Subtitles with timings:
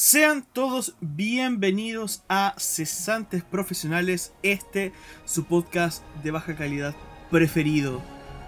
[0.00, 4.92] Sean todos bienvenidos a Cesantes Profesionales, este
[5.24, 6.94] su podcast de baja calidad
[7.32, 8.00] preferido,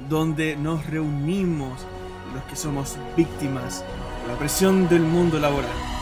[0.09, 1.85] donde nos reunimos
[2.33, 3.85] los que somos víctimas
[4.23, 6.00] de la presión del mundo laboral.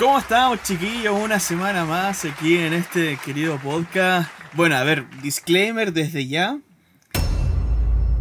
[0.00, 1.14] ¿Cómo estamos, chiquillos?
[1.14, 4.30] Una semana más aquí en este querido podcast.
[4.54, 6.58] Bueno, a ver, disclaimer desde ya.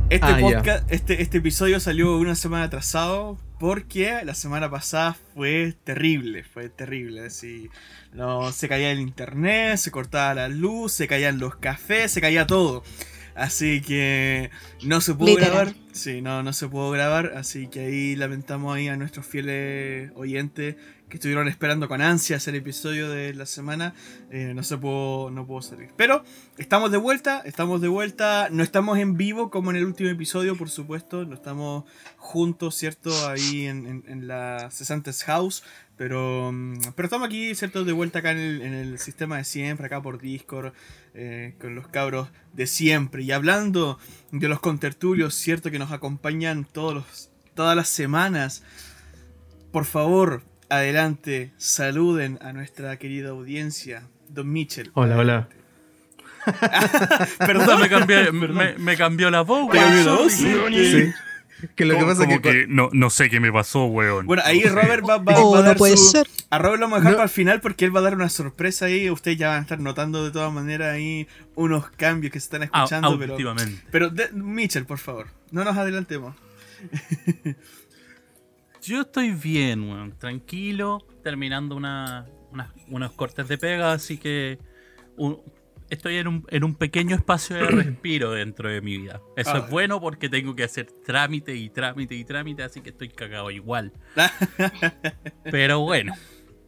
[0.09, 5.73] Este Ah, podcast, este, este episodio salió una semana atrasado porque la semana pasada fue
[5.85, 7.27] terrible, fue terrible.
[7.27, 7.69] Así,
[8.11, 12.45] no, se caía el internet, se cortaba la luz, se caían los cafés, se caía
[12.45, 12.83] todo.
[13.35, 14.49] Así que
[14.83, 15.51] no se pudo Literal.
[15.51, 15.75] grabar.
[15.93, 17.33] Sí, no, no se pudo grabar.
[17.37, 20.75] Así que ahí lamentamos ahí a nuestros fieles oyentes
[21.09, 23.93] que estuvieron esperando con ansias el episodio de la semana.
[24.29, 25.89] Eh, no se pudo, no pudo salir.
[25.97, 26.23] Pero
[26.57, 28.49] estamos de vuelta, estamos de vuelta.
[28.51, 31.25] No estamos en vivo como en el último episodio, por supuesto.
[31.25, 31.85] No estamos
[32.17, 33.11] juntos, ¿cierto?
[33.27, 35.63] Ahí en, la Cesantes House.
[35.97, 37.83] Pero, mm, pero estamos aquí, ¿cierto?
[37.83, 40.73] De vuelta acá en el, en el sistema de siempre, acá por Discord,
[41.15, 43.23] eh, con los cabros de siempre.
[43.23, 43.97] Y hablando
[44.31, 45.71] de los contertulios, ¿cierto?
[45.71, 48.63] Que nos acompañan todos los, todas las semanas.
[49.71, 54.03] Por favor, adelante, saluden a nuestra querida audiencia.
[54.29, 54.91] Don Mitchell.
[54.93, 55.47] Hola, hola.
[57.39, 58.55] Perdón, me, cambió, Perdón.
[58.55, 60.23] me, me cambió la voz, ¿Te cambió la weón.
[60.23, 60.33] voz?
[60.33, 60.91] Sorry.
[61.05, 61.11] Sí.
[61.75, 64.25] Que lo que ¿Cómo- pasa que, no, no sé qué me pasó, weón.
[64.25, 64.75] Bueno, ahí No.
[64.75, 66.27] Robert va, va- Oh, va a no dar puede su- ser.
[66.49, 67.17] A Robert lo vamos a dejar No.
[67.17, 69.09] para el final porque él va a dar una sorpresa ahí.
[69.09, 72.61] Ustedes ya van a estar notando de todas maneras ahí unos cambios que se están
[72.61, 73.19] Au- escuchando.
[73.19, 73.81] pero, auditivamente.
[73.91, 76.33] pero de- Mitchell, por favor, no nos adelantemos.
[78.89, 80.17] Yo estoy bien, weón.
[80.17, 84.57] Tranquilo, terminando una, una- unos cortes de pega, así que
[85.15, 85.39] un-
[85.91, 89.21] estoy en un, en un pequeño espacio de respiro dentro de mi vida.
[89.37, 89.57] Eso Ah.
[89.59, 93.51] es bueno porque tengo que hacer trámite y trámite y trámite, así que estoy cagado
[93.51, 93.93] igual.
[95.43, 96.13] Pero bueno,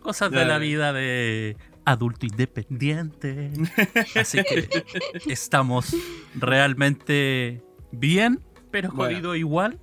[0.01, 3.49] cosas de la vida de adulto independiente.
[4.15, 4.69] Así que
[5.27, 5.95] estamos
[6.35, 8.39] realmente bien,
[8.69, 9.13] pero Bueno.
[9.15, 9.79] jodido igual,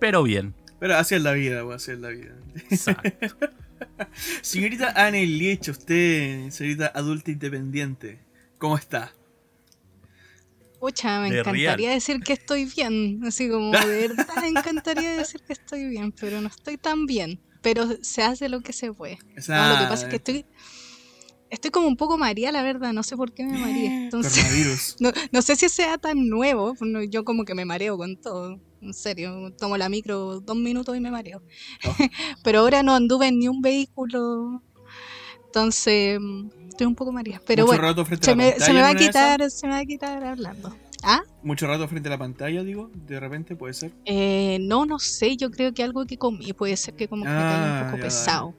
[0.00, 0.54] pero bien.
[0.78, 2.36] Pero así es la vida, güey, así es la vida.
[2.70, 3.36] Exacto.
[4.42, 8.20] Señorita Anne Liech, usted, señorita adulta independiente,
[8.58, 9.12] ¿cómo está?
[10.80, 11.94] Pucha, me De encantaría real.
[11.94, 13.20] decir que estoy bien.
[13.26, 17.40] Así como, de verdad, me encantaría decir que estoy bien, pero no estoy tan bien.
[17.62, 19.18] Pero se hace lo que se puede.
[19.48, 20.46] No, lo que pasa es que estoy.
[21.50, 22.92] Estoy como un poco maría, la verdad.
[22.92, 23.86] No sé por qué me mareé.
[24.04, 26.74] Entonces, no, no sé si sea tan nuevo.
[27.08, 28.60] Yo como que me mareo con todo.
[28.80, 31.42] En serio, tomo la micro dos minutos y me mareo.
[31.86, 31.94] Oh.
[32.44, 34.62] Pero ahora no anduve en ni un vehículo.
[35.46, 36.18] Entonces,
[36.68, 37.40] estoy un poco maría.
[37.46, 38.66] Pero Mucho bueno, rato frente a se la me, pantalla.
[38.66, 40.76] se me va a quitar, se me va a quitar hablando.
[41.02, 41.22] ¿Ah?
[41.42, 43.92] Mucho rato frente a la pantalla, digo, de repente puede ser.
[44.04, 47.30] Eh, no, no sé, yo creo que algo que comí puede ser que como que
[47.30, 48.54] me caiga Ah, un poco pesado.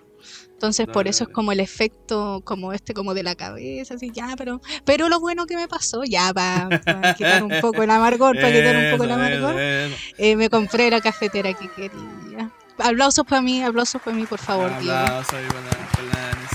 [0.52, 4.12] Entonces por Dale, eso es como el efecto como este como de la cabeza, así
[4.14, 8.36] ya, pero pero lo bueno que me pasó, ya para quitar un poco el amargor,
[8.36, 12.52] para quitar un poco el amargor, eh, me compré la cafetera que quería.
[12.78, 14.72] Aplausos para mí, aplausos para mí, por favor.
[14.72, 15.36] Aplausos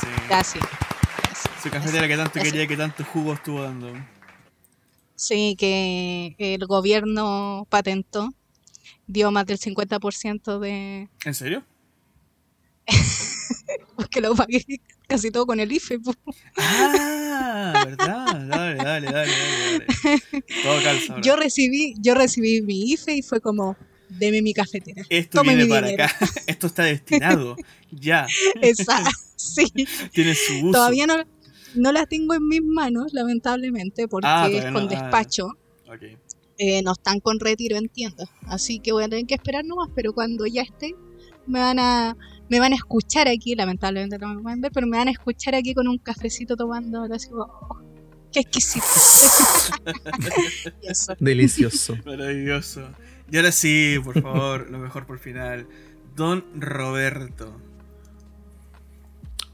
[0.01, 0.07] sí.
[0.29, 0.65] Gracias.
[1.63, 3.93] Su cafetera que tanto quería, que tanto jugo estuvo dando.
[5.17, 8.31] Sí, que el gobierno patentó,
[9.07, 11.09] dio más del 50% de...
[11.25, 11.65] ¿En serio?
[13.97, 14.65] Porque lo pagué
[15.09, 15.99] casi todo con el IFE.
[16.01, 16.15] po.
[16.57, 18.47] Ah, ¿verdad?
[18.47, 19.33] Dale, dale, dale, dale.
[19.33, 19.87] dale.
[20.63, 21.21] Todo calza.
[21.23, 23.77] Yo recibí, yo recibí mi IFE y fue como,
[24.09, 25.03] deme mi cafetera.
[25.09, 26.05] Esto tome viene mi para dinero.
[26.05, 26.27] acá.
[26.47, 27.57] Esto está destinado.
[27.91, 28.27] Ya.
[28.61, 29.03] Esa,
[29.37, 29.67] sí.
[30.13, 30.73] Tiene su uso.
[30.73, 31.17] Todavía no,
[31.75, 34.87] no la tengo en mis manos, lamentablemente, porque Ah, es con no, ah.
[34.89, 35.47] despacho.
[35.87, 36.03] Ok.
[36.59, 38.29] eh, no están con retiro en tiendas.
[38.47, 40.95] Así que voy a tener que esperar nomás, pero cuando ya esté,
[41.47, 42.17] me van a,
[42.55, 45.57] me van a escuchar aquí, lamentablemente no me pueden ver, pero me van a escuchar
[45.57, 47.81] aquí con un cafecito tomando, así como, oh,
[48.33, 48.87] qué exquisito.
[50.83, 51.17] Eso.
[51.19, 51.97] delicioso.
[52.07, 52.89] Maravilloso.
[53.29, 55.67] Y ahora sí, por favor, lo mejor por final.
[56.15, 57.61] Don Roberto.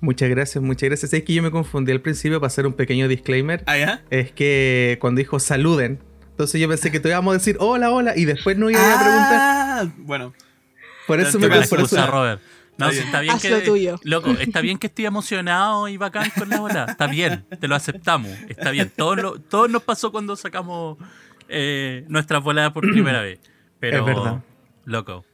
[0.03, 1.15] Muchas gracias, muchas gracias.
[1.15, 3.63] Es que yo me confundí al principio para hacer un pequeño disclaimer.
[3.67, 4.05] ¿Ah, ya?
[4.11, 6.01] Es que cuando dijo saluden,
[6.33, 9.03] entonces yo pensé que te íbamos a decir hola, hola, y después no iba a
[9.03, 9.39] preguntar.
[9.41, 10.35] Ah, bueno.
[11.07, 12.43] Por eso me eso- Robert.
[12.81, 13.05] No, Está bien.
[13.07, 13.51] está bien Haz que.
[13.51, 14.01] lo tuyo.
[14.05, 16.87] Loco, está bien que estoy emocionado y bacán con la bola.
[16.89, 18.31] Está bien, te lo aceptamos.
[18.49, 18.91] Está bien.
[18.97, 20.99] Todos, lo- todos nos pasó cuando sacamos
[21.49, 23.39] eh, nuestras voladas por primera vez.
[23.79, 24.43] Pero, Es verdad.
[24.85, 25.25] loco,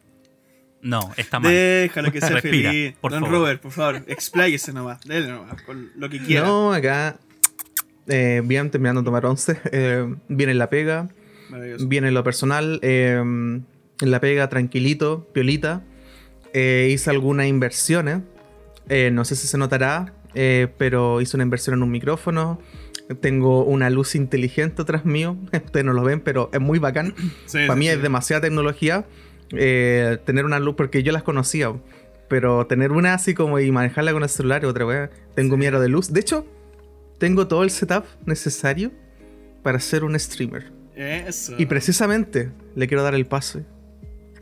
[0.83, 1.51] No, está mal.
[1.53, 2.95] Déjalo que sea Respira, feliz.
[3.01, 3.39] por Don favor.
[3.39, 5.01] Robert, por favor, expláyese nomás.
[5.03, 6.47] Dele nomás, con lo que quiera.
[6.47, 7.17] No, acá.
[8.09, 9.61] Eh, bien, terminando de tomar once.
[9.73, 11.09] eh, viene la pega.
[11.51, 11.87] Maravilloso.
[11.89, 12.79] Viene lo personal.
[12.83, 15.83] eh, en la pega, tranquilito, piolita.
[16.59, 18.21] Eh, hice algunas inversiones.
[18.89, 22.59] eh, no sé si se notará, eh, pero hice una inversión en un micrófono.
[23.21, 25.37] Tengo una luz inteligente atrás mío.
[25.53, 27.15] Ustedes no lo ven, pero es muy bacán.
[27.47, 27.93] Sí, Para sí, mí sí.
[27.93, 29.05] es demasiada tecnología
[29.51, 31.73] eh, tener una luz, porque yo las conocía,
[32.29, 35.11] pero tener una así como y manejarla con el celular es otra wea.
[35.35, 36.13] Tengo miedo de luz.
[36.13, 36.47] De hecho,
[37.19, 38.93] tengo todo el setup necesario
[39.63, 40.73] para ser un streamer.
[40.97, 41.55] Eso.
[41.59, 43.65] Y precisamente le quiero dar el pase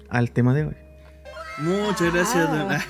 [0.08, 0.74] al tema de hoy.
[1.58, 2.48] Muchas gracias.
[2.50, 2.84] Ah.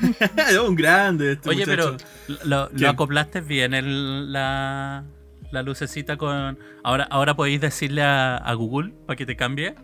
[0.52, 1.96] don- un grande este Oye, pero
[2.44, 5.04] lo, acoplaste bien el, la,
[5.50, 6.58] la lucecita con...
[6.82, 9.74] Ahora, ahora podéis decirle a, a Google para que te cambie.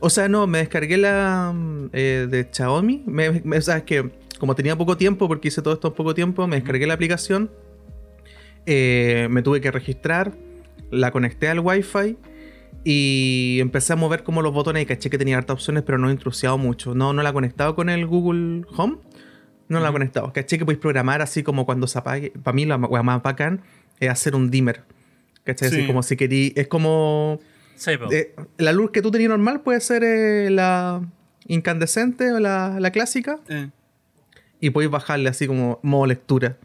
[0.00, 3.02] O sea, no, me descargué la mm, eh, de Xiaomi.
[3.06, 5.94] Me, me- o sea, es que como tenía poco tiempo, porque hice todo esto en
[5.94, 7.50] poco tiempo, me descargué la aplicación.
[8.66, 10.32] eh, me tuve que registrar.
[10.90, 12.16] La conecté al Wi-Fi.
[12.84, 16.08] Y empecé a mover como los botones y caché que tenía hartas opciones, pero no
[16.08, 16.94] he intrusiado mucho.
[16.94, 18.98] No, no la he conectado con el Google Home.
[19.68, 20.32] No la he conectado.
[20.32, 22.32] Caché que podéis programar así como cuando se apague.
[22.42, 23.62] Para mí la más bacán
[23.98, 24.84] es hacer un dimmer.
[25.42, 25.68] ¿Cachai?
[25.68, 25.86] Así Sí.
[25.86, 26.52] como si querí.
[26.56, 27.40] Es como.
[27.74, 27.90] Sí.
[28.12, 31.02] Eh, la luz que tú tenías normal puede ser eh, la
[31.48, 33.38] incandescente o la, la clásica.
[33.48, 33.70] Eh,
[34.60, 36.56] Y podéis bajarle así como modo lectura.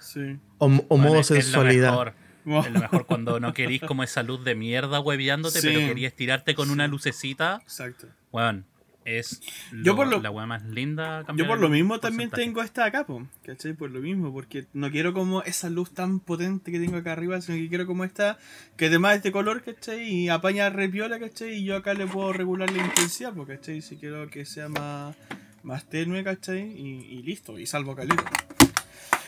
[0.00, 0.38] sí.
[0.58, 2.12] O, o Bueno, modo sensualidad.
[2.46, 5.68] Es lo mejor cuando no querís como esa luz de mierda hueviándote, Sí.
[5.68, 7.60] pero querías tirarte con una lucecita.
[7.62, 8.06] Exacto.
[8.32, 8.64] Weón,
[9.06, 11.24] es Yo lo- por lo- la weá más linda.
[11.36, 13.74] Yo por lo mismo también tengo esta acá, po, ¿cachai?
[13.74, 17.38] Por lo mismo, porque no quiero como esa luz tan potente que tengo acá arriba,
[17.42, 18.38] sino que quiero como esta,
[18.78, 20.08] que además es de color, ¿cachai?
[20.08, 21.54] Y apaña repiola, ¿cachai?
[21.56, 23.82] Y yo acá le puedo regular la intensidad, ¿cachai?
[23.82, 25.14] Si quiero que sea más,
[25.62, 26.60] más tenue, ¿cachai?
[26.62, 28.24] Y, y listo, y salvo caleta.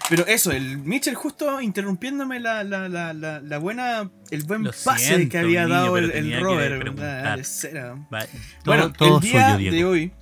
[0.09, 4.71] Pero eso, el Mitchell justo interrumpiéndome la, la, la, la, la buena, el buen Lo
[4.71, 6.83] pase siento, que había niño, dado el, el Robert.
[8.13, 8.27] Va-
[8.65, 10.13] Bueno, todo- el día de hoy,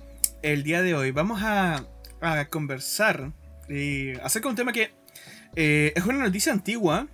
[0.41, 1.85] el día de hoy, vamos a,
[2.21, 3.31] a conversar
[3.69, 4.91] eh, acerca de un tema que
[5.55, 7.07] eh, es una noticia antigua.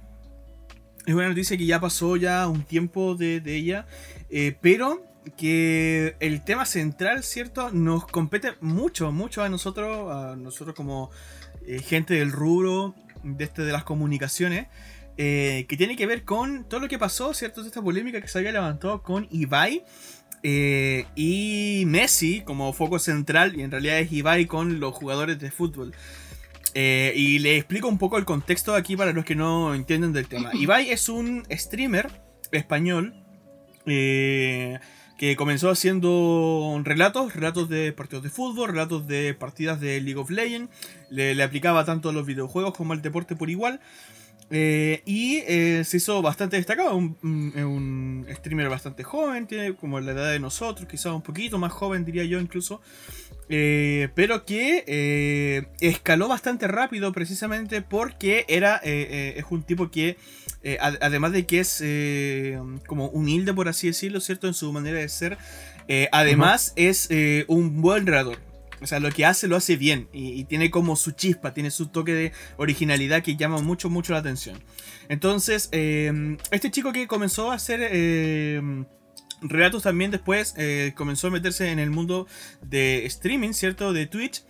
[1.06, 3.86] Es una noticia que ya pasó ya un tiempo de, de ella.
[4.30, 5.06] eh, pero
[5.38, 7.70] que el tema central, ¿cierto?
[7.72, 11.12] Nos compete mucho, mucho a nosotros, a nosotros como
[11.66, 14.68] eh, gente del rubro de, este, de las comunicaciones.
[15.18, 17.62] eh, que tiene que ver con todo lo que pasó, ¿cierto?
[17.62, 19.84] De esta polémica que se había levantado con Ibai
[20.44, 25.52] eh, y Messi como foco central, y en realidad es Ibai con los jugadores de
[25.52, 25.94] fútbol.
[26.74, 30.28] Eh, y le explico un poco el contexto aquí para los que no entienden del
[30.28, 30.52] tema.
[30.54, 32.10] Ibai es un streamer
[32.52, 33.14] español
[33.86, 34.80] eh,
[35.22, 40.32] que comenzó haciendo relatos, relatos de partidos de fútbol, relatos de partidas de League of
[40.32, 40.72] Legends.
[41.12, 43.82] Le, aplicaba tanto a los videojuegos como al deporte por igual.
[44.50, 50.12] Eh, y eh, se hizo bastante destacado, un, un- streamer bastante joven, tiene como la
[50.14, 52.82] edad de nosotros, quizás un poquito más joven diría yo incluso,
[53.48, 60.18] eh, pero que escaló bastante rápido precisamente porque era es un tipo que,
[60.64, 64.48] eh, ad- además de que es eh, como humilde por así decirlo, ¿cierto?
[64.48, 65.38] En su manera de ser,
[65.88, 67.10] eh, además es
[67.48, 68.38] un buen redador.
[68.84, 71.70] O sea, lo que hace lo hace bien y, y tiene como su chispa, tiene
[71.70, 74.58] su toque de originalidad que llama mucho, mucho la atención.
[75.08, 78.60] Entonces, eh, este chico que comenzó a hacer eh,
[79.42, 80.56] relatos también después,
[80.96, 82.28] comenzó a meterse en el mundo
[82.64, 83.94] de streaming, ¿cierto?
[83.94, 84.44] De Twitch.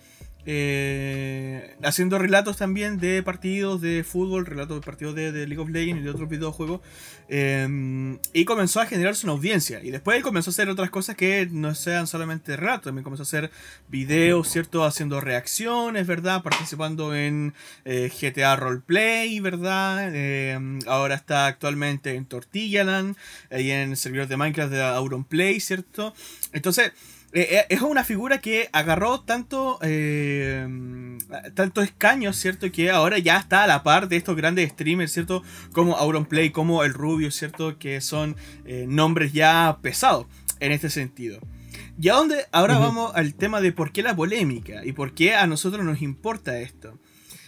[0.44, 6.00] Eh, haciendo relatos también de partidos de fútbol, relatos de partidos de, League of Legends
[6.00, 6.80] y de otros videojuegos.
[7.28, 9.82] eh, y comenzó a generarse una audiencia.
[9.82, 12.86] Y después él comenzó a hacer otras cosas que no sean solamente relatos.
[12.86, 13.50] También comenzó a hacer
[13.88, 14.84] videos, ¿cierto?
[14.84, 16.42] Haciendo reacciones, ¿verdad?
[16.42, 20.10] Participando en eh, GTA Roleplay, ¿verdad?
[20.12, 23.16] Eh, ahora está actualmente en Tortillaland
[23.50, 26.14] y en el servidor de Minecraft de Auronplay, ¿cierto?
[26.52, 26.92] Entonces,
[27.34, 30.66] eh, eh, es una figura que agarró tanto, eh,
[31.54, 32.70] tanto escaños, ¿cierto?
[32.70, 35.42] Que ahora ya está a la par de estos grandes streamers, ¿cierto?
[35.72, 37.78] Como Auronplay, como El Rubio, ¿cierto?
[37.78, 38.36] Que son
[38.66, 40.26] eh, nombres ya pesados
[40.60, 41.40] en este sentido.
[41.98, 45.34] Y a dónde ahora vamos al tema de por qué la polémica y por qué
[45.34, 46.98] a nosotros nos importa esto.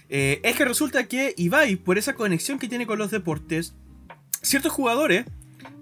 [0.08, 3.74] Es que resulta que Ibai, por esa conexión que tiene con los deportes,
[4.42, 5.24] ciertos jugadores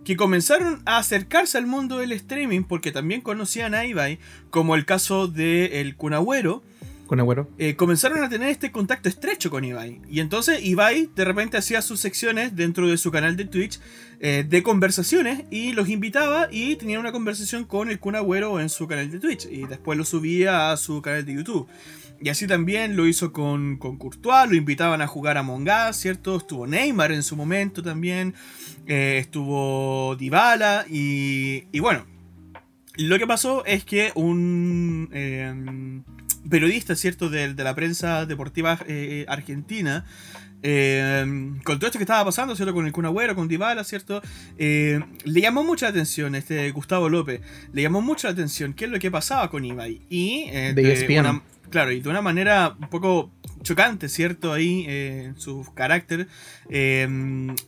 [0.04, 4.18] que comenzaron a acercarse al mundo del streaming porque también conocían a Ibai,
[4.50, 6.62] como el caso de el Kun Agüero,
[7.06, 7.48] Kun Agüero.
[7.58, 10.00] eh, comenzaron a tener este contacto estrecho con Ibai.
[10.08, 13.80] Y entonces Ibai de repente hacía sus secciones dentro de su canal de Twitch
[14.20, 18.70] eh, de conversaciones y los invitaba y tenía una conversación con el Kun Agüero en
[18.70, 19.46] su canal de Twitch.
[19.50, 21.68] Y después lo subía a su canal de YouTube.
[22.22, 25.96] Y así también lo hizo con, con Courtois, lo invitaban a jugar a Among Us,
[25.96, 26.36] ¿cierto?
[26.36, 28.34] Estuvo Neymar en su momento también,
[28.86, 32.06] eh, estuvo Dybala y, y bueno,
[32.96, 35.52] lo que pasó es que un eh,
[36.48, 40.04] periodista, ¿cierto?, de, de la prensa deportiva eh, argentina,
[40.62, 41.24] eh,
[41.64, 42.72] con todo esto que estaba pasando, ¿cierto?
[42.72, 44.22] Con el Kun Agüero, con Dybala, ¿cierto?
[44.58, 47.40] Eh, le llamó mucha atención este Gustavo López.
[47.72, 50.02] Le llamó mucho la atención qué es lo que pasaba con Ibai.
[50.08, 50.82] Y eh, De
[51.30, 54.52] una- claro, y de una manera un poco chocante, ¿cierto?
[54.52, 56.28] Ahí eh, en su carácter.
[56.74, 57.06] Eh,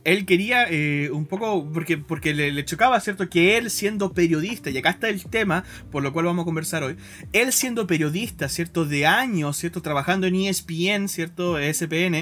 [0.05, 3.29] él quería eh, un poco, porque, porque le, chocaba, ¿cierto?
[3.29, 6.83] Que él siendo periodista, y acá está el tema, por lo cual vamos a conversar
[6.83, 6.97] hoy,
[7.35, 8.87] él siendo periodista, ¿cierto?
[8.87, 9.83] De años, ¿cierto?
[9.83, 11.59] Trabajando en ESPN, ¿cierto?
[11.59, 12.15] SPN,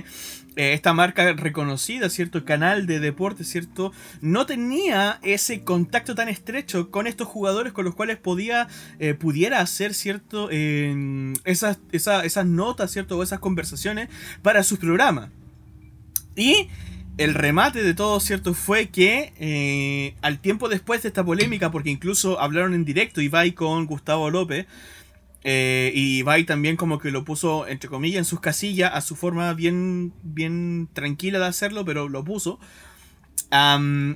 [0.57, 2.45] eh, esta marca reconocida, ¿cierto?
[2.45, 3.93] Canal de deporte, ¿cierto?
[4.21, 8.67] No tenía ese contacto tan estrecho con estos jugadores con los cuales podía,
[8.99, 10.51] eh, pudiera hacer, ¿cierto?
[11.45, 13.17] Esas, esa- esas notas, ¿cierto?
[13.19, 14.09] O esas conversaciones
[14.43, 15.31] para sus programas.
[16.37, 16.69] Y
[17.19, 18.55] el remate de todo, ¿cierto?
[18.55, 23.53] Fue que eh, al tiempo después de esta polémica, porque incluso hablaron en directo Ibai
[23.53, 24.67] con Gustavo López,
[25.45, 29.17] eh, y Ibai también como que lo puso, entre comillas, en sus casillas, a su
[29.17, 32.59] forma bien, bien tranquila de hacerlo, pero lo puso.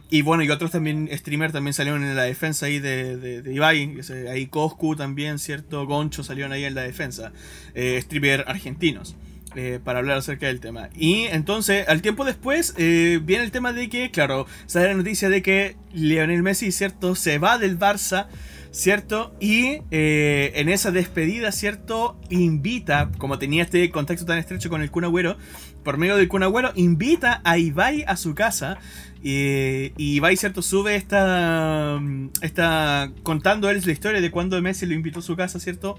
[0.08, 3.54] Y bueno, y otros también, streamers también salieron en la defensa ahí de, de, de
[3.54, 4.00] Ibai.
[4.30, 5.84] Ahí Coscu también, ¿cierto?
[5.84, 7.32] Goncho salieron ahí en la defensa.
[7.74, 9.14] Eh, streamer argentinos.
[9.56, 10.90] Eh, para hablar acerca del tema.
[10.94, 15.30] Y entonces, al tiempo después, eh, viene el tema de que, claro, sale la noticia
[15.30, 17.14] de que Lionel Messi, ¿cierto?
[17.14, 18.26] Se va del Barça.
[18.72, 19.34] ¿Cierto?
[19.40, 22.20] Y eh, en esa despedida, ¿cierto?
[22.28, 25.38] Invita, como tenía este contacto tan estrecho con el Kun Agüero,
[25.82, 28.76] por medio del Kun Agüero, invita a Ibai a su casa.
[29.22, 30.60] y Ibai, ¿cierto?
[30.60, 31.98] Sube esta,
[32.42, 33.10] esta.
[33.22, 35.98] contando él la historia de cuando Messi lo invitó a su casa, ¿cierto?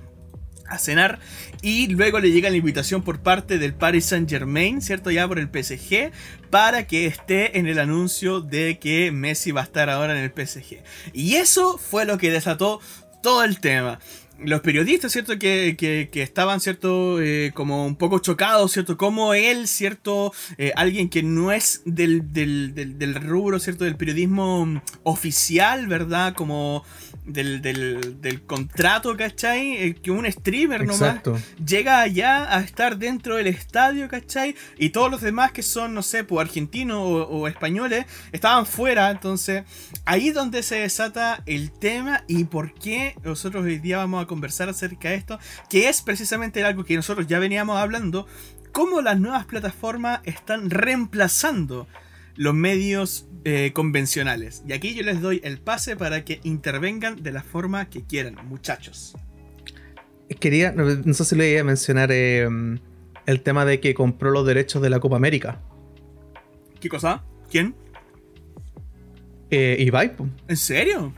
[0.70, 1.20] A cenar
[1.62, 5.12] y luego le llega la invitación por parte del Paris Saint Germain, ¿cierto?
[5.12, 6.12] Ya por el PSG,
[6.50, 10.32] para que esté en el anuncio de que Messi va a estar ahora en el
[10.32, 10.78] PSG.
[11.14, 12.80] Y eso fue lo que desató
[13.24, 14.00] todo el tema.
[14.40, 15.40] Los periodistas, ¿cierto?
[15.40, 17.20] Que, que- estaban, ¿cierto?
[17.20, 18.96] Eh, como un poco chocados, ¿cierto?
[18.96, 20.32] Como él, ¿cierto?
[20.60, 23.84] Eh, alguien que no es del, del, del- rubro, ¿cierto?
[23.84, 26.36] Del periodismo oficial, ¿verdad?
[26.36, 26.84] Como
[27.28, 29.94] del, del, del contrato, ¿cachai?
[30.02, 31.22] Que un streamer nomás
[31.64, 34.56] llega allá a estar dentro del estadio, ¿cachai?
[34.78, 39.12] Y todos los demás que son, no sé, pues argentinos o, o españoles, estaban fuera.
[39.12, 39.64] Entonces,
[40.06, 44.28] ahí es donde se desata el tema y por qué nosotros hoy día vamos a
[44.28, 48.26] conversar acerca de esto, que es precisamente algo que nosotros ya veníamos hablando,
[48.72, 51.88] cómo las nuevas plataformas están reemplazando
[52.38, 54.64] los medios eh, convencionales.
[54.68, 58.36] Y aquí yo les doy el pase para que intervengan de la forma que quieran,
[58.48, 59.16] muchachos.
[60.40, 62.48] Quería, no, no sé si le iba a mencionar eh,
[63.26, 65.62] el tema de que compró los derechos de la Copa América.
[66.80, 67.24] ¿Qué cosa?
[67.50, 67.74] ¿Quién?
[69.50, 70.12] Eh, Ibai.
[70.48, 71.14] ¿En serio?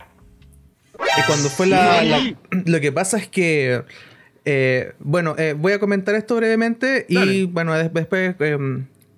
[1.18, 2.36] Y cuando fue la, la-
[2.66, 3.84] Lo que pasa es que.
[4.46, 7.46] eh, bueno, eh, voy a comentar esto brevemente y Dale.
[7.46, 8.58] bueno, des- después, eh,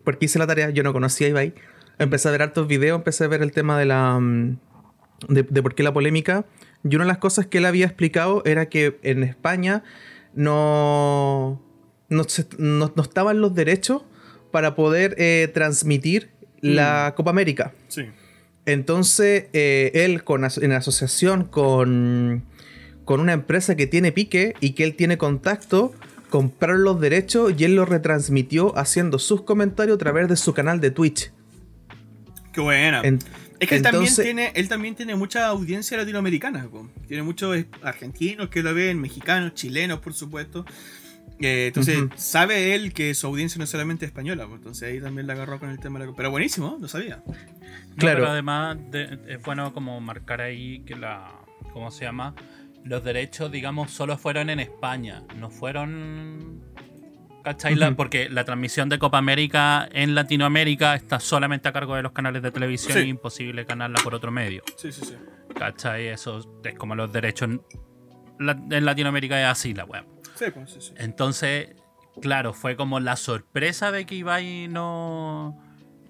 [0.04, 1.54] porque hice la tarea, yo no conocía a Ibai.
[2.00, 4.20] Empecé a ver hartos videos, empecé a ver el tema de la.
[4.20, 4.58] mm,
[5.30, 6.46] de, de por qué la polémica.
[6.84, 9.84] Y una de las cosas que él había explicado era que en España
[10.34, 11.62] no.
[12.10, 12.24] no,
[12.58, 14.04] no- no estaban los derechos
[14.52, 16.32] para poder eh, transmitir
[16.62, 17.74] la Copa América.
[17.88, 18.06] Sí.
[18.66, 22.44] Entonces, eh, él con, en asociación con,
[23.06, 25.94] con una empresa que tiene pique y que él tiene contacto,
[26.30, 30.80] compraron los derechos y él los retransmitió haciendo sus comentarios a través de su canal
[30.82, 31.32] de Twitch.
[32.52, 33.02] Qué buena.
[33.04, 33.20] En-
[33.60, 36.68] es que él, también tiene, él también tiene mucha audiencia latinoamericana.
[36.70, 36.90] po.
[37.08, 40.66] Tiene muchos argentinos que lo ven, mexicanos, chilenos, por supuesto.
[41.40, 44.48] Eh, entonces, sabe él que su audiencia no es solamente española.
[44.48, 44.56] po.
[44.56, 46.14] Entonces ahí también la agarró con el tema de la...
[46.16, 47.24] Pero buenísimo, no sabía.
[47.28, 47.34] No,
[47.98, 48.20] Claro.
[48.20, 51.32] pero además de- es bueno como marcar ahí que la.
[51.74, 52.34] ¿Cómo se llama?
[52.84, 55.24] Los derechos, digamos, solo fueron en España.
[55.38, 56.62] No fueron.
[57.44, 57.96] ¿Cachai?
[57.96, 62.42] Porque la transmisión de Copa América en Latinoamérica está solamente a cargo de los canales
[62.44, 63.06] de televisión Sí.
[63.06, 64.64] y imposible ganarla por otro medio.
[64.78, 65.16] Sí, sí, sí.
[65.58, 66.08] ¿Cachai?
[66.08, 67.62] Eso es como los derechos en,
[68.40, 70.04] la- en Latinoamérica es así la web.
[70.36, 70.94] Sí, pues, sí, sí.
[70.98, 71.76] Entonces,
[72.22, 75.60] claro, fue como la sorpresa de que Ibai no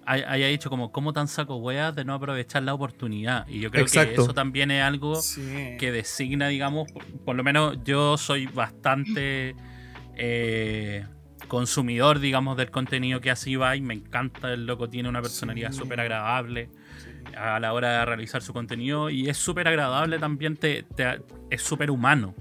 [0.04, 3.46] hay- haya dicho como, ¿cómo tan saco weas de no aprovechar la oportunidad?
[3.48, 5.76] Y yo creo que eso también es algo Sí.
[5.78, 9.54] que designa, digamos, por, por lo menos yo soy bastante
[10.16, 11.06] eh,
[11.52, 13.82] consumidor, digamos, del contenido que hace Ibai.
[13.82, 15.78] Me encanta, el loco tiene una personalidad Sí.
[15.80, 16.70] súper agradable
[17.36, 21.60] a la hora de realizar su contenido y es súper agradable también, te, te- es
[21.62, 22.34] súper humano.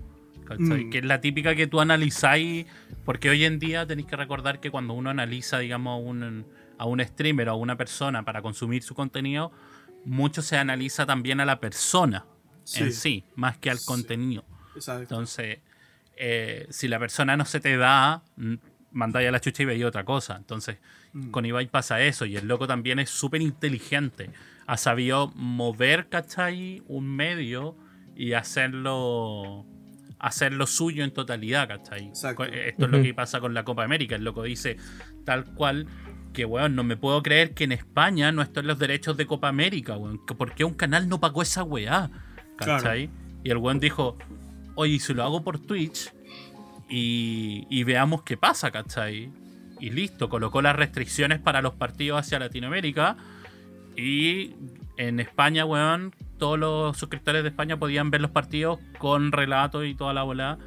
[0.57, 0.89] Mm.
[0.89, 2.65] Que es la típica que tú analizáis,
[3.05, 6.45] porque hoy en día tenéis que recordar que cuando uno analiza, digamos, un,
[6.77, 9.51] a un streamer o a una persona para consumir su contenido,
[10.05, 12.25] mucho se analiza también a la persona
[12.77, 13.85] en sí, más que al Sí.
[13.85, 14.45] contenido.
[14.75, 15.01] Exacto.
[15.03, 15.59] Entonces,
[16.17, 18.23] eh, si la persona no se te da,
[18.91, 20.35] mandáis a la chucha y veis otra cosa.
[20.37, 20.77] Entonces,
[21.13, 21.31] Mm.
[21.31, 22.25] con Ibai pasa eso.
[22.25, 24.29] Y el loco también es súper inteligente.
[24.67, 26.81] Ha sabido mover, ¿cachai?
[26.87, 27.75] Un medio
[28.15, 29.65] y hacerlo
[30.19, 32.05] hacerlo suyo en totalidad, ¿cachai?
[32.09, 32.43] Exacto.
[32.43, 34.15] Esto es lo que pasa con la Copa América.
[34.15, 34.77] El loco dice
[35.25, 35.87] tal cual
[36.31, 39.47] que, weón, no me puedo creer que en España no estén los derechos de Copa
[39.47, 40.23] América, weón.
[40.25, 42.11] ¿Por qué un canal no pagó esa weá?
[42.55, 43.09] ¿Cachai?
[43.43, 44.15] Y el weón dijo,
[44.75, 46.13] oye, ¿y si lo hago por Twitch
[46.91, 49.29] y, y veamos qué pasa, ¿cachai?
[49.79, 53.17] Y listo, colocó las restricciones para los partidos hacia Latinoamérica
[53.97, 54.53] y
[54.97, 59.95] en España, weón, todos los suscriptores de España podían ver los partidos con relato y
[59.95, 60.57] toda la bola,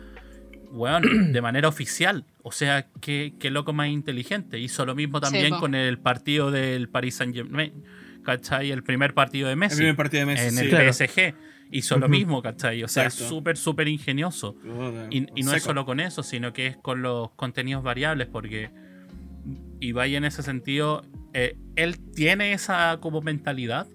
[0.72, 1.02] weón,
[1.32, 2.24] de manera oficial.
[2.42, 4.58] O sea, qué, qué loco más inteligente.
[4.58, 7.72] Hizo lo mismo también con el partido del Paris Saint-Germain,
[8.24, 8.70] ¿cachai?
[8.72, 10.46] El primer partido de Messi El primer partido de Messi.
[10.46, 10.60] en sí.
[10.64, 10.92] el Claro.
[10.92, 11.34] PSG.
[11.70, 12.10] Hizo lo Ujú.
[12.10, 12.84] mismo, ¿cachai?
[12.84, 14.56] O sea, es súper, súper ingenioso.
[15.10, 18.70] Y, y no es solo con eso, sino que es con los contenidos variables, porque
[19.80, 23.86] Ibai en ese sentido, eh, él tiene esa como mentalidad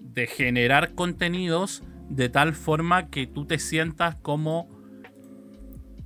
[0.00, 4.68] de generar contenidos de tal forma que tú te sientas como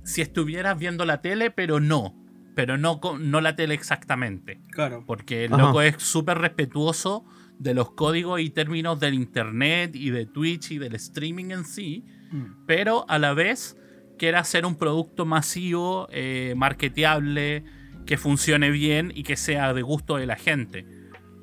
[0.03, 2.15] si estuvieras viendo la tele, pero no.
[2.55, 4.59] Pero no, no la tele exactamente.
[4.71, 5.03] Claro.
[5.07, 5.63] Porque el Ajá.
[5.63, 7.25] loco es súper respetuoso
[7.59, 12.05] de los códigos y términos del internet y de Twitch y del streaming en sí,
[12.31, 12.65] Mm.
[12.65, 13.77] pero a la vez
[14.17, 17.63] quiere hacer un producto masivo, eh, marketeable,
[18.05, 20.85] que funcione bien y que sea de gusto de la gente.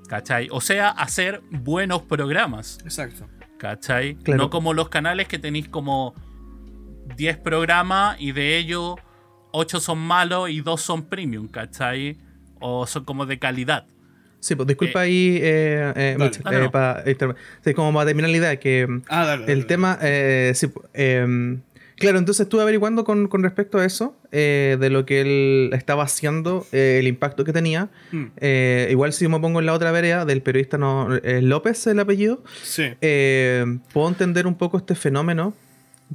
[0.09, 0.49] ¿Cachai?
[0.51, 2.79] O sea, hacer buenos programas.
[2.85, 3.29] Exacto.
[3.59, 4.17] ¿Cachai?
[4.17, 4.43] Claro.
[4.45, 6.15] No como los canales que tenéis como
[7.17, 8.97] 10 programas y de ellos
[9.53, 12.19] 8 son malos y 2 son premium, ¿cachai?
[12.61, 13.87] O son como de calidad.
[14.41, 16.31] Sí, pues disculpa ahí, eh, eh, Dale.
[16.31, 16.71] Mitch, no, eh, no.
[16.71, 19.53] pa- inter- sí, como para terminar la idea, que Ah, dale.
[19.53, 21.61] el tema, eh, sí, pu- em,
[21.97, 26.05] claro, entonces estuve averiguando con, con respecto a eso, eh, de lo que él estaba
[26.05, 27.91] haciendo, eh, el impacto que tenía.
[28.13, 28.25] Mm.
[28.39, 31.87] Eh, igual si yo me pongo en la otra vereda del periodista no, eh, López,
[31.87, 32.85] el apellido, Sí.
[33.03, 35.53] eh, puedo entender un poco este fenómeno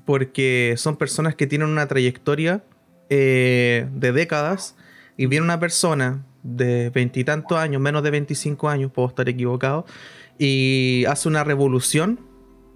[0.03, 2.63] porque son personas que tienen una trayectoria
[3.09, 4.75] eh, de décadas
[5.15, 9.86] y viene una persona de veintitantos años, menos de 25 años, puedo estar equivocado,
[10.38, 12.19] y hace una revolución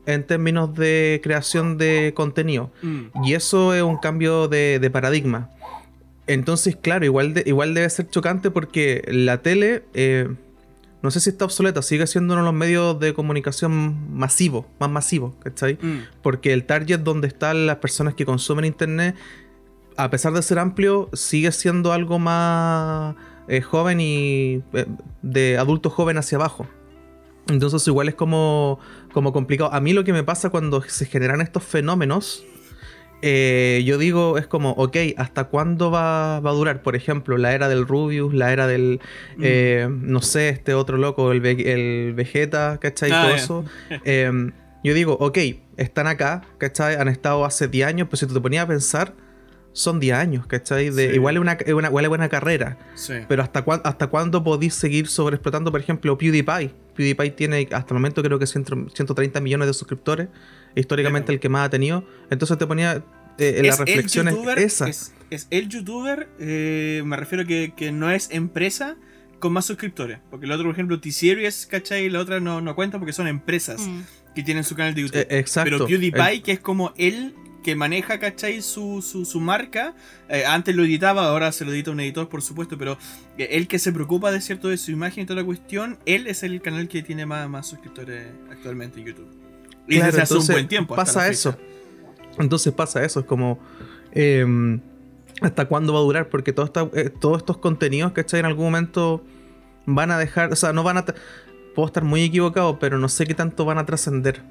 [0.06, 2.72] en términos de creación de contenido.
[2.82, 3.24] Mm.
[3.24, 5.52] Y eso es un cambio de, de paradigma.
[6.26, 10.28] Entonces, claro, igual, de- igual debe ser chocante porque la tele, eh,
[11.04, 14.90] no sé si está obsoleta, sigue siendo uno de los medios de comunicación masivos, más
[14.90, 15.78] masivos, ¿cachai?
[15.82, 16.06] Mm.
[16.24, 19.16] Porque el target donde están las personas que consumen internet,
[19.96, 23.16] a pesar de ser amplio, sigue siendo algo más
[23.50, 24.86] eh, joven y eh,
[25.22, 26.68] de adulto joven hacia abajo.
[27.50, 28.80] Entonces igual es como,
[29.12, 29.74] como complicado.
[29.74, 32.44] A mí lo que me pasa cuando se generan estos fenómenos,
[33.22, 36.84] eh, yo digo, es como, ok, ¿hasta cuándo va, va a durar?
[36.84, 39.02] Por ejemplo, la era del Rubius, la era del,
[39.38, 40.12] Mm.
[40.12, 43.12] no sé, este otro loco, el, el Vegeta, ¿cachai?
[43.12, 43.66] Ah, Todo eso.
[44.06, 44.32] Eh,
[44.84, 45.38] yo digo, ok,
[45.76, 46.96] están acá, ¿cachai?
[46.96, 49.14] Han estado hace 10 años, pero si tú te ponías a pensar,
[49.74, 50.90] son 10 años, ¿cachai?
[50.90, 51.16] De, Sí.
[51.16, 52.78] Igual es una, es una, igual es buena carrera.
[52.96, 53.14] Sí.
[53.28, 56.72] Pero ¿hasta, cuán- ¿hasta cuándo podéis seguir sobreexplotando, por ejemplo, PewDiePie?
[56.96, 60.28] PewDiePie tiene hasta el momento creo que 100 130 millones de suscriptores.
[60.76, 61.36] Históricamente Claro.
[61.36, 62.04] el que más ha tenido.
[62.30, 63.04] Entonces te ponía
[63.38, 64.88] eh, en la Es el es youtuber- esa.
[64.90, 68.98] Es, es el youtuber, eh, me refiero que, que no es empresa
[69.40, 70.20] con más suscriptores.
[70.30, 72.10] Porque el otro, por ejemplo, T-Series, ¿cachai?
[72.10, 74.02] La otra no, no cuenta porque son empresas Mm.
[74.36, 75.22] que tienen su canal de YouTube.
[75.22, 75.70] Eh, exacto.
[75.72, 77.34] Pero PewDiePie, El- que es como él
[77.70, 78.62] que maneja, ¿cachai?
[78.62, 79.94] Su, su, su marca.
[80.30, 82.98] Eh, antes lo editaba, ahora se lo edita un editor, por supuesto, pero
[83.38, 86.28] eh, él que se preocupa de cierto de su imagen y toda la cuestión, él
[86.28, 89.30] es el canal que tiene más, más suscriptores actualmente en YouTube.
[89.88, 90.96] Y Claro, desde hace un buen tiempo.
[90.96, 91.58] Pasa eso.
[92.38, 93.20] Entonces pasa eso.
[93.22, 93.60] Es como.
[94.12, 94.80] eh,
[95.42, 96.30] ¿Hasta cuándo va a durar?
[96.30, 98.42] Porque todo esta- eh, todos estos contenidos, ¿cachai?
[98.42, 99.24] En algún momento
[99.86, 100.52] van a dejar.
[100.52, 101.06] O sea, no van a.
[101.76, 104.42] Puedo estar muy equivocado, pero no sé qué tanto van a trascender.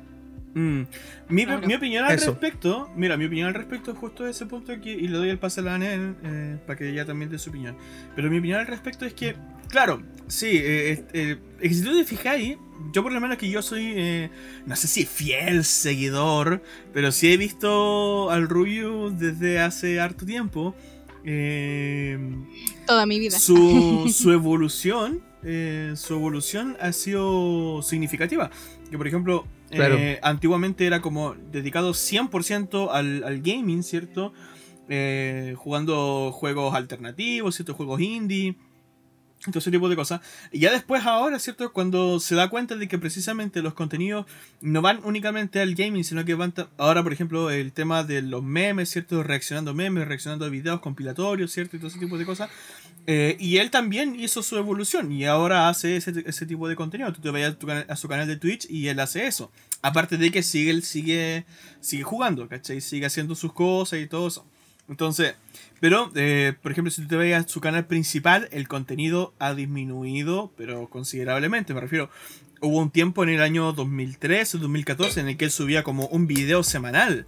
[0.55, 0.83] Mm.
[1.29, 1.67] Mi, Claro.
[1.67, 2.31] mi opinión al Eso.
[2.33, 5.39] respecto, mira, mi opinión al respecto es justo ese punto aquí, y le doy el
[5.39, 7.77] pase a la Anel eh, para que ella también dé su opinión.
[8.17, 9.37] Pero mi opinión al respecto es que,
[9.69, 12.57] claro, sí, eh, eh, eh, es que si tú te fijáis,
[12.93, 14.31] yo por lo menos que yo soy, eh,
[14.67, 16.63] no sé si fiel seguidor,
[16.95, 20.75] pero sí he visto al Rubio desde hace harto tiempo.
[21.25, 22.19] eh,
[22.87, 23.39] Toda mi vida.
[23.39, 28.51] su, su evolución, eh, su evolución ha sido significativa.
[28.91, 34.33] Que por ejemplo, eh, antiguamente era como dedicado 100% al, al gaming, ¿cierto?
[34.89, 38.57] Eh, jugando juegos alternativos, ciertos juegos indie.
[39.45, 40.21] Todo ese tipo de cosas.
[40.51, 41.73] Y ya después ahora, ¿cierto?
[41.73, 44.27] Cuando se da cuenta de que precisamente los contenidos
[44.61, 46.53] no van únicamente al gaming, sino que van...
[46.77, 49.23] Ahora, por ejemplo, el tema de los memes, ¿cierto?
[49.23, 51.77] Reaccionando memes, reaccionando a videos compilatorios, ¿cierto?
[51.77, 52.51] Y todo ese tipo de cosas.
[53.11, 57.11] Eh, y él también hizo su evolución y ahora hace ese, ese tipo de contenido.
[57.11, 59.51] Tú te vayas a, a su canal de Twitch y él hace eso.
[59.81, 61.47] Aparte de que sigue, sigue,
[61.81, 62.83] sigue jugando, ¿cachai?
[62.83, 64.47] Sigue haciendo sus cosas y todo eso.
[64.91, 65.37] Entonces,
[65.81, 70.53] pero, eh, por ejemplo, si tú te veas su canal principal, el contenido ha disminuido,
[70.59, 71.73] pero considerablemente.
[71.73, 72.11] Me refiero,
[72.61, 76.09] hubo un tiempo en el año 2013 o 2014 en el que él subía como
[76.09, 77.27] un video semanal.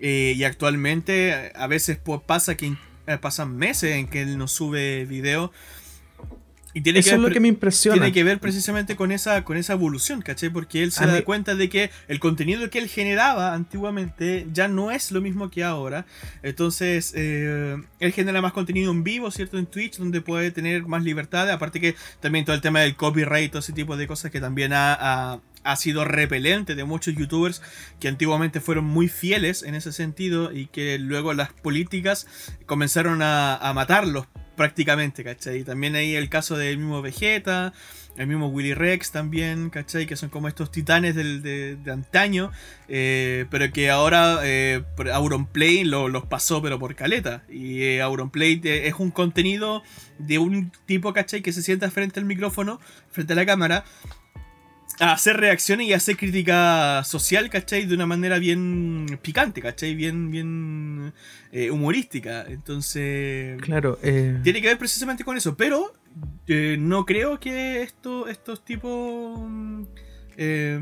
[0.00, 2.74] Eh, y actualmente a veces pues, pasa que
[3.06, 5.52] eh, pasan meses en que él no sube video.
[6.76, 7.94] Y tiene Eso que es lo ver- que me impresiona.
[7.94, 10.50] tiene que ver precisamente con esa, con esa evolución, ¿cachai?
[10.50, 14.48] Porque él se A da mí- cuenta de que el contenido que él generaba antiguamente
[14.52, 16.04] ya no es lo mismo que ahora.
[16.42, 19.56] Entonces, eh, él genera más contenido en vivo, ¿cierto?
[19.56, 21.48] En Twitch, donde puede tener más libertad.
[21.48, 24.72] Aparte que también todo el tema del copyright, todo ese tipo de cosas que también
[24.72, 24.94] ha,
[25.34, 27.62] ha- ha sido repelente de muchos youtubers
[28.00, 32.26] que antiguamente fueron muy fieles en ese sentido y que luego las políticas
[32.66, 35.58] comenzaron a, matarlos prácticamente, ¿cachai?
[35.60, 37.72] Y también hay el caso del mismo Vegeta,
[38.16, 40.06] el mismo Willy Rex también, ¿cachai?
[40.06, 42.52] Que son como estos titanes del- de, antaño,
[42.86, 47.42] eh, pero que ahora eh, Auronplay lo- los pasó pero por caleta.
[47.48, 49.82] Y eh, Auronplay te- es un contenido
[50.18, 51.42] de un tipo, ¿cachai?
[51.42, 52.78] Que se sienta frente al micrófono,
[53.10, 53.84] frente a la cámara,
[55.00, 57.86] a hacer reacciones y a hacer crítica social, ¿cachai?
[57.86, 59.94] De una manera bien picante, ¿cachai?
[59.94, 61.12] Bien, bien
[61.52, 62.44] eh, humorística.
[62.48, 63.60] Entonces...
[63.62, 65.92] Claro, eh, Tiene que ver precisamente con eso, pero
[66.46, 69.82] eh, no creo que esto, estos tipos mm,
[70.36, 70.78] eh,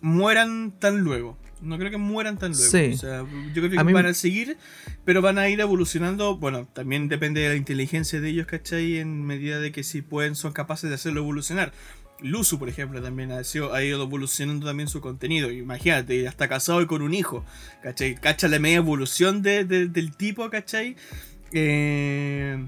[0.00, 1.36] mueran tan luego.
[1.60, 2.70] No creo que mueran tan luego.
[2.70, 2.92] Sí.
[2.94, 4.56] O sea, yo creo que A mí- van a seguir,
[5.04, 6.36] pero van a ir evolucionando.
[6.36, 8.98] Bueno, también depende de la inteligencia de ellos, ¿cachai?
[8.98, 11.72] En medida de que si pueden, son capaces de hacerlo evolucionar.
[12.20, 15.50] Luzu, por ejemplo, también ha, ha ido evolucionando también su contenido.
[15.50, 17.44] Imagínate, ya está casado y con un hijo.
[17.82, 18.16] ¿Cachai?
[18.16, 20.96] Cacha la media evolución de- del tipo, ¿cachai?
[21.52, 22.64] Eh,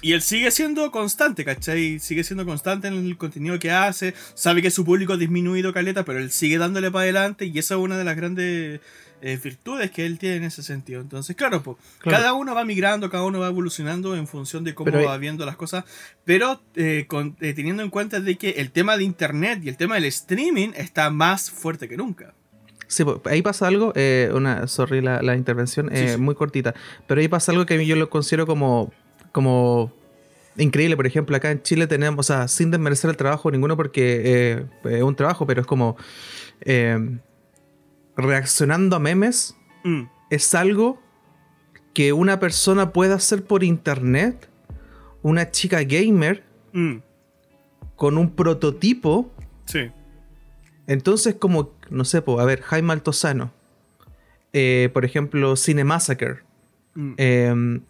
[0.00, 1.98] y él sigue siendo constante, ¿cachai?
[1.98, 4.14] Sigue siendo constante en el contenido que hace.
[4.34, 7.46] Sabe que su público ha disminuido caleta, pero él sigue dándole para adelante.
[7.46, 8.80] Y esa es una de las grandes
[9.22, 11.00] eh, virtudes que él tiene en ese sentido.
[11.00, 12.18] Entonces, claro, pues, Claro.
[12.18, 15.44] cada uno va migrando, cada uno va evolucionando en función de cómo Pero va viendo
[15.46, 15.84] las cosas.
[16.24, 19.76] Pero eh, con- eh, teniendo en cuenta de que el tema de internet y el
[19.76, 22.34] tema del streaming está más fuerte que nunca.
[22.86, 23.92] Sí, ahí pasa algo,
[24.32, 26.16] una, sorry la, la intervención, Sí, sí.
[26.16, 26.74] muy cortita,
[27.06, 28.90] pero ahí pasa algo que a mí yo lo considero como,
[29.30, 29.92] como
[30.56, 30.96] increíble.
[30.96, 34.64] Por ejemplo, acá en Chile tenemos, o sea, sin desmerecer el trabajo ninguno porque eh,
[34.84, 35.96] es un trabajo, pero es como
[36.62, 37.18] eh,
[38.18, 39.54] reaccionando a memes
[39.84, 41.00] Mm, es algo
[41.94, 44.48] que una persona puede hacer por internet,
[45.22, 46.96] una chica gamer mm,
[47.96, 49.32] con un prototipo.
[49.64, 49.90] Sí.
[50.86, 53.52] Entonces, como, no sé, po, a ver, Jaime Altozano,
[54.52, 56.48] eh, por ejemplo, Cinemassacre,
[56.94, 57.80] Mm, eh,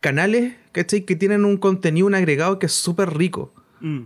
[0.00, 1.06] canales, ¿cachai?
[1.06, 3.54] Que tienen un contenido, un agregado que es súper rico,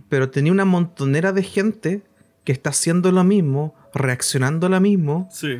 [0.07, 2.01] pero tenía una montonera de gente
[2.45, 5.57] que está haciendo lo mismo, reaccionando a lo mismo, sí.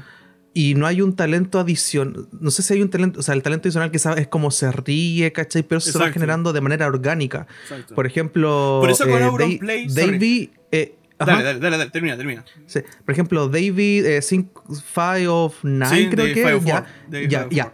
[0.53, 3.41] y no hay un talento adicional, no sé si hay un talento, o sea, el
[3.41, 5.63] talento adicional que sabe es como se ríe, ¿cachai?
[5.63, 7.47] Pero eso se va generando de manera orgánica.
[7.63, 7.95] Exacto.
[7.95, 9.87] Por ejemplo, Por eso con eh, Dave-.
[9.89, 10.95] Davey, eh.
[11.17, 12.43] Dale, dale, dale, dale, termina, termina.
[12.65, 12.81] Sí.
[13.05, 17.43] Por ejemplo, David eh, Five of Nine, Sí, creo que Five ya, Four, de ya,
[17.43, 17.73] Five ya.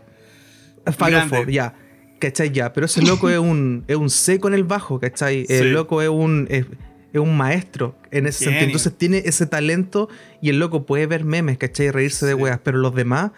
[0.92, 1.30] Five of.
[1.30, 1.74] Four, ya.
[2.20, 2.52] ¿Cachai?
[2.52, 2.72] Ya.
[2.72, 5.48] Pero ese loco es un, es un seco en el bajo, ¿cachai?
[5.48, 5.54] Sí.
[5.56, 6.68] El loco es un, es,
[7.14, 8.52] es un maestro en ese Genio.
[8.60, 8.66] sentido.
[8.68, 10.10] Entonces tiene ese talento
[10.42, 11.88] y el loco puede ver memes, ¿cachai?
[11.88, 12.60] Y reírse de weas.
[12.64, 13.32] Pero los demás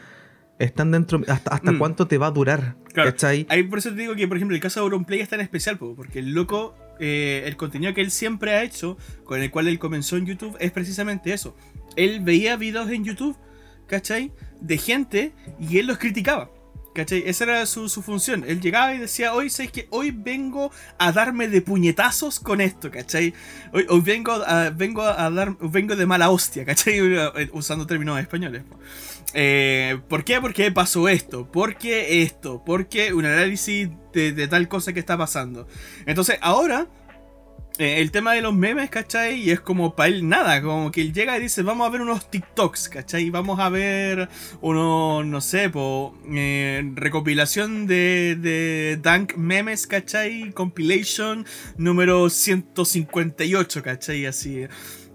[0.59, 1.21] están dentro.
[1.27, 1.77] ¿Hasta, hasta Mm.
[1.79, 2.75] cuánto te va a durar?
[2.93, 3.45] Claro, ¿cachai?
[3.49, 5.77] Ahí por eso te digo que, por ejemplo, el caso de Auronplay es tan especial,
[5.77, 9.67] po, porque el loco, eh, el contenido que él siempre ha hecho, con el cual
[9.67, 11.55] él comenzó en YouTube, es precisamente eso.
[11.95, 13.35] Él veía videos en YouTube,
[13.87, 14.31] ¿cachai?
[14.61, 16.51] De gente y él los criticaba.
[16.93, 17.23] ¿Cachai?
[17.25, 18.43] Esa era su, su función.
[18.47, 22.91] Él llegaba y decía, hoy sabes que hoy vengo a darme de puñetazos con esto,
[22.91, 23.33] ¿cachai?
[23.71, 27.01] Hoy, vengo a, vengo a dar, vengo de mala hostia, ¿cachai?
[27.51, 28.63] Usando términos españoles.
[29.33, 30.39] Eh, ¿Por qué?
[30.39, 31.51] Porque pasó esto.
[31.51, 32.63] ¿Por qué esto?
[32.63, 35.67] ¿Por qué un análisis de, de tal cosa que está pasando?
[36.05, 36.87] Entonces, ahora
[37.79, 39.41] eh, el tema de los memes, ¿cachai?
[39.41, 42.01] Y es como para él nada, como que él llega y dice, vamos a ver
[42.01, 43.31] unos TikToks, ¿cachai?
[43.31, 44.29] Vamos a ver
[44.61, 50.51] unos, no sé, po, eh, recopilación de, de Dank Memes, ¿cachai?
[50.51, 54.27] Compilation número 158, ¿cachai?
[54.27, 54.67] Así.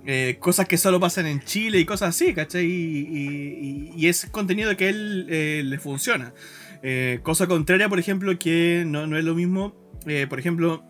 [0.05, 2.67] eh, cosas que solo pasan en Chile y cosas así, ¿cachai?
[2.67, 6.33] Y, es contenido que él eh, le funciona.
[7.23, 9.75] Cosa contraria, por ejemplo, que no, no es lo mismo,
[10.29, 10.83] por ejemplo,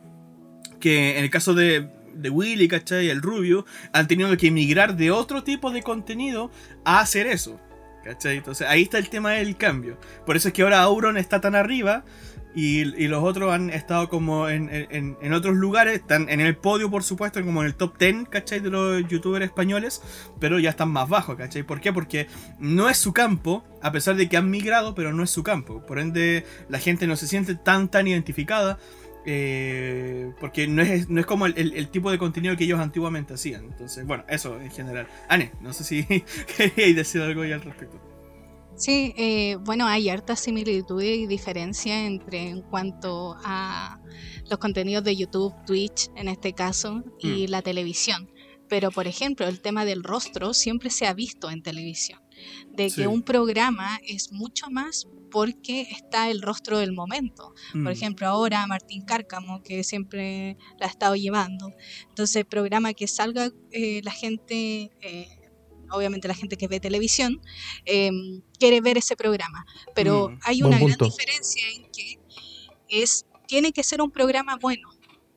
[0.80, 3.08] que en el caso de, de Willy, ¿cachai?
[3.10, 6.50] El Rubio, han tenido que emigrar de otro tipo de contenido
[6.84, 7.60] a hacer eso.
[8.04, 8.38] ¿Cachai?
[8.38, 9.98] Entonces ahí está el tema del cambio.
[10.24, 12.04] Por eso es que ahora Auron está tan arriba
[12.54, 16.56] y, y los otros han estado como en, en- en otros lugares, están en el
[16.56, 18.60] podio por supuesto, como en el top 10, ¿cachai?
[18.60, 20.00] De los youtubers españoles,
[20.40, 21.64] pero ya están más bajos, ¿cachai?
[21.64, 21.92] ¿Por qué?
[21.92, 25.42] Porque no es su campo, a pesar de que han migrado, pero no es su
[25.42, 25.84] campo.
[25.84, 28.78] Por ende, la gente no se siente tan, tan identificada.
[29.26, 32.81] Eh, porque no es, no es como el, el- el tipo de contenido que ellos
[32.81, 33.64] antiguamente hacían.
[33.64, 35.07] Entonces, bueno, eso en general.
[35.28, 36.04] Ane, no sé si
[36.57, 38.00] queréis decir algo ya al respecto.
[38.76, 43.98] Sí, eh, bueno, hay harta similitud y diferencia entre en cuanto a
[44.48, 48.31] los contenidos de YouTube, Twitch en este caso, y la televisión.
[48.68, 52.20] Pero, por ejemplo, el tema del rostro siempre se ha visto en televisión.
[52.72, 53.03] De Sí.
[53.03, 57.53] que un programa es mucho más porque está el rostro del momento.
[57.72, 57.88] Por Mm.
[57.88, 61.70] ejemplo, ahora Martín Cárcamo, que siempre la ha estado llevando.
[62.09, 65.29] Entonces, programa que salga eh, la gente, eh,
[65.90, 67.40] obviamente la gente que ve televisión,
[67.85, 68.11] eh,
[68.59, 69.66] quiere ver ese programa.
[69.94, 71.05] Pero Mm, hay buen una gran punto.
[71.16, 72.18] diferencia en que
[72.88, 74.88] es, tiene que ser un programa bueno.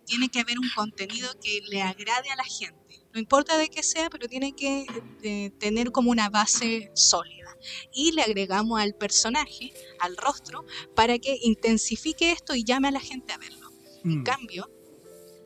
[0.06, 2.81] Tiene que haber un contenido que le agrade a la gente.
[3.14, 4.86] No importa de qué sea, pero tiene que
[5.24, 7.58] eh, tener como una base sólida.
[7.94, 13.00] Y le agregamos al personaje, al rostro, para que intensifique esto y llame a la
[13.00, 13.70] gente a verlo.
[14.04, 14.24] En Mm.
[14.24, 14.70] cambio,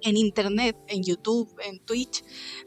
[0.01, 2.23] en Internet, en YouTube, en Twitch,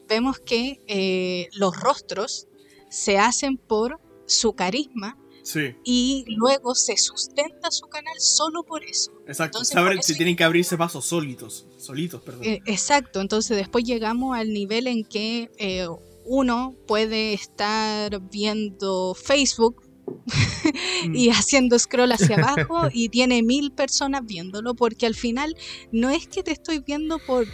[0.06, 2.48] vemos que eh, los rostros
[2.90, 5.16] se hacen por su carisma
[5.50, 9.12] Sí, y luego se sustenta su canal solo por eso.
[9.26, 9.58] exacto.
[9.62, 11.66] Entonces, se eso- tienen que abrirse pasos solitos.
[11.78, 12.44] Solitos, perdón.
[12.44, 15.87] Eh, exacto, entonces después llegamos al nivel en que eh,
[16.26, 19.82] uno puede estar viendo Facebook
[21.06, 21.14] Mm.
[21.14, 22.37] y haciendo scroll hacia
[22.70, 25.54] abajo y tiene mil personas viéndolo porque al final
[25.92, 27.46] no es que te estoy viendo por,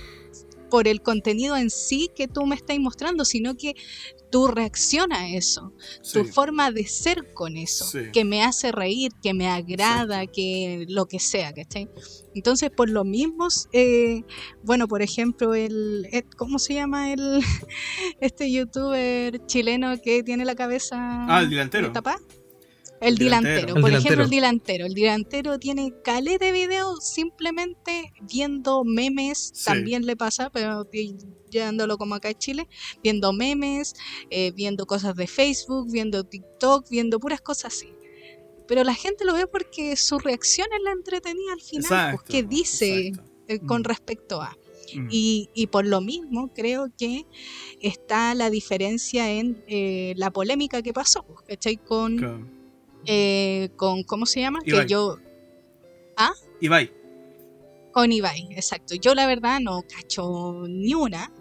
[0.74, 3.74] por el contenido en sí que tú me estás mostrando, sino que
[4.28, 5.72] tu reacción a eso,
[6.12, 8.10] tu forma de ser con eso, Sí.
[8.12, 11.88] que me hace reír, que me agrada, que lo que sea, ¿cachai?
[12.34, 14.24] Entonces, por lo mismo, eh,
[14.64, 17.38] bueno, por ejemplo, el, eh, ¿cómo se llama el
[18.20, 20.96] este youtuber chileno que tiene la cabeza
[21.28, 21.92] Ah, el delantero.
[21.92, 22.18] tapada?
[23.08, 23.68] El delantero.
[23.68, 23.98] El Por delantero.
[23.98, 24.86] ejemplo, el dilantero.
[24.86, 29.50] El dilantero tiene caleta de videos simplemente viendo memes.
[29.54, 29.64] Sí.
[29.66, 30.88] También le pasa, pero
[31.50, 32.68] llevándolo como acá en Chile.
[33.02, 33.94] Viendo memes,
[34.30, 37.88] eh, viendo cosas de Facebook, viendo TikTok, viendo puras cosas así.
[38.66, 41.84] Pero la gente lo ve porque su reacción es la entretenida al final.
[41.84, 43.30] Exacto, pues, ¿Qué dice exacto.
[43.48, 43.84] eh, con Mm.
[43.84, 44.56] respecto a?
[44.94, 45.08] Mm.
[45.10, 47.26] Y, y por lo mismo creo que
[47.80, 51.76] está la diferencia en eh, la polémica que pasó, ¿cachai?
[51.76, 52.46] Con, Claro.
[53.06, 54.60] Eh, con ¿cómo se llama?
[54.64, 54.80] Ibai.
[54.82, 55.16] Que yo,
[56.60, 56.92] Ibai.
[57.92, 58.94] con Ibai, exacto.
[58.94, 61.32] Yo la verdad no cacho ni una.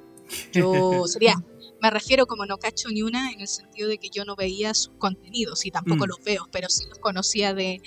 [0.52, 0.64] Yo
[1.08, 1.36] sería,
[1.82, 4.74] me refiero como no cacho ni una en el sentido de que yo no veía
[4.74, 6.10] sus contenidos y tampoco Mm.
[6.10, 7.82] los veo, pero sí los conocía de,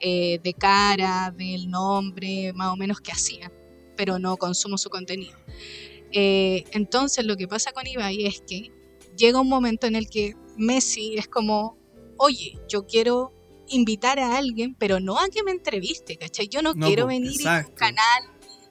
[0.00, 3.50] eh, de cara, del nombre, más o menos que hacía,
[3.96, 5.38] pero no consumo su contenido.
[6.12, 8.70] Eh, entonces lo que pasa con Ibai es que
[9.16, 11.77] llega un momento en el que Messi es como,
[12.18, 13.32] oye, yo quiero
[13.68, 16.48] invitar a alguien, pero no a que me entreviste, ¿cachai?
[16.48, 17.70] Yo no, No, quiero venir exacto.
[17.70, 18.22] un canal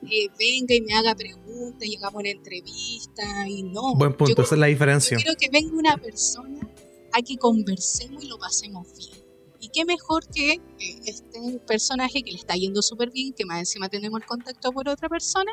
[0.09, 3.95] eh, venga y me haga preguntas y hagamos una entrevista y no.
[3.95, 5.17] Buen Yo punto, esa es la yo diferencia.
[5.17, 6.67] quiero que venga una persona
[7.13, 9.16] a que conversemos y lo pasemos bien.
[9.59, 13.59] Y qué mejor que eh, este personaje que le está yendo súper bien, que más
[13.59, 15.51] encima tenemos el contacto por otra persona,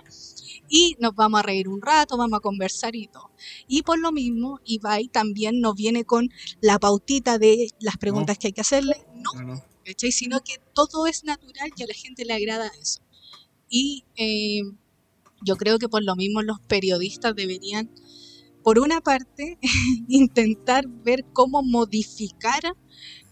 [0.68, 3.30] y nos vamos a reír un rato, vamos a conversar y todo.
[3.66, 6.28] Y por lo mismo, Ibai también nos viene con
[6.60, 9.06] la pautita de las preguntas que hay que hacerle.
[9.14, 9.62] No, No, no.
[10.10, 13.00] Sino que todo es natural y a la gente le agrada eso.
[13.68, 14.62] Y eh,
[15.42, 17.90] yo creo que por lo mismo los periodistas deberían,
[18.62, 19.58] por una parte,
[20.08, 22.62] intentar ver cómo modificar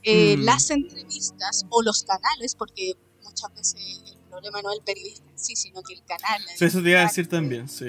[0.04, 0.42] eh, Mm.
[0.44, 5.38] las entrevistas o los canales, porque muchas veces el problema no es el periodista en
[5.38, 6.42] sí, sino que el canal.
[6.56, 7.86] Sí, eso te iba a decir también, sí.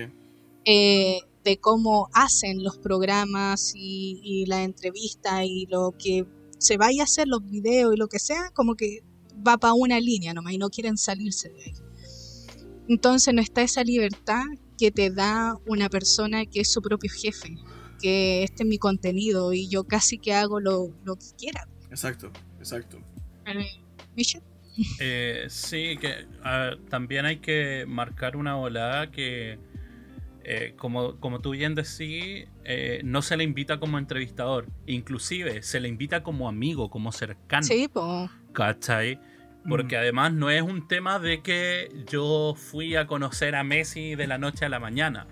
[0.65, 6.25] eh, de cómo hacen los programas y, y la entrevista y lo que
[6.57, 8.99] se vaya a hacer, los videos y lo que sea, como que
[9.45, 11.73] va para una línea nomás y no quieren salirse de ahí.
[12.87, 14.43] Entonces no está esa libertad
[14.77, 17.55] que te da una persona que es su propio jefe,
[18.01, 21.67] que este es mi contenido y yo casi que hago lo, lo que quiera.
[21.93, 22.99] Exacto, exacto.
[24.99, 26.25] Eh, sí, que
[26.89, 29.59] también hay que marcar una ola que,
[30.43, 34.65] eh, como, como tú bien decís, eh, no se le invita como entrevistador.
[34.87, 37.61] Inclusive se le invita como amigo, como cercano.
[37.61, 38.31] Sí, pues.
[38.53, 39.19] ¿Cachai?
[39.69, 39.99] Porque Mm.
[39.99, 44.39] además no es un tema de que yo fui a conocer a Messi de la
[44.39, 45.27] noche a la mañana,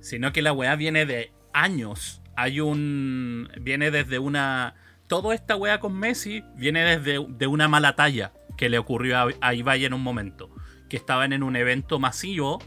[0.00, 2.20] sino que la weá viene de años.
[2.34, 3.48] Hay un.
[3.60, 4.74] Viene desde una.
[5.12, 9.28] Toda esta weá con Messi viene desde de una mala talla que le ocurrió a,
[9.42, 10.48] a Ibai en un momento.
[10.88, 12.60] Que estaban en un evento masivo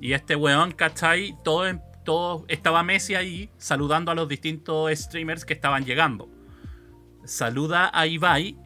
[0.00, 1.36] y este weón, ¿cachai?
[1.44, 6.30] Todo, estaba Messi ahí saludando a los distintos streamers que estaban llegando.
[7.26, 8.56] Saluda a Ibai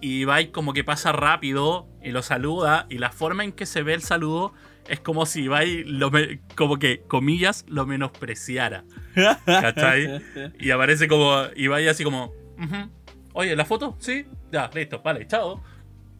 [0.00, 3.84] y Ibai como que pasa rápido y lo saluda y la forma en que se
[3.84, 4.52] ve el saludo
[4.88, 6.10] es como si Ibai lo
[6.56, 8.82] como que comillas lo menospreciara.
[9.46, 10.20] ¿Cachai?
[10.58, 12.90] Y aparece como Ibai así como, "Ujú.
[13.34, 13.96] oye, ¿la foto?
[14.00, 15.62] Sí, ya, listo, vale, chao.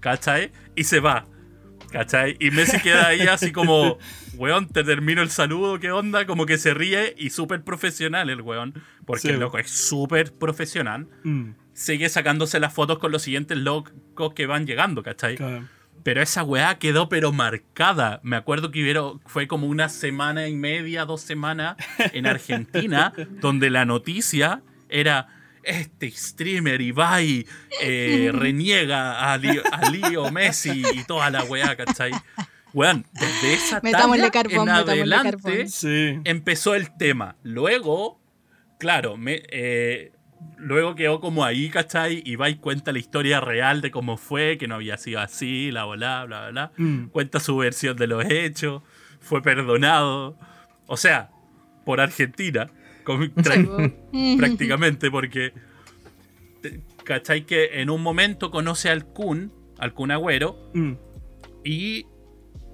[0.01, 0.53] ¿Cachai?
[0.77, 1.27] Y se va.
[1.90, 2.37] ¿Cachai?
[2.38, 3.98] Y Messi queda ahí así como,
[4.37, 6.27] weón, te termino el saludo, ¿qué onda?
[6.27, 8.74] Como que se ríe y súper profesional el weón.
[9.07, 9.29] Porque Sí.
[9.31, 11.09] el loco es súper profesional.
[11.24, 15.37] Mm, Sigue sacándose las fotos con los siguientes locos que van llegando, ¿cachai?
[15.37, 15.64] claro.
[16.05, 18.20] Pero esa weá quedó pero marcada.
[18.22, 21.77] Me acuerdo que hubieron, fue como una semana y media, dos semanas
[22.12, 25.29] en Argentina, donde la noticia era
[25.69, 27.47] este streamer Ibai
[27.83, 32.13] eh, reniega a, Li- a Leo Messi y toda la weá, ¿cachai?
[32.75, 35.69] Weón, desde esa talla carbón, en adelante.
[35.69, 36.19] Sí.
[36.25, 37.37] empezó el tema.
[37.43, 38.21] Luego,
[38.79, 40.13] claro, me, eh,
[40.59, 42.23] luego quedó como ahí, ¿cachai?
[42.27, 46.25] Y cuenta la historia real de cómo fue, que no había sido así, bla, bla,
[46.27, 46.73] bla, bla.
[46.77, 48.83] Mm, Cuenta su versión de los hechos,
[49.21, 50.39] fue perdonado.
[50.87, 51.31] O sea,
[51.87, 52.69] por Argentina,
[54.38, 55.53] prácticamente, porque,
[56.61, 57.47] te- ¿cachai?
[57.47, 60.92] Que en un momento conoce al Kun, al Kun Agüero, mm,
[61.64, 62.07] y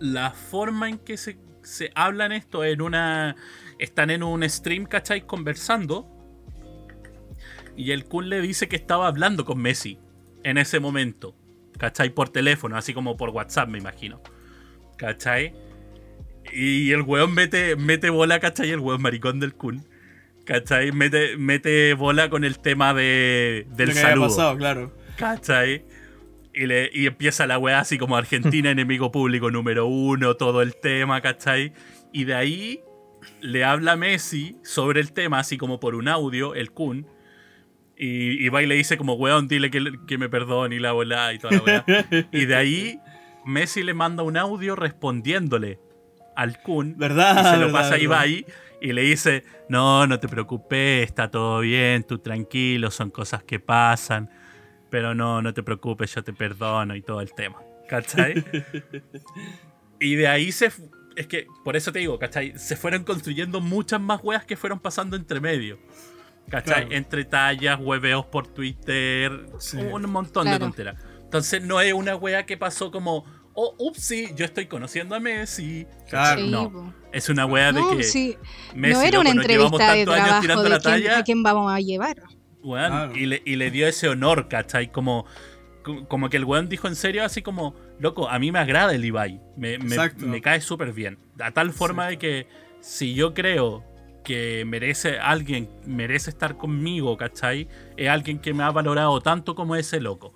[0.01, 3.37] la forma en que se, se hablan esto en una.
[3.79, 5.27] Están en un stream, ¿cachai?
[5.27, 6.09] Conversando.
[7.77, 9.99] Y el Kun le dice que estaba hablando con Messi
[10.45, 11.35] en ese momento.
[11.79, 12.11] ¿Cachai?
[12.11, 14.21] Por teléfono, así como por WhatsApp, me imagino.
[14.97, 15.55] ¿Cachai?
[16.53, 18.71] Y el weón mete, mete bola, ¿cachai?
[18.71, 19.85] El weón maricón del Kun.
[20.45, 20.93] ¿Cachai?
[20.93, 24.29] Mete, mete bola con el tema de, del lo que había saludo.
[24.29, 24.93] pasado, claro.
[25.17, 25.85] ¿Cachai?
[26.53, 30.77] Y, le, y empieza la weá así como Argentina, enemigo público número uno, todo el
[30.77, 31.73] tema, ¿cachai?
[32.13, 32.81] Y de ahí
[33.41, 37.07] le habla Messi sobre el tema, así como por un audio, el Kun.
[37.97, 40.93] Y, y va y le dice como, weón, dile que, que me perdone y la
[40.93, 41.85] bola y toda la weá.
[42.33, 42.99] y de ahí
[43.45, 45.79] Messi le manda un audio respondiéndole
[46.37, 46.97] al Kun.
[46.99, 47.41] ¿Verdad?
[47.41, 48.45] Y se lo verdad, pasa a verdad.
[48.85, 53.59] Y le dice, no, no te preocupes, está todo bien, tú tranquilo, son cosas que
[53.59, 54.29] pasan,
[54.91, 58.45] pero no, no te preocupes, yo te perdono y todo el tema, ¿cachai?
[60.01, 60.71] y de ahí se...
[61.17, 62.59] Es que, por eso te digo, ¿cachai?
[62.59, 65.79] Se fueron construyendo muchas más weas que fueron pasando entre medio.
[66.51, 66.83] ¿Cachai?
[66.83, 66.95] Claro.
[66.95, 69.79] Entre tallas, hueveos por Twitter, Sí.
[69.79, 71.03] un montón de tonteras.
[71.23, 75.87] Entonces no es una wea que pasó como, oh, upsi, yo estoy conociendo a Messi.
[76.09, 76.41] Claro.
[76.43, 76.93] Sí, no, po.
[77.13, 78.37] es una wea de No, que sí,
[78.75, 81.43] Messi, no era una loco, entrevista de trabajo tirando de la quién, talla, a quién
[81.43, 82.17] vamos a llevar.
[82.63, 83.17] weón, Claro.
[83.17, 84.91] y, le, y le dio ese honor, ¿cachai?
[84.93, 85.27] Como,
[85.83, 88.95] co- como que el weón dijo en serio así como, loco, a mí me agrada
[88.95, 91.19] el Ibai, me, me- cae súper bien.
[91.41, 92.49] A tal forma de que
[92.81, 93.85] si yo creo
[94.25, 97.69] que merece alguien, merece estar conmigo, ¿cachai?
[97.97, 100.35] Es alguien que me ha valorado tanto como ese loco,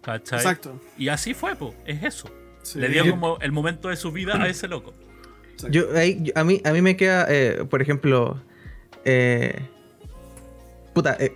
[0.00, 0.38] ¿cachai?
[0.38, 0.80] Exacto.
[0.96, 2.30] Y así fue, pues, es eso.
[2.66, 2.80] Sí.
[2.80, 4.92] Le dio como el momento de su vida a ese loco.
[5.70, 8.42] Yo, ahí, yo- a, mí, a mí me queda, eh, por ejemplo,
[9.04, 9.68] eh,
[10.92, 11.32] puta, eh,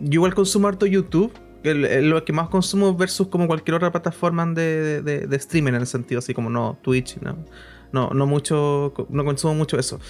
[0.00, 1.32] yo igual consumo harto YouTube,
[1.64, 5.70] el- el- lo que más consumo versus como cualquier otra plataforma de, de, de streaming
[5.74, 7.44] en el sentido así como no Twitch, no,
[7.92, 10.00] no, no mucho, no consumo mucho eso.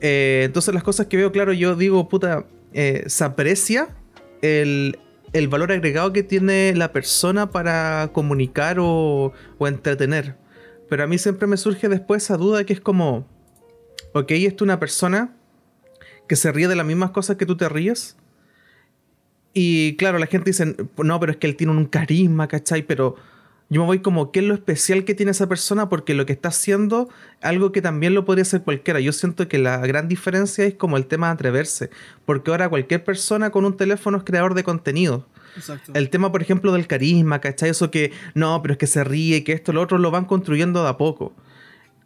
[0.00, 3.88] Eh, entonces las cosas que veo, claro, yo digo, puta, eh, se aprecia
[4.42, 4.98] el,
[5.32, 10.36] el valor agregado que tiene la persona para comunicar o, o entretener.
[10.88, 13.26] Pero a mí siempre me surge después esa duda que es como,
[14.12, 15.34] ok, esto es una persona
[16.28, 18.16] que se ríe de las mismas cosas que tú te ríes.
[19.54, 22.82] Y claro, la gente dice, no, pero es que él tiene un carisma, ¿cachai?
[22.82, 23.16] Pero
[23.72, 25.88] yo me voy como, ¿qué es lo especial que tiene esa persona?
[25.88, 27.08] Porque lo que está haciendo,
[27.40, 29.00] algo que también lo podría hacer cualquiera.
[29.00, 31.88] Yo siento que la gran diferencia es como el tema de atreverse.
[32.26, 35.26] Porque ahora cualquier persona con un teléfono es creador de contenido.
[35.56, 35.90] Exacto.
[35.94, 37.70] El tema, por ejemplo, del carisma, ¿cachai?
[37.70, 40.82] Eso que, no, pero es que se ríe, que esto, lo otro, lo van construyendo
[40.82, 41.32] de a poco.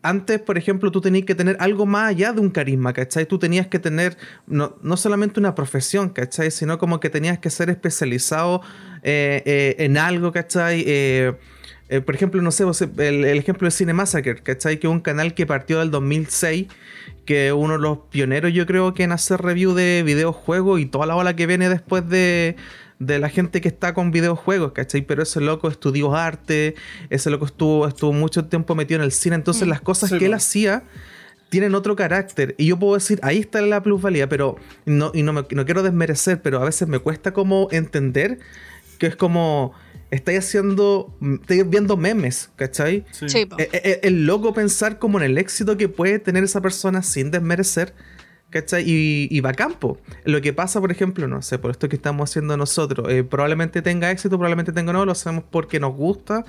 [0.03, 3.27] antes, por ejemplo, tú tenías que tener algo más allá de un carisma, ¿cachai?
[3.27, 6.53] Tú tenías que tener no, no solamente una profesión, ¿cachai?
[6.53, 8.63] Sino como que tenías que ser especializado
[9.03, 10.85] eh, eh, en algo, ¿cachai?
[10.87, 11.33] Eh,
[11.89, 12.65] eh, por ejemplo, no sé,
[12.99, 14.79] el, el ejemplo de Cine Massacre, ¿cachai?
[14.79, 16.67] Que es un canal que partió del 2006,
[17.25, 20.87] que es uno de los pioneros, yo creo, que en hacer review de videojuegos y
[20.87, 22.57] toda la ola que viene después de,
[22.99, 25.03] de la gente que está con videojuegos, ¿cachai?
[25.03, 26.75] Pero ese loco estudió arte,
[27.11, 30.19] ese loco estuvo, estuvo mucho tiempo metido en el cine, entonces Mm, las cosas sí,
[30.19, 30.83] que él hacía
[31.49, 32.57] tienen otro carácter.
[32.59, 35.83] Y yo puedo decir, ahí está la plusvalía, pero no, y no, me- no quiero
[35.85, 38.41] desmerecer, pero a veces me cuesta como entender
[38.99, 39.73] que es como,
[40.11, 43.05] estáis haciendo, estáis viendo memes, ¿cachai?
[43.13, 43.29] Sí.
[43.29, 43.59] Sí, po.
[43.59, 47.31] Eh, eh, Es loco pensar como en el éxito que puede tener esa persona sin
[47.31, 47.95] desmerecer.
[48.49, 48.85] ¿Cachai?
[48.87, 49.99] Y, y bacán, po.
[50.25, 53.83] Lo que pasa, por ejemplo, no sé, por esto que estamos haciendo nosotros, eh, probablemente
[53.83, 56.45] tenga éxito, probablemente tenga no, lo hacemos porque nos gusta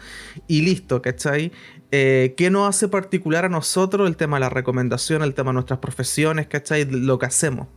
[0.47, 1.51] y listo, ¿cachai?
[1.91, 5.55] Eh, ¿Qué nos hace particular a nosotros el tema de la recomendación, el tema de
[5.55, 6.86] nuestras profesiones, ¿cachai?
[6.86, 7.68] Lo que hacemos.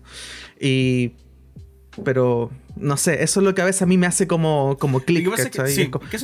[0.60, 1.14] Y.
[2.04, 5.00] Pero, no sé, eso es lo que a veces a mí me hace como, como
[5.00, 5.24] clic,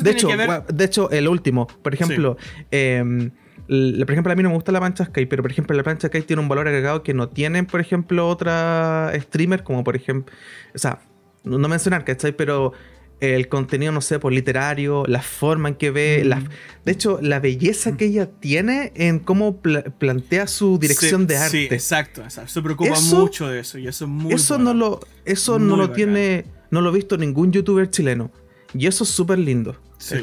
[0.02, 2.36] de, hecho, ver- de hecho, el último, por ejemplo,
[2.70, 3.30] em,
[3.68, 6.08] por ejemplo, a mí no me gusta la plancha Sky, pero por ejemplo, la plancha
[6.08, 10.34] Sky tiene un valor agregado que no tienen, por ejemplo, otra streamer, como por ejemplo,
[10.74, 11.00] o sea,
[11.44, 12.32] no, no mencionar, ¿cachai?
[12.32, 12.72] Pero
[13.20, 16.28] el contenido, no sé, por literario, la forma en que ve, Mm.
[16.28, 16.42] la-
[16.84, 21.34] de hecho, la belleza que ella tiene en cómo pla- plantea su dirección Sí, de
[21.36, 21.74] Sí, arte.
[21.74, 22.52] exacto, exacto.
[22.52, 24.74] Se preocupa Eso- mucho de eso y eso es muy eso bueno.
[24.74, 25.96] no lo, eso Muy no lo bacán.
[25.96, 28.30] tiene, no lo he visto ningún youtuber chileno.
[28.74, 29.80] Y eso es súper lindo.
[29.98, 30.16] Sí.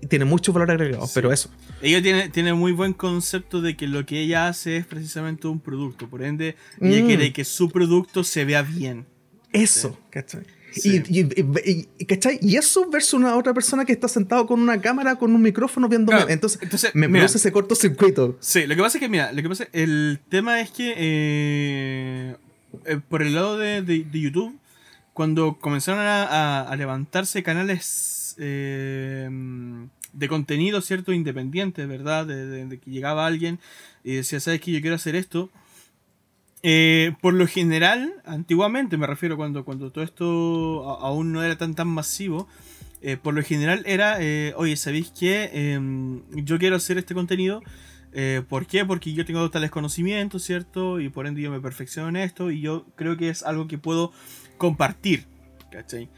[0.00, 1.12] Y- tiene mucho valor agregado, Sí.
[1.14, 1.50] pero eso.
[1.82, 5.60] Ella tiene, tiene muy buen concepto de que lo que ella hace es precisamente un
[5.60, 6.08] producto.
[6.08, 7.06] Por ende, ella Mm.
[7.06, 9.04] quiere que su producto se vea bien.
[9.52, 10.42] Eso, ¿cachai?
[10.72, 11.02] Sí.
[11.08, 12.38] Y, y- y- ¿cachai?
[12.42, 15.88] Y eso versus una otra persona que está sentado con una cámara, con un micrófono
[15.88, 16.10] viendo.
[16.12, 17.20] Claro, Entonces, entonces, me mira.
[17.20, 18.36] produce ese cortocircuito.
[18.40, 22.36] Sí, lo que pasa es que, mira, lo que pasa, el tema es que eh,
[22.86, 24.56] eh, por el lado de, de- de YouTube,
[25.12, 29.28] cuando comenzaron a, a- a levantarse canales eh,
[30.12, 31.12] de contenido, ¿cierto?
[31.12, 32.26] Independiente, ¿verdad?
[32.26, 33.58] De, de- de que llegaba alguien
[34.04, 34.72] y decía, ¿sabes qué?
[34.72, 35.50] Yo quiero hacer esto.
[36.62, 41.74] Eh, por lo general, antiguamente me refiero cuando, cuando todo esto aún no era tan
[41.74, 42.48] tan masivo,
[43.00, 45.50] eh, por lo general era, eh, oye, ¿sabéis qué?
[45.52, 47.62] Em, yo quiero hacer este contenido.
[48.48, 48.84] ¿Por qué?
[48.84, 50.98] Porque yo tengo tales conocimientos, ¿cierto?
[50.98, 53.78] Y por ende yo me perfecciono en esto y yo creo que es algo que
[53.78, 54.12] puedo
[54.58, 55.26] compartir,
[55.70, 56.08] ¿cachai?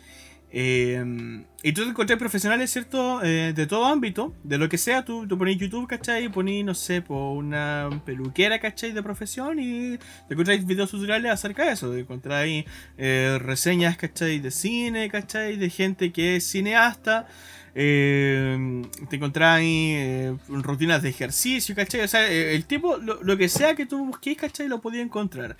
[0.54, 3.22] Eh, y tú te encontrás profesionales, ¿cierto?
[3.22, 6.28] Eh, de todo ámbito, de lo que sea, tú, tú pones YouTube, ¿cachai?
[6.28, 8.92] Pones, no sé, por una peluquera, ¿cachai?
[8.92, 9.96] De profesión y
[10.28, 12.64] te encontráis videos tutoriales acerca de eso, te encontráis
[12.98, 14.40] eh, reseñas, ¿cachai?
[14.40, 15.56] De cine, ¿cachai?
[15.56, 17.26] De gente que es cineasta.
[17.74, 22.00] eh, te encontráis eh, rutinas de ejercicio, ¿cachai?
[22.02, 24.68] O sea, el tipo, lo, que sea que tú busquéis, ¿cachai?
[24.68, 25.56] Lo podías encontrar.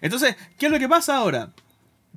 [0.00, 1.52] Entonces, ¿qué es lo que pasa ahora?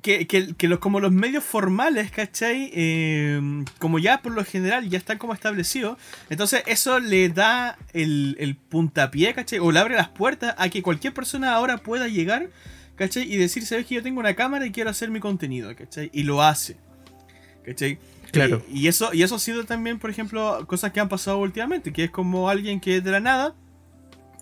[0.02, 2.70] Que, que- que los, como los medios formales, ¿cachai?
[2.72, 5.98] Eh, como ya por lo general ya están como establecidos,
[6.30, 9.58] entonces eso le da el, el puntapié, ¿cachai?
[9.58, 12.50] O le abre las puertas a que cualquier persona ahora pueda llegar,
[12.96, 13.24] ¿cachai?
[13.32, 16.10] Y decir, ¿sabes que yo tengo una cámara y quiero hacer mi contenido, ¿cachai?
[16.12, 16.76] Y lo hace,
[17.64, 17.98] ¿cachai?
[18.30, 18.62] Claro.
[18.70, 21.92] Y, y eso, y eso ha sido también, por ejemplo, cosas que han pasado últimamente,
[21.92, 23.54] que es como alguien que de la nada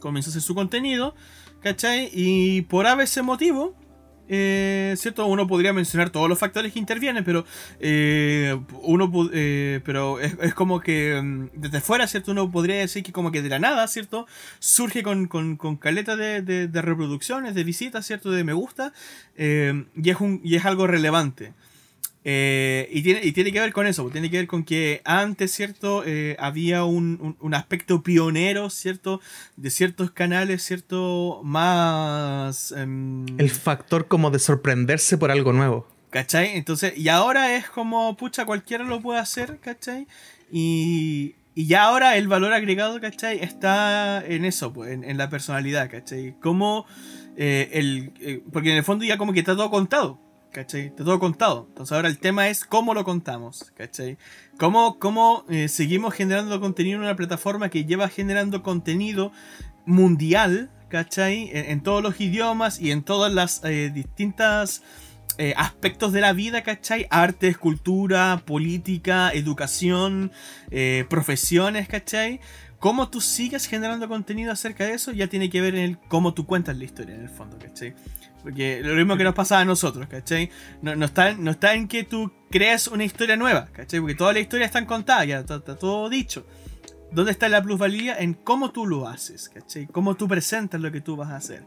[0.00, 1.14] comienza a hacer su contenido,
[1.62, 2.10] ¿cachai?
[2.12, 3.74] Y por ABC motivo,
[4.28, 5.26] eh, ¿cierto?
[5.26, 7.44] Uno podría mencionar todos los factores que intervienen, pero
[7.80, 12.32] eh, uno eh, pero es, es como que mm, desde fuera, ¿cierto?
[12.32, 14.26] Uno podría decir que como que de la nada, ¿cierto?
[14.58, 18.30] Surge con, con, con caleta de, de- de reproducciones, de visitas, ¿cierto?
[18.30, 18.92] De me gusta,
[19.36, 21.52] eh, y, es un, y es algo relevante.
[22.28, 25.52] Eh, y, tiene, y tiene que ver con eso, tiene que ver con que antes,
[25.52, 26.02] ¿cierto?
[26.04, 29.20] Eh, había un, un- un aspecto pionero, ¿cierto?
[29.56, 31.40] De ciertos canales, ¿cierto?
[31.44, 32.72] Más...
[32.72, 35.86] em, El factor como de sorprenderse por algo nuevo.
[36.10, 36.56] ¿Cachai?
[36.56, 40.08] Entonces, y ahora es como, pucha, cualquiera lo puede hacer, ¿cachai?
[40.50, 43.38] Y, y ya ahora el valor agregado, ¿cachai?
[43.38, 46.34] Está en eso, pues, en, en la personalidad, ¿cachai?
[46.40, 46.86] Como
[47.36, 48.12] eh, el...
[48.20, 50.18] eh, porque en el fondo ya como que está todo contado,
[50.56, 50.86] ¿cachai?
[50.86, 51.66] Está todo contado.
[51.68, 54.16] Entonces ahora el tema es cómo lo contamos, ¿cachai?
[54.58, 59.32] Cómo, cómo eh, seguimos generando contenido en una plataforma que lleva generando contenido
[59.84, 61.50] mundial, ¿cachai?
[61.52, 64.82] En, todos los idiomas y en todas las eh, distintas
[65.36, 67.06] eh, aspectos de la vida, ¿cachai?
[67.10, 70.32] Artes, cultura, política, educación,
[70.70, 72.40] eh, profesiones, ¿cachai?
[72.78, 76.32] Cómo tú sigues generando contenido acerca de eso ya tiene que ver en el cómo
[76.32, 77.94] tú cuentas la historia, en el fondo, ¿cachai?
[78.46, 80.50] Porque lo mismo que nos pasa a nosotros, ¿cachai?
[80.80, 83.98] No, está, no está en que tú creas una historia nueva, ¿cachai?
[83.98, 86.46] Porque todas las historias están contadas, ya está, está todo dicho.
[87.10, 88.16] ¿Dónde está la plusvalía?
[88.16, 89.88] En cómo tú lo haces, ¿cachai?
[89.88, 91.64] Cómo tú presentas lo que tú vas a hacer.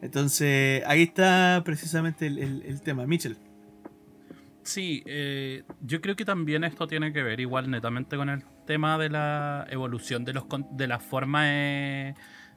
[0.00, 3.06] Entonces, ahí está precisamente el, el- tema.
[3.06, 3.36] Mitchell.
[4.62, 8.96] Sí, eh, yo creo que también esto tiene que ver igual netamente con el tema
[8.96, 12.14] de la evolución de, los, de la forma de,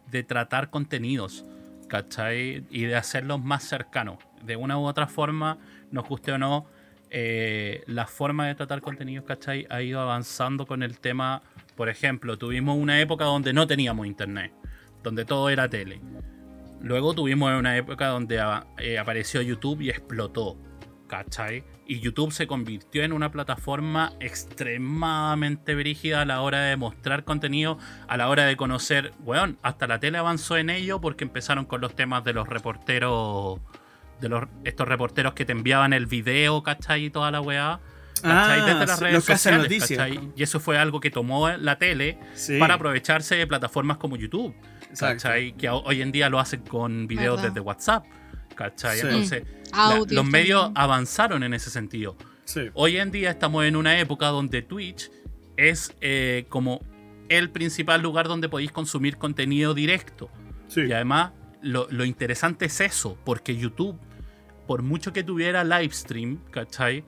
[0.10, 1.44] de tratar contenidos,
[1.88, 2.66] ¿cachai?
[2.70, 4.18] Y de hacerlos más cercanos.
[4.44, 5.58] De una u otra forma,
[5.92, 6.68] nos guste o no,
[7.10, 9.66] eh, la forma de tratar contenidos, ¿cachai?
[9.70, 11.42] Ha ido avanzando con el tema,
[11.76, 14.52] por ejemplo, tuvimos una época donde no teníamos internet,
[15.04, 16.02] donde todo era tele.
[16.82, 20.58] Luego tuvimos una época donde ah, eh, apareció YouTube y explotó.
[21.08, 21.64] ¿Cachai?
[21.90, 27.78] Y YouTube se convirtió en una plataforma extremadamente brígida a la hora de mostrar contenido,
[28.08, 31.80] a la hora de conocer, weón, hasta la tele avanzó en ello porque empezaron con
[31.82, 33.60] los temas de los reporteros,
[34.20, 37.06] de los, estos reporteros que te enviaban el video, ¿cachai?
[37.06, 37.80] Y toda la weá.
[38.22, 38.60] ¿cachai?
[38.62, 39.80] Ah, Desde las redes los sociales.
[39.88, 40.20] ¿cachai?
[40.36, 42.60] Y eso fue algo que tomó la tele Sí.
[42.60, 44.54] para aprovecharse de plataformas como YouTube.
[44.90, 45.24] Exacto.
[45.24, 45.54] ¿cachai?
[45.54, 47.50] Que ho- hoy en día lo hacen con videos ¿Verdad?
[47.54, 48.06] desde WhatsApp.
[48.58, 48.98] ¿Cachai?
[49.00, 49.06] Sí.
[49.08, 50.84] Entonces, la- los medios también.
[50.84, 52.18] avanzaron en ese sentido.
[52.44, 52.62] Sí.
[52.74, 55.10] Hoy en día estamos en una época donde Twitch
[55.56, 56.82] es eh, como
[57.30, 60.30] el principal lugar donde podéis consumir contenido directo.
[60.68, 60.82] Sí.
[60.82, 61.32] Y además,
[61.62, 63.98] lo, lo interesante es eso, porque YouTube,
[64.66, 67.04] por mucho que tuviera live stream, ¿cachai?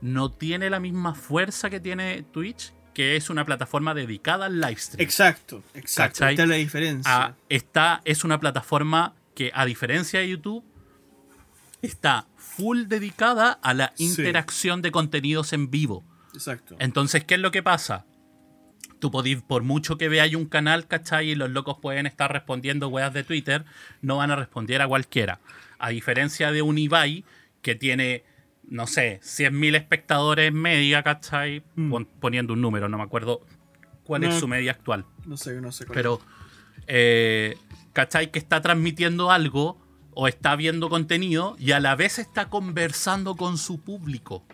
[0.00, 4.76] No tiene la misma fuerza que tiene Twitch, que es una plataforma dedicada al live
[4.76, 5.02] stream.
[5.02, 6.20] Exacto, exacto.
[6.20, 6.34] ¿Cachai?
[6.34, 7.10] Está la diferencia.
[7.12, 10.62] Ah, está, es una plataforma que, a diferencia de YouTube,
[11.84, 14.04] está full dedicada a la Sí.
[14.04, 16.04] interacción de contenidos en vivo.
[16.34, 16.76] Exacto.
[16.78, 18.06] Entonces, ¿qué es lo que pasa?
[18.98, 21.30] Tú podís, por mucho que veáis un canal, ¿cachai?
[21.30, 23.64] Y los locos pueden estar respondiendo weas de Twitter,
[24.02, 25.40] no van a responder a cualquiera.
[25.78, 27.24] A diferencia de un Ibai,
[27.60, 28.24] que tiene,
[28.66, 31.62] no sé, 100.000 espectadores media, ¿cachai?
[31.76, 31.90] Mm.
[31.90, 33.44] Pon- poniendo un número, no me acuerdo
[34.04, 35.04] cuál es su media actual.
[35.26, 35.84] No sé, no sé.
[35.86, 36.20] cuál Pero,
[36.86, 37.56] eh,
[37.92, 38.30] ¿cachai?
[38.30, 39.78] Que está transmitiendo algo
[40.14, 44.44] o está viendo contenido y a la vez está conversando con su público.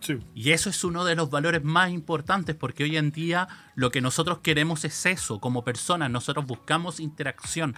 [0.00, 0.18] Sí.
[0.34, 4.00] Y eso es uno de los valores más importantes porque hoy en día lo que
[4.00, 7.74] nosotros queremos es eso, como personas, nosotros buscamos interacción.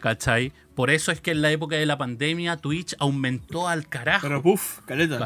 [0.00, 0.52] ¿Cachai?
[0.74, 4.26] Por eso es que en la época de la pandemia Twitch aumentó al carajo.
[4.26, 5.18] Pero puf, caleta.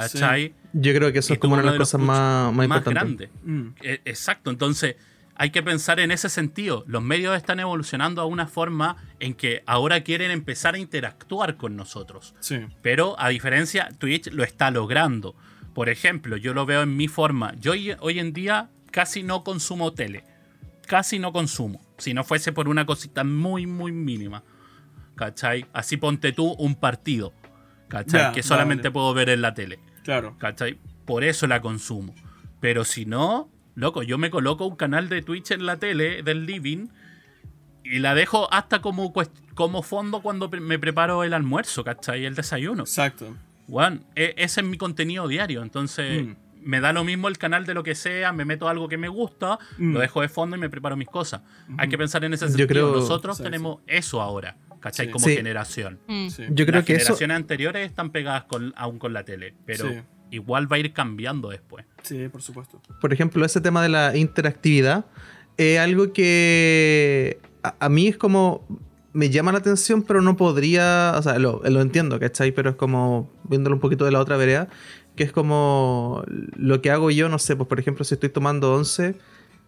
[0.74, 3.31] Yo creo que eso Y es como una de las cosas más, más más importantes.
[3.43, 3.51] grande.
[3.62, 3.74] Mm.
[3.81, 4.97] E- Exacto, entonces
[5.39, 6.84] hay que pensar en ese sentido.
[6.87, 11.76] Los medios están evolucionando a una forma en que ahora quieren empezar a interactuar con
[11.76, 12.34] nosotros.
[12.41, 12.61] Sí.
[12.82, 15.34] Pero a diferencia, Twitch lo está logrando.
[15.74, 17.55] Por ejemplo, yo lo veo en mi forma.
[17.57, 20.24] Yo hoy, en día casi no consumo tele.
[20.87, 21.84] Casi no consumo.
[21.99, 24.43] Si no fuese por una cosita muy, muy mínima.
[25.16, 25.66] ¿Cachai?
[25.74, 27.34] Así ponte tú un partido.
[27.89, 28.32] ¿Cachai?
[28.32, 28.93] Que solamente vale.
[28.93, 29.80] puedo ver en la tele.
[30.03, 30.37] Claro.
[30.39, 30.78] ¿Cachai?
[31.05, 32.14] Por eso la consumo.
[32.61, 36.45] Pero si no, loco, yo me coloco un canal de Twitch en la tele del
[36.47, 36.89] living
[37.85, 39.12] y la dejo hasta como,
[39.55, 42.24] como fondo cuando me preparo el almuerzo, ¿cachai?
[42.24, 42.83] El desayuno.
[42.83, 43.37] Exacto.
[43.68, 45.62] Weón, e- ese es mi contenido diario.
[45.62, 46.35] Entonces, Mm.
[46.62, 49.09] me da lo mismo el canal de lo que sea, me meto algo que me
[49.09, 49.93] gusta, Mm.
[49.95, 51.43] lo dejo de fondo y me preparo mis cosas.
[51.79, 52.68] Hay que pensar en ese Yo sentido.
[52.68, 55.07] creo- Nosotros Sí, tenemos eso ahora, ¿cachai?
[55.07, 55.12] Sí.
[55.12, 55.37] Como Sí.
[55.37, 56.01] generación.
[56.09, 56.29] Mm.
[56.29, 56.45] Sí.
[56.51, 59.89] Yo creo Las que eso, generaciones anteriores están pegadas con, aún con la tele, pero
[59.89, 59.95] Sí.
[60.31, 61.85] Igual va a ir cambiando después.
[62.03, 62.81] Sí, por supuesto.
[63.01, 65.07] por ejemplo, ese tema de la interactividad
[65.57, 68.64] es algo que a, a mí es como
[69.16, 72.53] me llama la atención, pero no podría, o sea, lo, lo entiendo, ¿cachai?
[72.53, 74.68] Pero es como viéndolo un poquito de la otra vereda,
[75.16, 78.74] que es como lo que hago yo, no sé, pues por ejemplo, si estoy tomando
[78.74, 79.14] once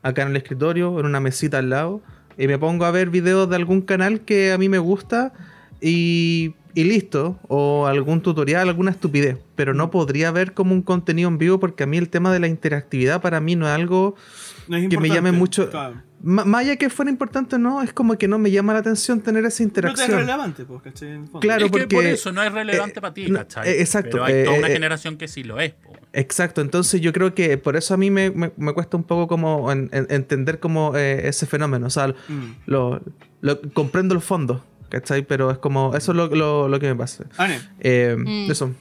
[0.03, 2.03] acá en el escritorio, en una mesita al lado,
[2.37, 5.33] y me pongo a ver videos de algún canal que a mí me gusta
[5.81, 11.29] y, y listo, o algún tutorial, alguna estupidez, pero no podría ver como un contenido
[11.29, 14.15] en vivo porque a mí el tema de la interactividad para mí no es algo
[14.69, 15.71] No es que me llame mucho.
[15.71, 16.03] Claro.
[16.23, 19.45] Más allá que fuera importante, no, es como que no me llama la atención tener
[19.45, 20.19] esa No te es interacción.
[20.19, 21.09] relevante, pues, ¿cachai?
[21.09, 21.41] En el fondo.
[21.41, 23.69] Claro, es que porque, por eso no es relevante eh, para ti, no, ¿cachai?
[23.69, 25.73] eh, exacto, Pero hay toda eh, una eh, generación que sí lo es.
[25.75, 25.93] po.
[26.13, 29.27] Exacto, entonces yo creo que por eso a mí me, me- me cuesta un poco
[29.29, 31.87] como en- en- entender como eh, ese fenómeno.
[31.87, 32.55] O sea, Mm.
[32.67, 33.01] lo,
[33.41, 35.23] lo- comprendo el fondo, ¿cachai?
[35.27, 37.25] Pero es como, eso es lo, lo- lo que me pasa.
[37.37, 38.51] Ane, Eh, Mm.
[38.51, 38.75] Eso.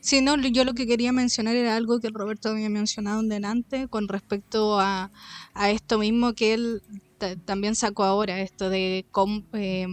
[0.00, 3.88] Sí, no, yo lo que quería mencionar era algo que Roberto había mencionado en delante
[3.88, 5.10] con respecto a,
[5.54, 6.82] a esto mismo que él
[7.16, 9.86] ta- también sacó ahora, esto de cómo, eh,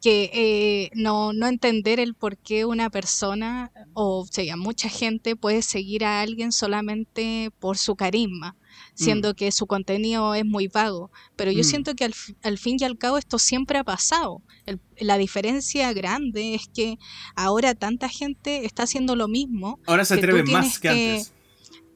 [0.00, 5.62] que eh, no, no entender el por qué una persona o sea, mucha gente puede
[5.62, 8.56] seguir a alguien solamente por su carisma,
[8.94, 11.10] siendo que su contenido es muy vago.
[11.36, 11.64] Pero yo Mm.
[11.64, 14.42] siento que al, al fin y al cabo esto siempre ha pasado.
[14.66, 16.98] El- la diferencia grande es que
[17.34, 21.32] ahora tanta gente está haciendo lo mismo ahora se atreven más que, que- antes.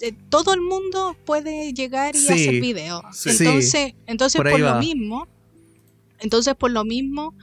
[0.01, 3.03] eh, todo el mundo puede llegar y Sí, hacer video.
[3.13, 3.31] sí.
[3.31, 5.27] Entonces, entonces Por lo mismo,
[6.19, 7.35] entonces por lo mismo,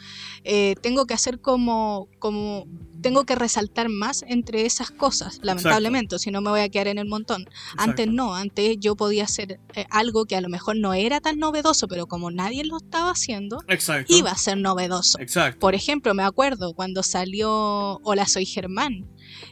[0.44, 2.68] eh, tengo que hacer como, como,
[3.02, 6.98] tengo que resaltar más entre esas cosas, lamentablemente, si no me voy a quedar en
[6.98, 7.46] el montón.
[7.78, 11.40] Antes no, antes yo podía hacer eh, algo que a lo mejor no era tan
[11.40, 14.16] novedoso, pero como nadie lo estaba haciendo, Exacto.
[14.16, 15.20] iba a ser novedoso.
[15.20, 15.60] Exacto.
[15.60, 19.08] Por ejemplo, me acuerdo cuando salió Hola, soy Germán.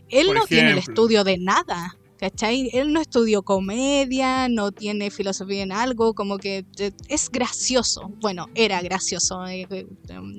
[0.10, 1.98] Él Por no tiene el estudio de nada.
[2.22, 2.70] ¿Cachai?
[2.72, 8.12] Él no estudió comedia, no tiene filosofía en algo, como que eh, es gracioso.
[8.22, 9.46] Bueno, era gracioso.
[9.48, 9.86] eh, eh,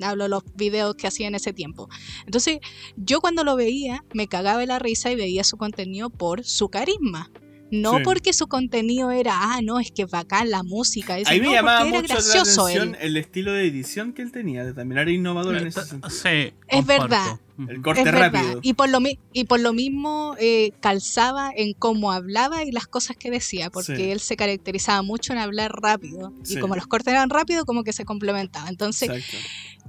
[0.03, 1.89] hablo de los videos que hacía en ese tiempo.
[2.25, 2.61] Entonces,
[2.97, 6.69] yo cuando lo veía, me cagaba de la risa y veía su contenido por su
[6.69, 7.31] carisma.
[7.73, 8.03] No Sí.
[8.05, 11.19] porque su contenido era, ah, no, es que bacán la música.
[11.19, 12.77] eso, Ahí me no, llamaba mucho la gracioso él.
[12.77, 14.63] atención el estilo de edición que él tenía.
[14.63, 16.11] de También era innovador en ese sentido.
[16.11, 17.03] Sí, Es comparto.
[17.09, 17.41] verdad.
[17.69, 18.61] El corte Es rápido.
[18.63, 22.87] Y por lo, mi- y por lo mismo eh, calzaba en cómo hablaba y las
[22.87, 24.03] cosas que decía, porque Sí.
[24.11, 26.33] él se caracterizaba mucho en hablar rápido.
[26.43, 26.57] Sí.
[26.57, 28.69] Y como los cortes eran rápidos, como que se complementaba.
[28.69, 29.37] Entonces, Exacto.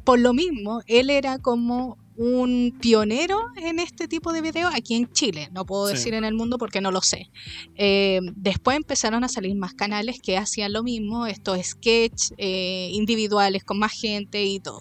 [0.03, 5.11] por lo mismo, él era como un pionero en este tipo de video aquí en
[5.11, 5.49] Chile.
[5.51, 5.93] No puedo Sí.
[5.95, 7.31] decir en el mundo porque no lo sé.
[7.75, 13.63] Eh, después empezaron a salir más canales que hacían lo mismo, estos sketches eh, individuales
[13.63, 14.79] con más gente y todo.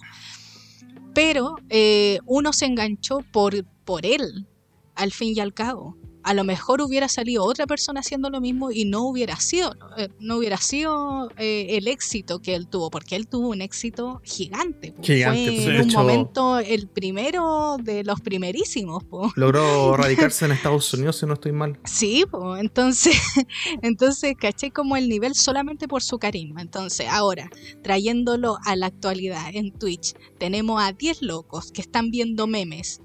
[1.14, 4.46] Pero eh, uno se enganchó por, por él,
[4.94, 5.96] al fin y al cabo.
[6.25, 10.09] A lo mejor hubiera salido otra persona haciendo lo mismo y no hubiera sido, eh,
[10.20, 14.95] no hubiera sido eh, el éxito que él tuvo, porque él tuvo un éxito gigante.
[15.03, 19.03] Gigante, Fue pues, en un hecho- momento el primero de los primerísimos.
[19.05, 19.33] po.
[19.37, 21.79] Logró radicarse en Estados Unidos, si no estoy mal.
[21.85, 23.16] Sí, po, entonces,
[23.83, 26.61] entonces caché como el nivel solamente por su carisma.
[26.62, 27.51] Entonces, ahora,
[27.83, 33.01] trayéndolo a la actualidad en Twitch, tenemos a 10 locos que están viendo memes.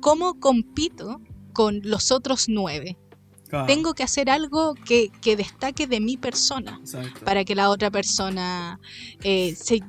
[0.00, 1.20] ¿Cómo compito
[1.52, 2.96] con los otros 9?
[3.48, 3.66] Claro.
[3.66, 7.24] Tengo que hacer algo que, que destaque de mi persona Exacto.
[7.24, 8.78] para que la otra persona
[9.24, 9.80] eh, se,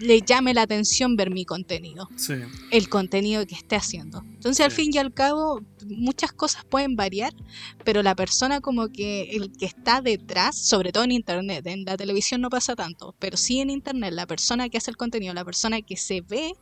[0.00, 2.34] le llame la atención ver mi contenido Sí.
[2.72, 4.22] el contenido que esté haciendo.
[4.34, 4.82] Entonces, al Sí.
[4.82, 7.32] fin y al cabo, muchas cosas pueden variar,
[7.84, 11.96] pero la persona como que el que está detrás, sobre todo en internet, en la
[11.96, 15.44] televisión no pasa tanto, pero sí en internet, la persona que hace el contenido, la
[15.44, 16.52] persona que se ve,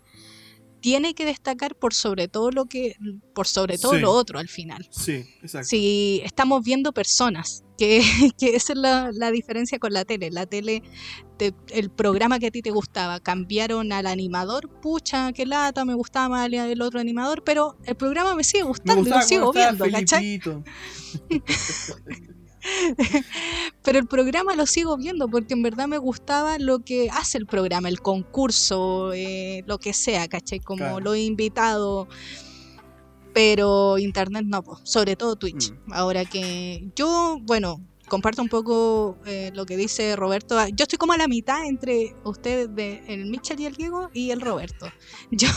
[0.87, 2.95] tiene que destacar por sobre todo lo que,
[3.35, 3.99] por sobre todo Sí.
[3.99, 4.87] lo otro al final.
[4.93, 5.67] Sí, exacto.
[5.67, 8.01] Si estamos viendo personas, que,
[8.39, 10.31] que esa es la, la diferencia con la tele.
[10.31, 10.85] La tele,
[11.39, 15.95] te- el programa que a ti te gustaba, cambiaron al animador, pucha, qué lata, me
[15.95, 19.27] gustaba más el, otro animador, pero el programa me sigue Me gustando y gustaba lo
[19.27, 20.41] sigo viendo, ¿cachai?
[23.83, 27.47] Pero el programa lo sigo viendo porque en verdad me gustaba lo que hace el
[27.47, 30.61] programa, el concurso, eh, lo que sea, ¿cachai?
[30.61, 31.01] Como Claro.
[31.01, 32.09] lo he invitado.
[33.35, 35.73] Pero internet no, po, sobre todo Twitch.
[35.87, 35.93] Mm.
[35.93, 40.59] Ahora que yo, bueno, comparto un poco eh, lo que dice Roberto.
[40.59, 44.09] Ah, Yo estoy como a la mitad entre ustedes, de, el Mitchell y el Diego,
[44.15, 44.87] y el Roberto.
[45.31, 45.49] Yo,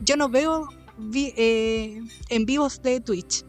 [0.00, 3.44] yo no veo vi- eh, en vivos de Twitch.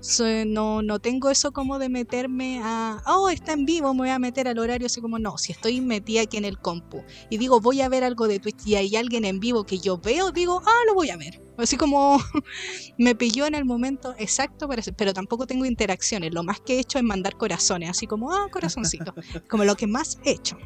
[0.00, 4.10] So, no, no tengo eso como de meterme a, oh, está en vivo, me voy
[4.10, 7.38] a meter al horario, así como no, si estoy metida aquí en el compu y
[7.38, 10.30] digo, voy a ver algo de Twitch y hay alguien en vivo que yo veo,
[10.30, 11.40] digo, ah, lo voy a ver.
[11.56, 12.18] Así como
[12.98, 16.80] me pilló en el momento exacto, para pero tampoco tengo interacciones, lo más que he
[16.80, 19.14] hecho es mandar corazones, así como, ah, corazoncito,
[19.48, 20.56] como lo que más he hecho.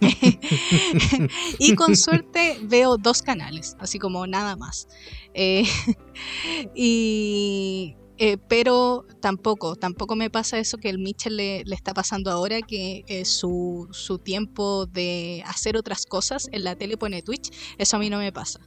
[1.58, 4.88] y con suerte veo dos canales, así como nada más.
[5.34, 5.64] Eh,
[6.74, 7.94] y,
[8.24, 12.62] eh, pero tampoco, tampoco me pasa eso que el Mitchell le, le está pasando ahora,
[12.62, 17.96] que eh, su, su tiempo de hacer otras cosas en la tele pone Twitch, eso
[17.96, 18.60] a mí no me pasa.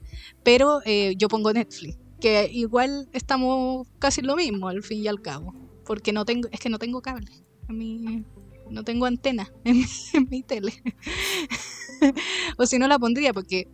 [0.44, 5.22] Pero eh, yo pongo Netflix, que igual estamos casi lo mismo al fin y al
[5.22, 5.54] cabo,
[5.86, 7.32] porque no tengo, es que no tengo cable,
[7.70, 8.26] en mi-
[8.70, 10.74] no tengo antena en mi, en mi tele.
[12.58, 13.68] o si no la pondría, porque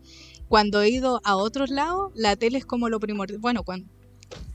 [0.48, 3.40] cuando he ido a otros lados, la tele es como lo primordial.
[3.40, 3.88] Bueno, cuando...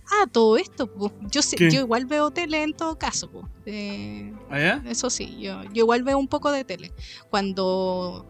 [0.09, 1.13] Ah, todo esto, po.
[1.31, 1.71] yo sé, ¿Qué?
[1.71, 3.49] yo igual veo tele en todo caso, po.
[3.67, 4.83] Eh, ¿Allá?
[4.87, 6.93] eso sí, yo, yo igual veo un poco de tele.
[7.31, 8.27] Cuando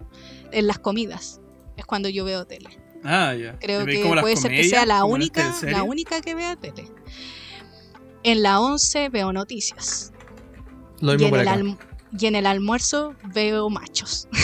[0.52, 1.40] en las comidas
[1.76, 2.70] es cuando yo veo tele.
[3.04, 3.58] Ah, ya.
[3.58, 5.76] Creo ¿Y veis que puede ser que sea la única, teleseries?
[5.76, 6.90] la única que vea tele.
[8.22, 10.12] En la 11 veo noticias.
[11.00, 11.60] Lo Y mismo en, por el acá.
[11.60, 11.78] alm-
[12.18, 14.26] y en el almuerzo veo machos.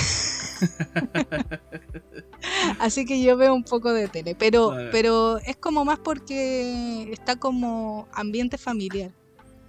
[2.78, 7.36] Así que yo veo un poco de tele, pero, pero es como más porque está
[7.36, 9.10] como ambiente familiar.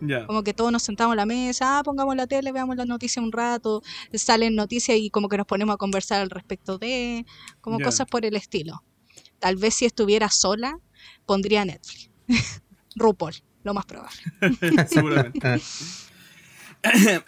[0.01, 0.25] Ya.
[0.25, 3.21] Como que todos nos sentamos a la mesa, ah, pongamos la tele, veamos la noticia
[3.21, 3.81] un rato,
[4.13, 7.25] salen noticias y como que nos ponemos a conversar al respecto de,
[7.61, 8.83] como cosas por el estilo.
[9.39, 10.77] Tal vez si estuviera sola,
[11.25, 12.09] pondría Netflix.
[12.95, 14.17] RuPaul, lo más probable.
[14.87, 15.61] Seguramente.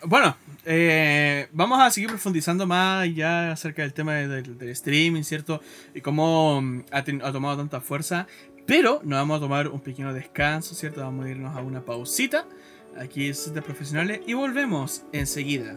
[0.06, 0.36] bueno,
[0.66, 5.62] eh, vamos a seguir profundizando más ya acerca del tema de- del, streaming, ¿cierto?
[5.94, 8.28] Y cómo mm, ha, ha tomado tanta fuerza.
[8.66, 11.02] Pero nos vamos a tomar un pequeño descanso, ¿cierto?
[11.02, 12.46] Vamos a irnos a una pausita.
[12.98, 15.76] Aquí es de profesionales y volvemos enseguida.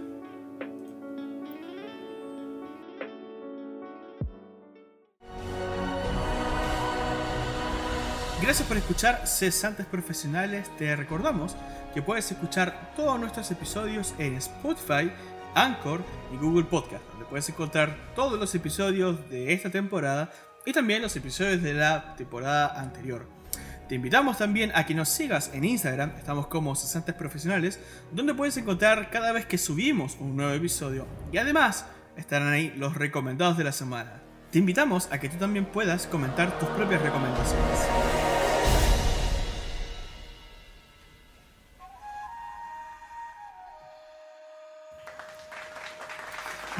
[8.40, 10.70] Gracias por escuchar Cesantes Profesionales.
[10.78, 11.56] Te recordamos
[11.92, 15.10] que puedes escuchar todos nuestros episodios en Spotify,
[15.56, 20.30] Anchor y Google Podcast, donde puedes encontrar todos los episodios de esta temporada
[20.64, 23.26] y también los episodios de la temporada anterior.
[23.88, 27.80] Te invitamos también a que nos sigas en Instagram, estamos como Cesantes Profesionales,
[28.12, 31.86] donde puedes encontrar cada vez que subimos un nuevo episodio y además
[32.16, 34.22] estarán ahí los recomendados de la semana.
[34.52, 38.17] Te invitamos a que tú también puedas comentar tus propias recomendaciones.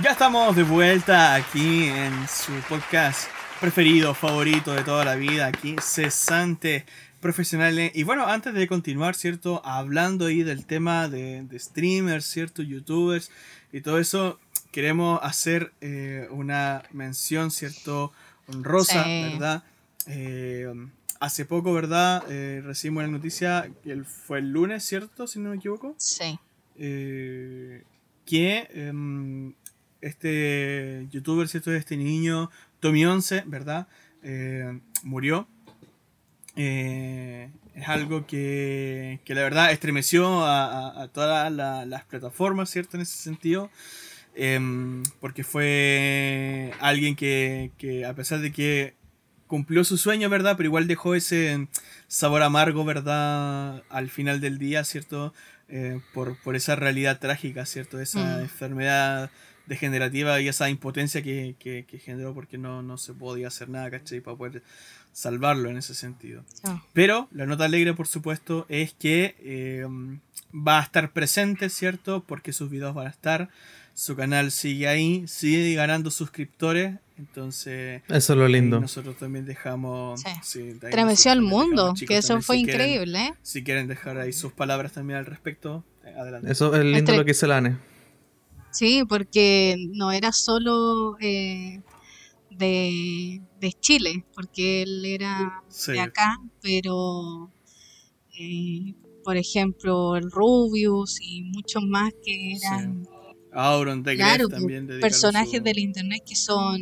[0.03, 3.29] Ya estamos de vuelta aquí en su podcast
[3.61, 6.87] preferido, favorito de toda la vida, aquí Cesante
[7.21, 7.91] Profesionales.
[7.95, 9.61] Y bueno, antes de continuar, ¿cierto?
[9.65, 12.63] Hablando ahí del tema de, de streamers, ¿cierto?
[12.63, 13.31] Youtubers
[13.73, 14.39] y todo eso,
[14.71, 18.13] queremos hacer eh, una mención, ¿cierto?
[18.47, 19.23] Honrosa, Sí.
[19.33, 19.65] ¿verdad?
[20.07, 20.73] Eh,
[21.19, 22.23] hace poco, ¿verdad?
[22.31, 25.27] Eh, recibimos la noticia que fue el lunes, ¿cierto?
[25.27, 26.39] Si no me equivoco Sí.
[28.25, 29.55] que em,
[30.01, 31.73] este youtuber, ¿cierto?
[31.73, 33.87] Este niño, Tommy 11, ¿verdad?
[34.23, 35.49] Eh, murió.
[36.57, 42.71] Eh, es algo que, que la verdad estremeció a, a- a todas la- las plataformas,
[42.71, 42.97] ¿cierto?
[42.97, 43.71] En ese sentido.
[44.35, 48.95] Em, porque fue alguien que, que a pesar de que
[49.47, 50.57] cumplió su sueño, ¿verdad?
[50.57, 51.69] Pero igual dejó ese
[52.07, 53.83] sabor amargo, ¿verdad?
[53.89, 55.33] Al final del día, ¿cierto?
[55.69, 58.01] Eh, por, por esa realidad trágica, ¿cierto?
[58.01, 58.41] Esa Mm.
[58.43, 59.31] enfermedad
[59.69, 63.91] degenerativa y esa impotencia que, que- que generó porque no, no se podía hacer nada,
[63.91, 64.21] ¿cachai?
[64.21, 64.63] Para poder
[65.13, 66.45] salvarlo en ese sentido.
[66.65, 69.87] Ah, Pero la nota alegre, por supuesto, es que eh,
[70.55, 72.25] va a estar presente, ¿cierto?
[72.25, 73.49] Porque sus videos van a estar.
[73.95, 76.95] Su canal sigue ahí, sigue ganando suscriptores.
[77.19, 78.81] Entonces, Eso es lo lindo.
[78.81, 80.21] nosotros también dejamos.
[80.45, 80.73] Sí.
[80.77, 83.35] sí, al mundo, chicos, que eso también, fue si quieren- increíble, ¿eh?
[83.43, 86.53] si quieren dejar ahí sus palabras también al respecto, eh, adelante.
[86.53, 87.77] Eso es lindo Estre- lo que dice la Ane.
[88.73, 91.81] Sí, porque no era solo eh,
[92.51, 95.93] de, de Chile, porque él era Sí.
[95.93, 97.51] de acá, pero
[98.39, 98.95] eh,
[99.25, 103.07] por ejemplo el Rubius y muchos más que eran
[103.53, 106.79] Auron de Claro, también dedicaron personajes su- del internet que son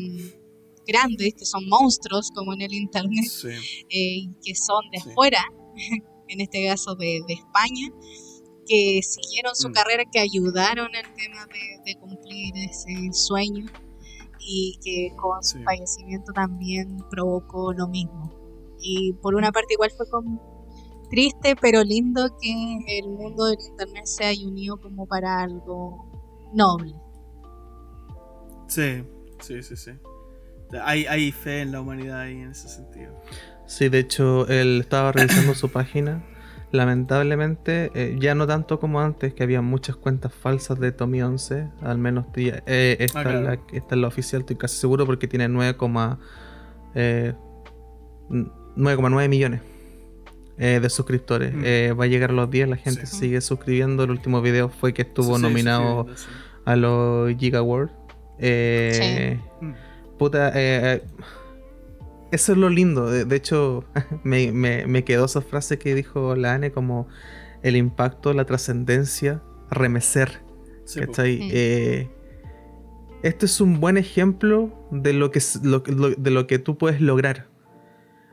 [0.86, 3.48] grandes, que son monstruos como en el internet, Sí,
[3.88, 5.10] eh, que son de Sí.
[5.14, 5.44] fuera,
[6.28, 7.88] en este caso de, de España,
[8.68, 9.72] que siguieron su Mm.
[9.72, 13.66] carrera, que ayudaron el tema de, de cumplir ese sueño
[14.40, 18.32] y que con su fallecimiento también provocó lo mismo.
[18.80, 24.06] Y por una parte igual fue como triste, pero lindo que el mundo del internet
[24.06, 26.04] se haya unido como para algo
[26.52, 26.94] noble.
[28.68, 29.04] sí,
[29.40, 29.76] sí, sí.
[29.76, 29.90] sí.
[30.82, 33.14] Hay, hay fe en la humanidad ahí en ese sentido.
[33.66, 36.24] Sí, de hecho, él estaba revisando su página.
[36.76, 41.68] Lamentablemente, eh, ya no tanto como antes, que había muchas cuentas falsas de Tommy 11.
[41.82, 43.40] Al menos tía- eh, esta, Ah, es claro.
[43.42, 46.18] la, esta es la oficial, estoy casi seguro, porque tiene 9,9
[46.94, 47.34] eh,
[48.30, 49.60] 9,9 millones
[50.58, 51.52] eh, de suscriptores.
[51.54, 51.62] Mm.
[51.64, 53.16] Eh, va a llegar a los 10, la gente Sí.
[53.18, 54.04] sigue suscribiendo.
[54.04, 56.26] El último video fue que estuvo Sí, nominado sí.
[56.64, 57.92] a los Giga Awards.
[58.38, 59.72] Eh, Mm.
[60.18, 61.02] Puta, eh, eh,
[62.32, 63.10] eso es lo lindo.
[63.10, 63.84] De, de hecho,
[64.24, 67.08] me, me- me quedó esa frase que dijo la Ane como
[67.62, 70.42] el impacto, la trascendencia, remecer.
[70.84, 71.00] Sí,
[73.22, 76.78] este es un buen ejemplo de lo que, es- lo- lo- de lo que tú
[76.78, 77.48] puedes lograr.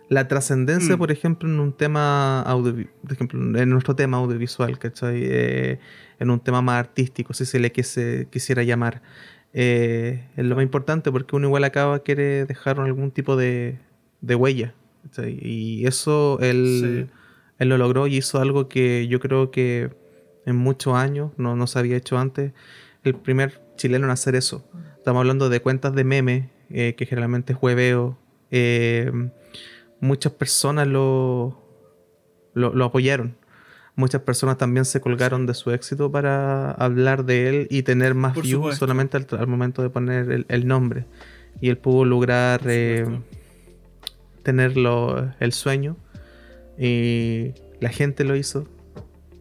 [0.09, 0.99] La trascendencia, Mm.
[0.99, 5.21] por ejemplo, en un tema audio, por ejemplo, en nuestro tema audiovisual, ¿cachai?
[5.23, 5.79] Eh,
[6.19, 9.01] en un tema más artístico, si se le quise- quisiera llamar.
[9.53, 13.77] Eh, es lo más importante porque uno igual acaba quiere dejar algún tipo de,
[14.21, 14.73] de huella.
[15.27, 17.13] Y eso él, Sí.
[17.59, 19.89] él lo logró y hizo algo que yo creo que
[20.45, 22.53] en muchos años no, no se había hecho antes.
[23.03, 24.65] El primer chileno en hacer eso.
[24.97, 28.17] Estamos hablando de cuentas de meme, eh, que generalmente es hueveo.
[28.49, 29.11] Eh,
[29.99, 31.61] muchas personas lo,
[32.53, 33.35] lo, lo apoyaron.
[33.95, 38.33] Muchas personas también se colgaron de su éxito para hablar de él y tener más
[38.33, 38.79] Por views supuesto.
[38.79, 41.05] solamente al, al momento de poner el, el nombre.
[41.61, 43.25] Y él pudo lograr eh, supuesto.
[44.41, 45.95] tener lo- el sueño.
[46.77, 48.67] Y la gente lo hizo.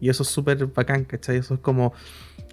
[0.03, 1.36] Y eso es súper bacán, ¿cachai?
[1.38, 1.94] Eso es como,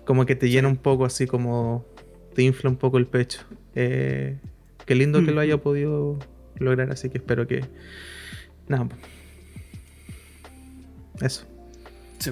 [0.06, 1.86] como que te llena un poco, así como
[2.34, 3.42] te infla un poco el pecho.
[3.76, 4.38] Eh,
[4.86, 6.18] qué lindo que lo haya podido
[6.60, 7.66] lograr, así que espero que...
[8.70, 8.88] Nada.
[11.22, 11.46] Eso.
[12.20, 12.32] Sí.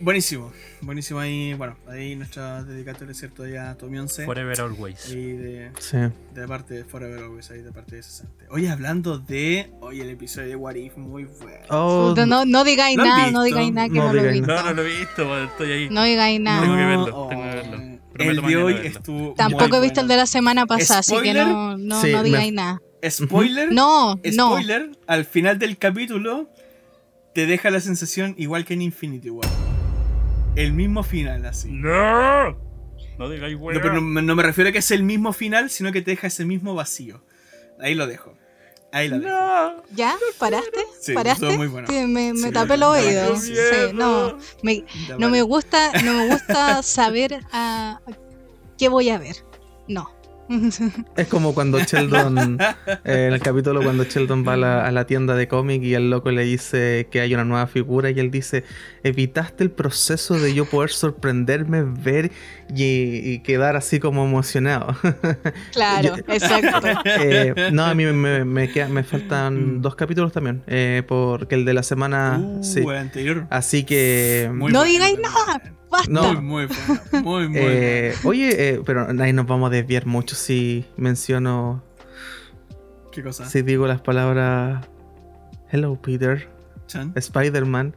[0.00, 0.52] Buenísimo,
[0.82, 3.44] buenísimo ahí, bueno, ahí nuestra dedicatoria, ¿cierto?
[3.44, 4.24] Ahí a Tommy 11.
[4.26, 5.06] Forever Always.
[5.06, 5.96] Ahí de, Sí.
[6.34, 8.44] de parte de Forever Always, ahí de parte de 60.
[8.50, 9.70] Oye, hablando de.
[9.80, 11.58] Oye, el episodio de What If, muy bueno.
[11.70, 14.32] Oh, no, no digáis ¿Lo han nada, no digáis nada que No no, lo he
[14.32, 14.46] visto.
[14.48, 15.88] No, no lo he visto, estoy ahí.
[15.90, 16.60] No digáis nada.
[16.60, 17.76] Tengo que verlo, oh, tengo que verlo.
[17.76, 18.88] el Prometo de hoy verlo.
[18.88, 19.34] estuvo.
[19.34, 21.46] Tampoco muy he visto el de la semana pasada, así que ¿Spoiler?
[21.46, 22.82] no, no, Sí, no me- digáis nada.
[23.08, 23.70] Spoiler.
[23.72, 24.48] No, no.
[24.50, 26.48] Spoiler, al final del capítulo
[27.34, 29.48] te deja la sensación igual que en Infinity War.
[30.54, 31.68] El mismo final, así.
[31.70, 32.52] ¡No!
[33.18, 35.92] No digáis No, pero no, no me refiero a que es el mismo final, sino
[35.92, 37.22] que te deja ese mismo vacío.
[37.80, 38.34] Ahí lo dejo.
[38.92, 39.30] Ahí lo dejo.
[39.30, 39.82] No.
[39.94, 40.16] ¿Ya?
[40.38, 40.86] ¿Paraste?
[41.00, 41.56] Sí, ¿Paraste?
[41.56, 41.88] muy bueno.
[41.88, 43.40] Que me, me Sí, tapé los oídos.
[43.40, 43.52] Sí,
[43.92, 44.84] no, me,
[45.18, 48.00] no me gusta, no me gusta saber a,
[48.78, 49.36] qué voy a ver.
[49.88, 50.08] No.
[51.16, 55.06] Es como cuando Sheldon, eh, en el capítulo cuando Sheldon va a la, a la
[55.06, 58.30] tienda de cómic y el loco le dice que hay una nueva figura y él
[58.30, 58.64] dice,
[59.02, 62.30] evitaste el proceso de yo poder sorprenderme, ver
[62.74, 64.96] y, y quedar así como emocionado.
[65.72, 66.88] Claro, exacto.
[67.04, 69.82] Eh, no, a mí me, me, me queda- me faltan Mm.
[69.82, 72.38] dos capítulos también, eh, porque el de la semana...
[72.40, 72.82] Uh, sí.
[72.88, 73.46] anterior.
[73.50, 74.48] Así que...
[74.52, 75.62] Muy No bueno digáis nada.
[75.94, 76.10] Basta.
[76.10, 76.34] No.
[76.40, 77.22] Muy, muy bueno.
[77.24, 81.82] Muy, muy eh, oye, eh, pero ahí nos vamos a desviar mucho si menciono.
[83.12, 83.48] ¿Qué cosa?
[83.48, 84.86] Si digo las palabras
[85.70, 86.48] Hello Peter.
[87.14, 87.94] Spider-Man.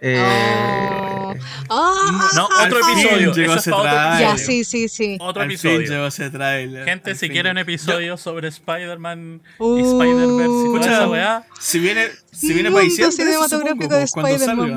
[0.00, 1.34] eh, Oh.
[1.68, 3.34] Ah, No, ah, otro ah, Al fin episodio.
[3.34, 3.84] llegó ese otro.
[3.84, 5.18] Ya, sí, sí, sí.
[5.20, 5.80] Otro Al episodio.
[5.80, 6.84] llegó ese trailer.
[6.86, 7.62] Gente, Al si quieren llegó.
[7.70, 9.76] episodio sobre Spider-Man y Uh.
[9.78, 14.34] Spider-Verse y toda Escucha, esa weá, Si viene, si viene para diciembre, cinematográfico supongo, de
[14.34, 14.76] Spider-Man,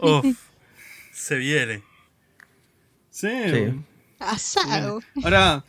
[0.00, 0.36] vamos.
[1.20, 1.82] Se viene.
[3.10, 3.28] Sí.
[3.50, 3.80] Sí.
[4.18, 5.00] Asado.
[5.22, 5.64] Ahora,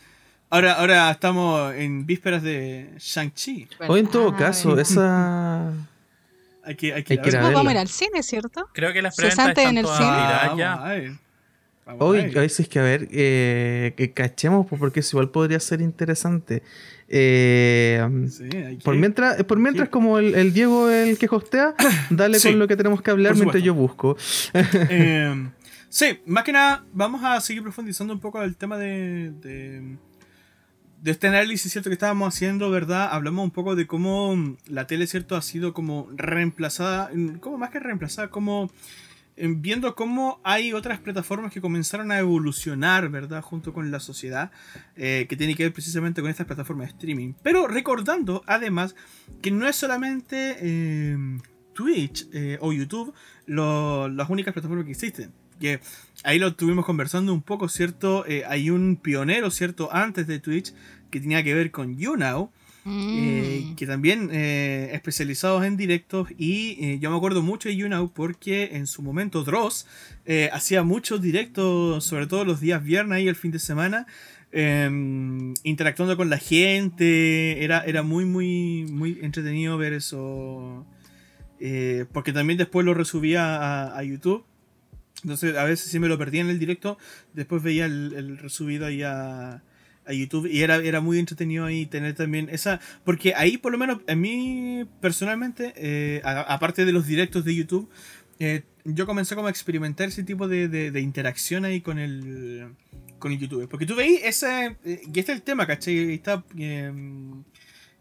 [0.49, 3.67] ahora, ahora estamos en vísperas de Shang-Chi.
[3.87, 5.73] Hoy en todo Ah, caso, esa...
[6.63, 7.41] Hay que, hay que Hay ir a que ir a verla.
[7.41, 8.69] Nos vamos a ir al cine, ¿cierto?
[8.73, 10.09] Creo que las preventas en están el todas cine.
[10.09, 11.19] Ah, ya.
[11.99, 15.59] Hoy, hoy sí es que a ver, eh, que cachemos, pues, porque eso igual podría
[15.59, 16.63] ser interesante.
[17.07, 21.75] Eh, Sí, que por mientras, por mientras como el, el Diego el que hostea,
[22.09, 24.15] dale Sí, con lo que tenemos que hablar mientras yo busco.
[24.53, 25.49] Eh,
[25.89, 29.97] sí, más que nada, vamos a seguir profundizando un poco el tema de, de,
[31.01, 31.89] de este análisis, ¿cierto?
[31.89, 33.09] Que estábamos haciendo, ¿verdad?
[33.11, 35.35] Hablamos un poco de cómo la tele, ¿cierto?
[35.35, 37.09] Ha sido como reemplazada,
[37.41, 38.69] como más que reemplazada, como eh,
[39.41, 43.41] viendo cómo hay otras plataformas que comenzaron a evolucionar, ¿verdad?
[43.41, 44.51] Junto con la sociedad,
[44.95, 47.33] eh, que tiene que ver precisamente con estas plataformas de streaming.
[47.43, 48.95] Pero recordando, además,
[49.41, 51.17] que no es solamente eh,
[51.73, 53.13] Twitch eh, o YouTube
[53.47, 55.31] las únicas plataformas que existen.
[55.59, 55.79] Que
[56.23, 58.25] ahí lo estuvimos conversando un poco, ¿cierto?
[58.27, 59.89] Eh, hay un pionero, ¿cierto?
[59.91, 60.73] Antes de Twitch
[61.09, 62.51] que tenía que ver con YouNow,
[62.85, 63.75] eh, Mm.
[63.75, 68.71] que también eh, especializados en directos y eh, yo me acuerdo mucho de YouNow porque
[68.73, 69.85] en su momento Dross
[70.51, 74.07] hacía muchos directos, sobre todo los días viernes y el fin de semana,
[74.51, 80.85] em, interactuando con la gente, era, era muy, muy, muy entretenido ver eso,
[82.13, 84.43] porque también después lo resubía a, a YouTube.
[85.23, 86.97] Entonces a veces sí me lo perdía en el directo,
[87.33, 89.61] después veía el, el resubido ahí a,
[90.05, 92.79] a YouTube y era, era muy entretenido ahí tener también esa...
[93.03, 97.89] Porque ahí por lo menos a mí personalmente, eh, aparte de los directos de YouTube,
[98.39, 102.73] eh, yo comencé como a experimentar ese tipo de, de- interacción ahí con el,
[103.19, 103.67] con el youtuber.
[103.67, 104.77] Porque tú veis ese...
[104.85, 106.13] eh, y este es el tema, ¿cachai?
[106.13, 106.43] Está...
[106.57, 106.91] eh,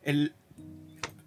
[0.04, 0.32] el,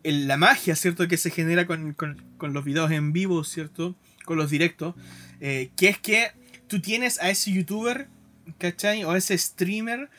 [0.02, 1.08] el- la magia, ¿cierto?
[1.08, 3.96] Que se genera con, con- con los videos en vivo, ¿cierto?
[4.26, 4.96] Con los directos.
[5.40, 6.28] que es que
[6.68, 8.08] tú tienes a ese youtuber,
[8.58, 9.04] ¿cachai?
[9.04, 10.10] O a ese streamer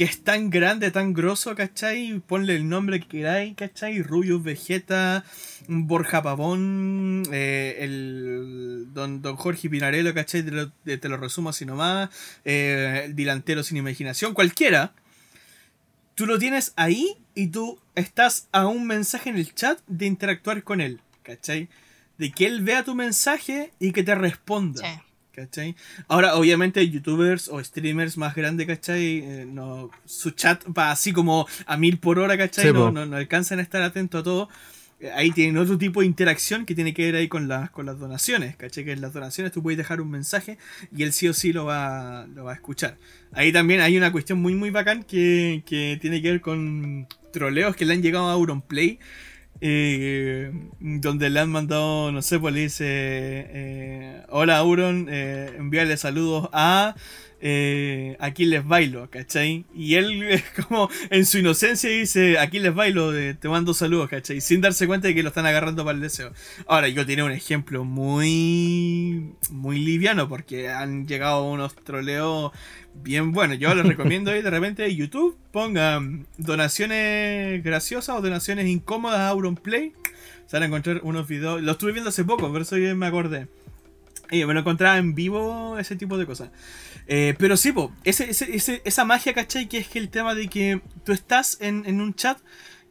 [0.00, 2.22] que es tan grande, tan grosso, ¿cachai?
[2.26, 4.00] Ponle el nombre que queráis, ¿cachai?
[4.00, 5.26] Rubius Vegeta,
[5.68, 10.42] Borja Pavón, eh, el don, don Jorge Pinarello, ¿cachai?
[10.42, 12.08] Te lo, te lo resumo así nomás,
[12.46, 14.94] eh, el Dilantero sin imaginación, cualquiera.
[16.14, 20.62] Tú lo tienes ahí y tú estás a un mensaje en el chat de interactuar
[20.62, 21.68] con él, ¿cachai?
[22.16, 24.80] De que él vea tu mensaje y que te responda.
[24.80, 25.09] Sí.
[25.32, 25.76] ¿Cachai?
[26.08, 29.18] Ahora, obviamente, youtubers o streamers más grandes, ¿cachai?
[29.18, 32.66] Eh, no, su chat va así como a mil por hora, ¿cachai?
[32.66, 34.48] Sí, no, no, no alcanzan a estar atentos a todo.
[34.98, 37.86] Eh, Ahí tienen otro tipo de interacción que tiene que ver ahí con las, con
[37.86, 38.84] las donaciones, ¿cachai?
[38.84, 40.58] Que en las donaciones tú puedes dejar un mensaje
[40.94, 42.98] y él sí o sí lo va, lo va a escuchar.
[43.32, 47.76] Ahí también hay una cuestión muy, muy bacán que, que tiene que ver con troleos
[47.76, 48.98] que le han llegado a Auronplay.
[49.60, 55.96] Eh, donde le han mandado, no sé, pues le dice, eh, hola Auron, eh, envíale
[55.96, 56.94] saludos a
[57.42, 59.64] eh, aquí les bailo, ¿cachai?
[59.74, 64.40] Y él es como en su inocencia dice, aquí les bailo, te mando saludos, ¿cachai?
[64.40, 66.32] Sin darse cuenta de que lo están agarrando para el deseo.
[66.66, 72.52] Ahora, yo tenía un ejemplo muy, muy liviano porque han llegado unos troleos
[72.94, 73.58] bien buenos.
[73.58, 79.92] Yo les recomiendo ahí de repente YouTube pongan donaciones graciosas o donaciones incómodas a Auronplay.
[80.46, 83.46] Se van a encontrar unos videos, lo estuve viendo hace poco, por eso me acordé.
[84.30, 86.50] Y me lo encontraba en vivo, ese tipo de cosas.
[87.06, 89.68] Eh, pero sí, po, ese- ese- esa magia, ¿cachai?
[89.68, 92.38] Que es que el tema de que tú estás en, en un chat,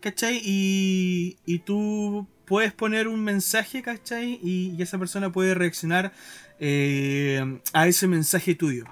[0.01, 0.41] ¿cachai?
[0.43, 4.39] Y, y tú puedes poner un mensaje, ¿cachai?
[4.43, 6.11] Y, y esa persona puede reaccionar
[6.59, 8.85] eh, a ese mensaje tuyo.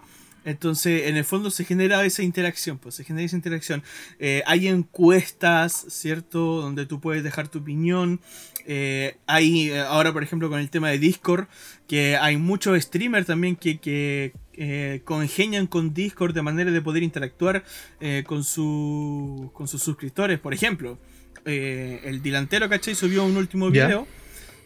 [0.45, 3.83] Entonces, en el fondo se genera esa interacción, pues se genera esa interacción.
[4.19, 6.61] Eh, hay encuestas, ¿cierto?
[6.61, 8.21] Donde tú puedes dejar tu opinión.
[8.69, 11.47] Eh, hay, eh, ahora por ejemplo, con el tema de Discord,
[11.87, 17.01] que hay muchos streamers también que, que eh, congenian con Discord de manera de poder
[17.01, 17.63] interactuar
[18.01, 20.39] eh, con, su, con sus suscriptores.
[20.39, 20.99] Por ejemplo,
[21.45, 22.93] el Dilantero, ¿cachai?
[22.93, 24.05] Subió un último video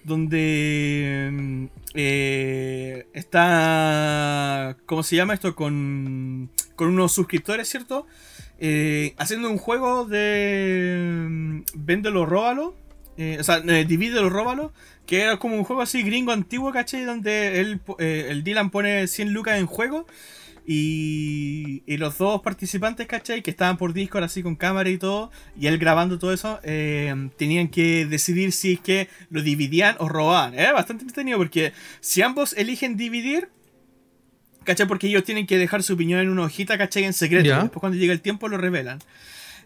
[0.03, 1.65] donde mm,
[3.13, 5.55] está, ¿cómo se llama esto?
[5.55, 8.07] Con, con unos suscriptores, ¿cierto?
[9.17, 12.81] Haciendo un juego de mm, Véndelo, róbalo.
[13.17, 14.73] Eh, o sea, eh, divídelo, róbalo.
[15.05, 17.03] Que era como un juego así gringo antiguo, ¿cachai?
[17.03, 20.05] Donde él, eh, el Dylan pone 100 lucas en juego.
[20.65, 23.41] Y, y los dos participantes, ¿cachai?
[23.41, 25.31] Que estaban por Discord así con cámara y todo.
[25.59, 26.59] Y él grabando todo eso.
[26.63, 30.53] eh, tenían que decidir si es que lo dividían o robaban.
[30.53, 33.49] Era bastante entretenido porque si ambos eligen dividir.
[34.63, 34.87] ¿Cachai?
[34.87, 37.03] Porque ellos tienen que dejar su opinión en una hojita, ¿cachai?
[37.03, 37.49] En secreto.
[37.63, 38.99] Después cuando llega el tiempo lo revelan.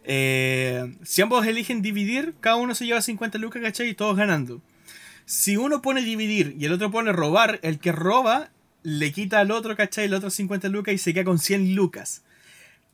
[0.08, 3.90] Eh, si ambos eligen dividir, cada uno se lleva 50 lucas, ¿cachai?
[3.90, 4.62] Y todos ganando.
[5.26, 8.50] Si uno pone dividir y el otro pone robar, el que roba
[8.84, 10.06] le quita al otro, ¿cachai?
[10.06, 12.22] El otro 50 lucas y se queda con 100 lucas.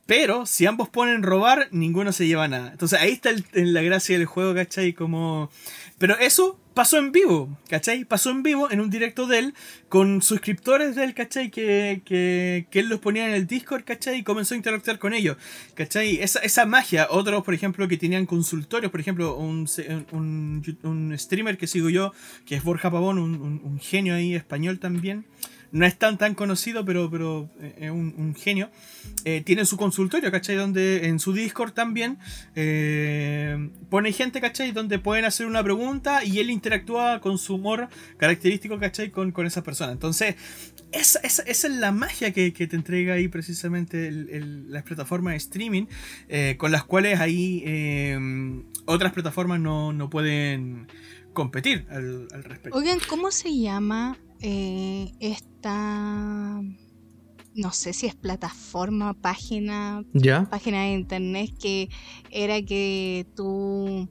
[0.06, 2.72] Pero si ambos ponen robar, ninguno se lleva nada.
[2.72, 4.94] Entonces ahí está en la gracia del juego, ¿cachai?
[4.94, 5.50] Como...
[5.98, 8.04] Pero eso pasó en vivo, ¿cachai?
[8.04, 9.54] Pasó en vivo en un directo de él
[9.88, 11.50] con suscriptores de él, ¿cachai?
[11.50, 14.18] Que, que, que él los ponía en el Discord, ¿cachai?
[14.18, 15.36] Y comenzó a interactuar con ellos,
[15.74, 16.16] ¿cachai?
[16.20, 19.66] Esa, esa magia, otros, por ejemplo, que tenían consultorios, por ejemplo, un,
[20.12, 22.12] un, un streamer que sigo yo,
[22.46, 25.24] que es Borja Pavón, un- un genio ahí español también.
[25.72, 28.70] No es tan tan conocido, pero, pero eh, es un, genio.
[29.24, 30.54] Eh, tiene su consultorio, ¿cachai?
[30.54, 32.18] Donde en su Discord también
[32.54, 34.72] eh, pone gente, ¿cachai?
[34.72, 39.10] Donde pueden hacer una pregunta y él interactúa con su humor característico, ¿cachai?
[39.10, 39.92] Con, con esa persona.
[39.92, 40.36] Entonces,
[40.92, 45.86] esa, esa- es la magia que, que te entrega ahí precisamente las plataformas de streaming,
[46.58, 47.64] con las cuales ahí
[48.84, 50.86] otras plataformas no, no pueden
[51.32, 52.76] competir al, al respecto.
[52.76, 56.60] Oigan, ¿cómo se llama eh, esta,
[57.54, 60.44] no sé si es plataforma, página, ¿Ya?
[60.50, 61.88] página de internet que
[62.30, 64.08] era que tú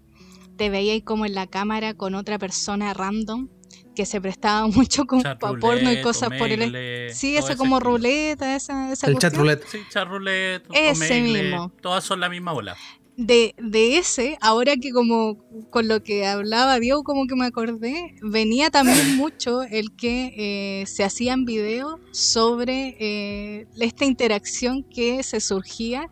[0.58, 3.48] te veías como en la cámara con otra persona random
[3.96, 7.80] que se prestaba mucho como Chat para porno y cosas por el Sí, ese como
[7.80, 9.42] ruleta, esa, esa El chat cuestión.
[9.48, 9.68] roulette.
[9.68, 11.72] Sí, chat roulette, Ese Omegle, mismo.
[11.82, 12.78] Todas son la misma bola.
[13.18, 15.38] De, de ese, ahora que como
[15.70, 20.86] con lo que hablaba Diego, como que me acordé, venía también mucho el que eh,
[20.88, 26.10] se hacían videos sobre eh, esta interacción que se surgía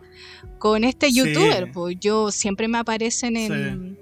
[0.60, 1.16] con este Sí.
[1.16, 1.72] youtuber.
[1.72, 3.98] Pues yo siempre me aparecen en,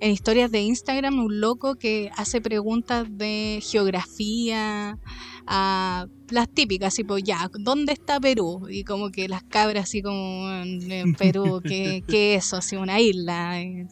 [0.00, 4.98] en historias de Instagram un loco que hace preguntas de geografía,
[5.46, 8.66] a las típicas, así pues ya, ¿dónde está Perú?
[8.68, 12.56] Y como que las cabras así como en, en Perú, ¿qué, qué es eso?
[12.56, 13.60] Así una isla.
[13.60, 13.86] eh,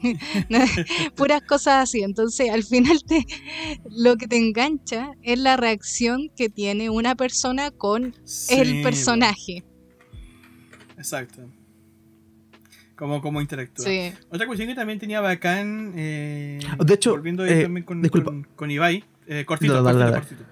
[1.16, 2.02] Puras cosas así.
[2.02, 3.24] Entonces al final te,
[3.90, 8.14] lo que te engancha es la reacción que tiene una persona con
[8.50, 9.64] el personaje.
[10.96, 11.48] Exacto.
[12.96, 13.86] Como, como interactúa.
[13.86, 14.12] Sí.
[14.28, 15.94] Otra cuestión que también tenía bacán.
[15.96, 19.04] eh, De hecho, volviendo eh, también con, con, con Ibai.
[19.30, 20.26] Eh, cortito, No, dale, cortito, dale.
[20.26, 20.44] cortito.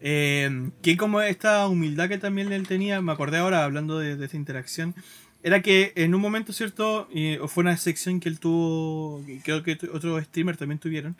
[0.00, 4.24] Eh, que como esta humildad que también él tenía, me acordé ahora hablando de, de
[4.26, 4.94] esta interacción,
[5.42, 7.08] era que en un momento, ¿cierto?
[7.12, 11.16] Y fue una sección que él tuvo, creo que otros streamers también tuvieron.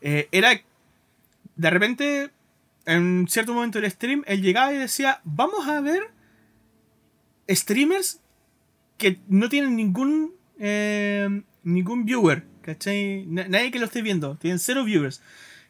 [0.00, 0.50] eh, era,
[1.56, 2.30] de repente,
[2.86, 6.02] en cierto momento del stream, él llegaba y decía, vamos a ver
[7.48, 8.20] streamers
[8.96, 13.24] que no tienen ningún eh, ningún viewer, ¿cachai?
[13.26, 15.22] Na- nadie que lo esté viendo, tienen cero viewers,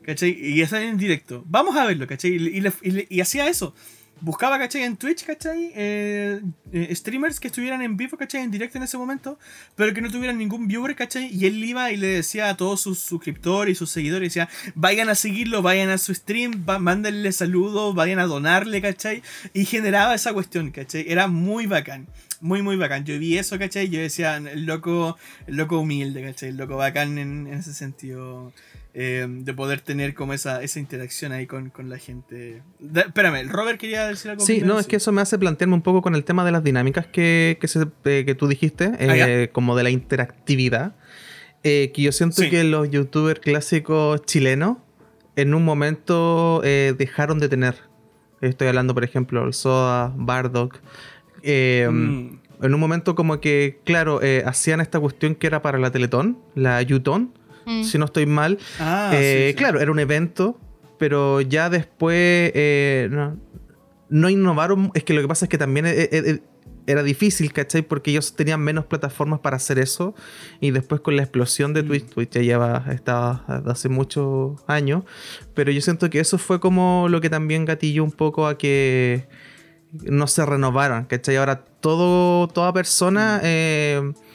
[0.05, 0.37] ¿cachai?
[0.41, 1.45] Y están en directo.
[1.47, 2.33] Vamos a verlo, ¿cachai?
[2.33, 3.75] Y, y y hacía eso.
[4.21, 4.83] buscaba, ¿cachai?
[4.83, 5.73] En Twitch, ¿cachai?
[5.75, 6.41] Eh,
[6.73, 8.43] eh, streamers que estuvieran en vivo, ¿cachai?
[8.43, 9.39] En directo en ese momento,
[9.77, 11.29] pero que no tuvieran ningún viewer, ¿cachai?
[11.33, 15.09] Y él iba y le decía a todos sus suscriptores y sus seguidores, decía, vayan
[15.09, 19.23] a seguirlo, vayan a su stream, mándenle saludos, vayan a donarle, ¿cachai?
[19.55, 21.05] Y generaba esa cuestión, ¿cachai?
[21.09, 22.09] Era muy bacán.
[22.41, 23.05] Muy, muy bacán.
[23.05, 23.89] Yo vi eso, ¿cachai?
[23.89, 26.51] Yo decía, el loco, el loco humilde, ¿cachai?
[26.51, 28.53] El loco bacán en, en ese sentido.
[28.95, 32.63] Eh, de poder tener como esa, esa interacción ahí con, la gente.
[32.95, 34.45] espérame, Robert quería decir algo.
[34.45, 36.65] Sí, no, es que eso me hace plantearme un poco con el tema de las
[36.65, 37.69] dinámicas que, que,
[38.07, 40.97] eh, tú dijiste, eh, como de la interactividad.
[41.63, 44.79] que yo siento que los youtubers clásicos chilenos
[45.37, 47.77] en un momento dejaron de tener.
[48.41, 50.81] Estoy hablando, por ejemplo, el Soda, Bardock.
[51.45, 52.39] Mm.
[52.61, 56.81] En un momento como que, claro, hacían esta cuestión que era para la Teletón, la
[56.83, 57.39] Yuton
[57.69, 57.85] Mm.
[57.85, 58.59] si no estoy mal.
[58.81, 60.59] Ah, eh, claro, era un evento,
[60.99, 63.11] pero ya después eh,
[64.09, 64.91] no, innovaron.
[64.95, 66.41] Es que lo que pasa es que también eh,
[66.87, 67.83] era difícil, ¿cachai?
[67.83, 70.15] Porque ellos tenían menos plataformas para hacer eso.
[70.61, 72.15] Y después con la explosión de Twitch, mm.
[72.15, 75.05] Twitch ya lleva, estaba hace muchos años.
[75.53, 79.29] Pero yo siento que eso fue como lo que también gatilló un poco a que
[79.93, 81.37] no se renovaron, ¿cachai?
[81.37, 83.43] Ahora todo, toda persona...
[83.45, 84.28] Mm.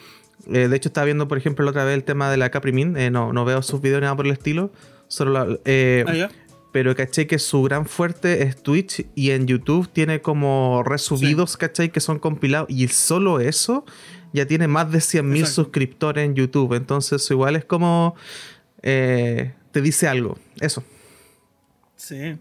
[0.52, 2.96] Eh, de hecho, estaba viendo, por ejemplo, la otra vez el tema de la Caprimin.
[2.96, 4.72] Eh, no, no veo sus videos ni nada por el estilo.
[5.08, 6.28] Solo eh, ah,
[6.72, 11.90] pero caché que su gran fuerte es Twitch y en YouTube tiene como resubidos, ¿cachai?
[11.90, 12.68] Que son compilados.
[12.68, 13.84] Y solo eso
[14.32, 16.74] ya tiene más de 100.000 suscriptores en YouTube.
[16.74, 18.16] Entonces, igual es como.
[18.82, 20.38] te dice algo.
[20.60, 20.82] Eso.
[21.96, 22.36] Sí.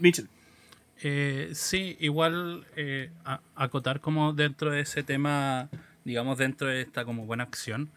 [0.00, 0.28] Mitchell.
[1.52, 2.66] sí, igual
[3.54, 5.70] acotar como dentro de ese tema
[6.04, 7.90] digamos, dentro de esta como buena acción,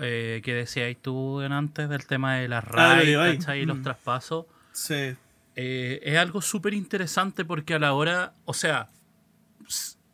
[0.00, 3.82] eh, que decías tú antes del tema de las ah, raids y los mm.
[3.82, 4.46] traspasos.
[4.72, 5.14] Sí.
[5.56, 8.90] Eh, es algo súper interesante porque a la hora, o sea,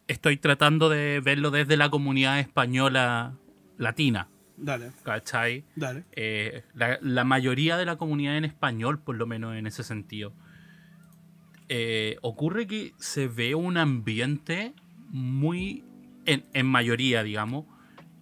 [0.07, 3.35] estoy tratando de verlo desde la comunidad española
[3.79, 4.29] latina.
[4.57, 4.93] Dale.
[5.03, 5.65] ¿Cachai?
[5.77, 6.05] Dale.
[6.13, 10.35] Eh, la, la, mayoría de la comunidad en español, por lo menos en ese sentido,
[12.21, 14.75] ocurre que se ve un ambiente
[15.09, 15.85] muy
[16.27, 17.66] en, mayoría, digamos,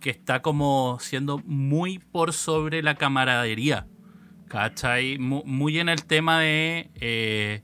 [0.00, 3.86] que está como siendo muy por sobre la camaradería.
[4.48, 5.18] ¿Cachai?
[5.18, 6.90] Muy, en el tema de.
[6.94, 7.62] Eh,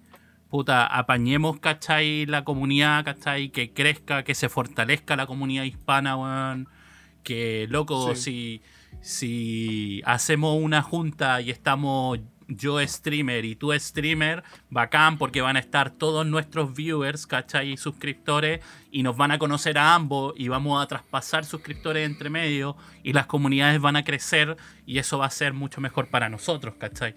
[0.51, 2.26] puta, apañemos, ¿cachai?
[2.26, 3.49] La comunidad, ¿cachai?
[3.49, 6.68] Que crezca, que se fortalezca la comunidad hispana, weón.
[7.22, 8.61] Que, loco, si,
[9.01, 12.18] si hacemos una junta y estamos
[12.49, 17.72] yo streamer y tú streamer, bacán porque van a estar todos nuestros viewers, ¿cachai?
[17.72, 22.30] Y suscriptores y nos van a conocer a ambos y vamos a traspasar suscriptores entre
[22.30, 26.28] medio y las comunidades van a crecer y eso va a ser mucho mejor para
[26.28, 27.14] nosotros, ¿cachai?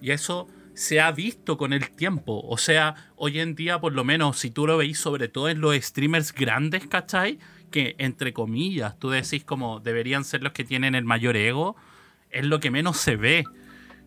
[0.00, 2.42] Y eso se ha visto con el tiempo.
[2.46, 5.60] O sea, hoy en día, por lo menos, si tú lo veis, sobre todo en
[5.60, 7.38] los streamers grandes, ¿cachai?
[7.70, 11.76] Que entre comillas, tú decís como deberían ser los que tienen el mayor ego,
[12.30, 13.44] es lo que menos se ve.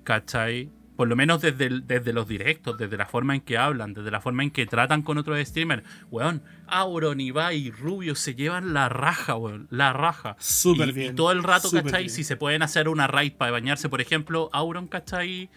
[0.10, 0.72] ¿Cachai?
[0.96, 4.22] Por lo menos desde, desde los directos, desde la forma en que hablan, desde la
[4.22, 5.84] forma en que tratan con otros streamers.
[6.10, 10.36] Weón, Auron, Ibai y Rubio se llevan la raja, weón, la raja.
[10.40, 11.14] Súper bien.
[11.14, 12.10] Y todo el rato, ¿cachai?
[12.10, 15.52] Si se pueden hacer una raid para bañarse, por ejemplo, Auron, ¿cachai?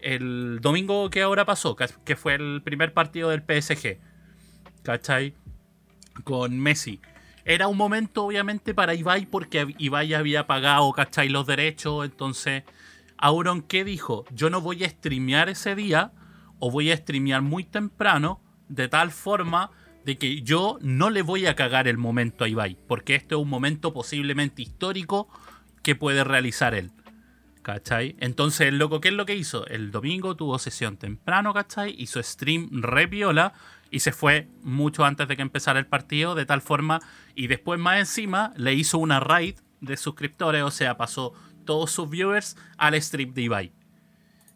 [0.00, 3.98] El domingo que ahora pasó, que fue el primer partido del PSG,
[4.84, 5.34] ¿cachai?
[6.24, 6.98] Con Messi
[7.44, 11.30] era un momento obviamente para Ibai porque Ibai había pagado, ¿cachai?
[11.30, 12.62] Los derechos, entonces
[13.18, 14.24] Auron, ¿qué dijo?
[14.30, 16.12] Yo no voy a streamear ese día
[16.58, 19.70] o voy a streamear muy temprano de tal forma
[20.04, 23.40] de que yo no le voy a cagar el momento a Ibai, porque este es
[23.40, 25.28] un momento posiblemente histórico
[25.82, 26.92] que puede realizar él.
[27.62, 28.16] ¿Cachai?
[28.18, 29.66] Entonces, el loco, ¿qué es lo que hizo?
[29.66, 31.94] El domingo tuvo sesión temprano, ¿cachai?
[31.98, 33.52] Hizo stream re viola
[33.90, 37.00] y se fue mucho antes de que empezara el partido, de tal forma,
[37.34, 41.34] y después más encima le hizo una raid de suscriptores, o sea, pasó
[41.68, 43.72] todos sus viewers al strip de Ibai.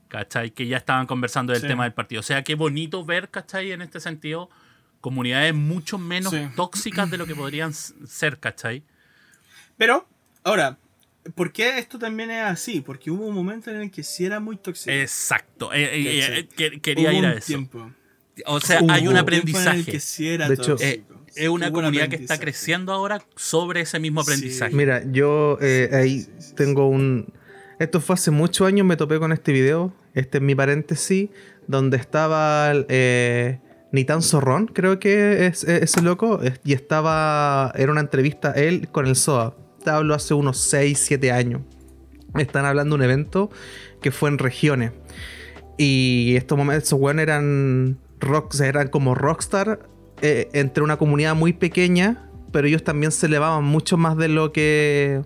[0.09, 0.51] ¿Cachai?
[0.51, 2.21] Que ya estaban conversando del tema del partido.
[2.21, 3.71] O sea, qué bonito ver, ¿cachai?
[3.71, 4.49] En este sentido,
[5.03, 8.83] comunidades mucho menos tóxicas de lo que podrían ser, ¿cachai?
[9.77, 10.09] Pero,
[10.43, 10.79] ahora,
[11.35, 12.81] ¿por qué esto también es así?
[12.81, 14.91] Porque hubo un momento en el que sí era muy tóxico.
[14.91, 15.71] Exacto.
[15.75, 17.49] Eh, eh, eh, quería ir a eso.
[17.49, 17.93] Tiempo.
[18.47, 19.85] O sea, hay un aprendizaje.
[19.85, 20.77] que sí era de hecho,
[21.35, 24.75] es una comunidad que está creciendo ahora sobre ese mismo aprendizaje.
[24.75, 26.27] Mira, yo eh, ahí
[26.57, 27.33] tengo un...
[27.79, 31.31] Esto fue hace muchos años, me topé con este video, este es mi paréntesis,
[31.67, 33.59] donde estaba eh,
[33.93, 39.17] Nitan Zorrón, creo que es, ese loco, y estaba, era una entrevista él con el
[39.17, 39.57] SOA.
[39.83, 41.63] Te hablo hace unos 6, 7 años.
[42.37, 43.51] Están hablando de un evento
[44.01, 44.93] que fue en regiones.
[45.77, 49.89] Y estos momentos, esos eran rock, o sea, eran como rockstar
[50.23, 54.53] eh, entre una comunidad muy pequeña, pero ellos también se elevaban mucho más de lo
[54.53, 55.23] que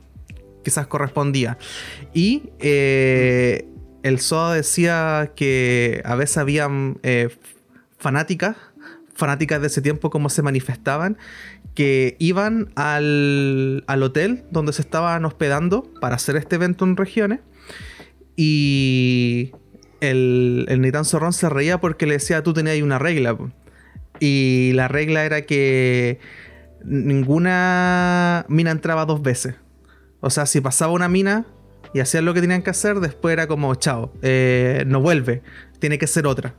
[0.65, 1.59] quizás correspondía.
[2.15, 3.69] Y eh,
[4.03, 7.29] el Soda decía que a veces habían eh,
[7.99, 8.57] fanáticas,
[9.15, 11.19] fanáticas de ese tiempo, como se manifestaban,
[11.75, 17.41] que iban al, al hotel donde se estaban hospedando para hacer este evento en regiones.
[18.35, 19.53] Y
[20.01, 23.37] el, el Nitan Zorrón se reía porque le decía, tú tenías una regla.
[24.17, 24.25] Po".
[24.25, 26.19] Y la regla era que
[26.85, 29.55] ninguna mina entraba dos veces.
[30.21, 31.47] O sea, si pasaba una mina
[31.93, 35.43] y hacían lo que tenían que hacer, después era como, chao, eh, no vuelve,
[35.79, 36.55] tiene que ser otra.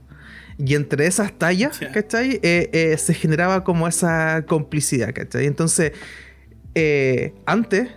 [0.57, 1.79] Y entre esas tallas.
[1.93, 2.39] ¿cachai?
[2.43, 5.45] Eh, eh, se generaba como esa complicidad, ¿cachai?
[5.45, 5.91] Entonces,
[7.45, 7.89] antes,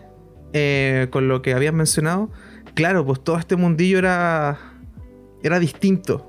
[1.11, 2.31] con lo que habías mencionado,
[2.75, 4.59] claro, pues todo este mundillo era,
[5.43, 6.27] era distinto.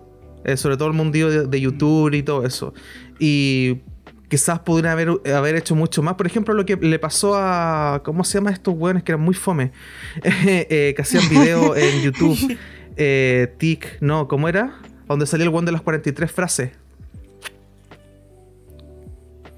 [0.56, 2.74] Sobre todo el mundillo de, de YouTube y todo eso.
[3.24, 3.82] Y
[4.30, 6.16] quizás pudieran haber, haber hecho mucho más.
[6.16, 8.02] Por ejemplo, lo que le pasó a.
[8.04, 9.72] ¿Cómo se llama estos weones que eran muy fome?
[10.24, 12.58] Eh, que hacían video en YouTube.
[12.98, 14.80] Eh, Tic, no, ¿cómo era?
[15.08, 16.72] Donde salió el one de las 43 frases.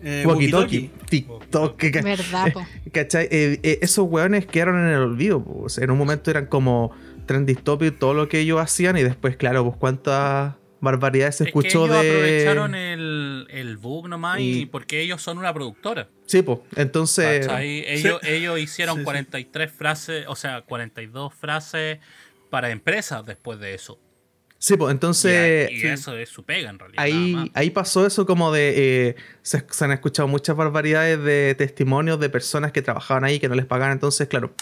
[0.04, 0.90] Eh, Walkie Walkie-talkie.
[0.90, 0.92] Talkie.
[1.10, 1.78] TikTok.
[1.78, 2.92] que-.
[2.92, 3.28] ¿Cachai?
[3.32, 5.42] Eh, eh, esos weones quedaron en el olvido.
[5.42, 5.78] pues.
[5.78, 6.92] En un momento eran como
[7.26, 11.46] trending topic todo lo que ellos hacían y después, claro, pues cuántas barbaridades se Es
[11.52, 12.10] que escuchó ellos de...
[12.10, 14.60] aprovecharon el, el bug nomás y...
[14.62, 16.10] Y- porque ellos son una productora.
[16.26, 16.60] Sí, pues.
[16.76, 17.48] Entonces...
[17.60, 18.30] Ellos, Sí.
[18.30, 19.06] ellos hicieron Sí, sí.
[19.06, 22.00] 43 frases, o sea, 42 frases
[22.50, 24.00] para empresas después de eso.
[24.60, 24.92] Sí, pues.
[24.92, 25.72] Y, Entonces...
[25.72, 27.04] y eso es su pega en realidad.
[27.04, 28.74] Ahí, ahí pasó eso como de...
[29.10, 33.50] eh, se, se han escuchado muchas barbaridades de testimonios de personas que trabajaban ahí que
[33.50, 33.94] no les pagaban.
[33.94, 34.54] Entonces, claro,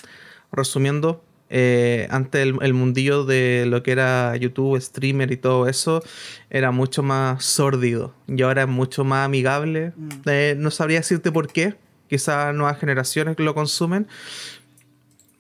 [0.52, 6.02] resumiendo, eh, antes el, el mundillo de lo que era YouTube, streamer y todo eso,
[6.50, 8.16] era mucho más sórdido.
[8.28, 9.92] Y ahora es mucho más amigable.
[9.98, 10.10] Mm.
[10.28, 11.76] Eh, no sabría decirte por qué.
[12.10, 14.08] Quizás nuevas generaciones que lo consumen.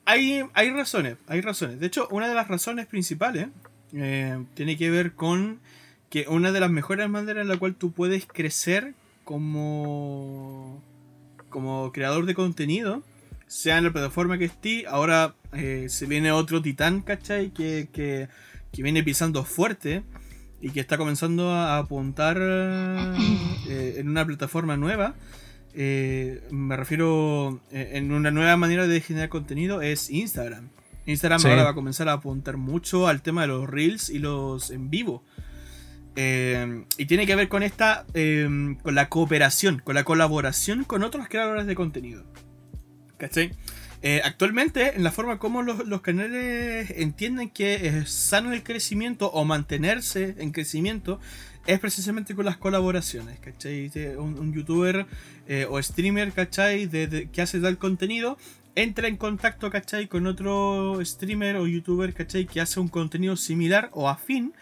[0.04, 1.80] Hay, hay razones, hay razones.
[1.80, 3.48] De hecho, una de las razones principales
[3.94, 5.60] eh, tiene que ver con
[6.10, 10.84] que una de las mejores maneras en la cual tú puedes crecer como,
[11.50, 13.02] como creador de contenido,
[13.52, 17.50] sea en la plataforma que esté, ahora eh, se viene otro titán, ¿cachai?
[17.52, 18.30] Que, que,
[18.72, 20.04] que viene pisando fuerte
[20.62, 25.16] y que está comenzando a apuntar eh, en una plataforma nueva.
[25.74, 30.70] Eh, me refiero eh, en una nueva manera de generar contenido es Instagram.
[31.06, 31.48] Instagram Sí.
[31.50, 34.90] ahora va a comenzar a apuntar mucho al tema de los reels y los en
[34.90, 35.24] vivo.
[36.16, 38.48] Eh, y tiene que ver con esta, eh,
[38.84, 42.24] con la cooperación, con la colaboración con otros creadores de contenido.
[43.22, 43.52] ¿Cachai?
[44.02, 49.30] Eh, actualmente, en la forma como los, los canales entienden que es sano el crecimiento
[49.32, 51.20] o mantenerse en crecimiento,
[51.68, 53.92] es precisamente con las colaboraciones, ¿cachai?
[54.18, 55.06] Un, un youtuber
[55.48, 56.88] eh, o streamer, ¿cachai?
[56.88, 58.40] De, de- que hace tal contenido,
[58.74, 60.08] entra en contacto, ¿cachai?
[60.08, 62.48] Con otro streamer o youtuber, ¿cachai?
[62.48, 64.54] Que hace un contenido similar o afín.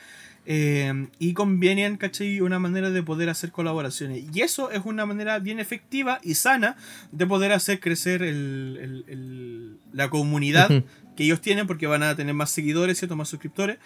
[0.51, 2.41] Eh, y convienen, ¿cachai?
[2.41, 4.23] Una manera de poder hacer colaboraciones.
[4.34, 6.76] Y eso es una manera bien efectiva y sana
[7.11, 10.84] de poder hacer crecer el- el- el- la comunidad
[11.15, 13.15] que ellos tienen porque van a tener más seguidores, ¿cierto?
[13.15, 13.77] Más suscriptores.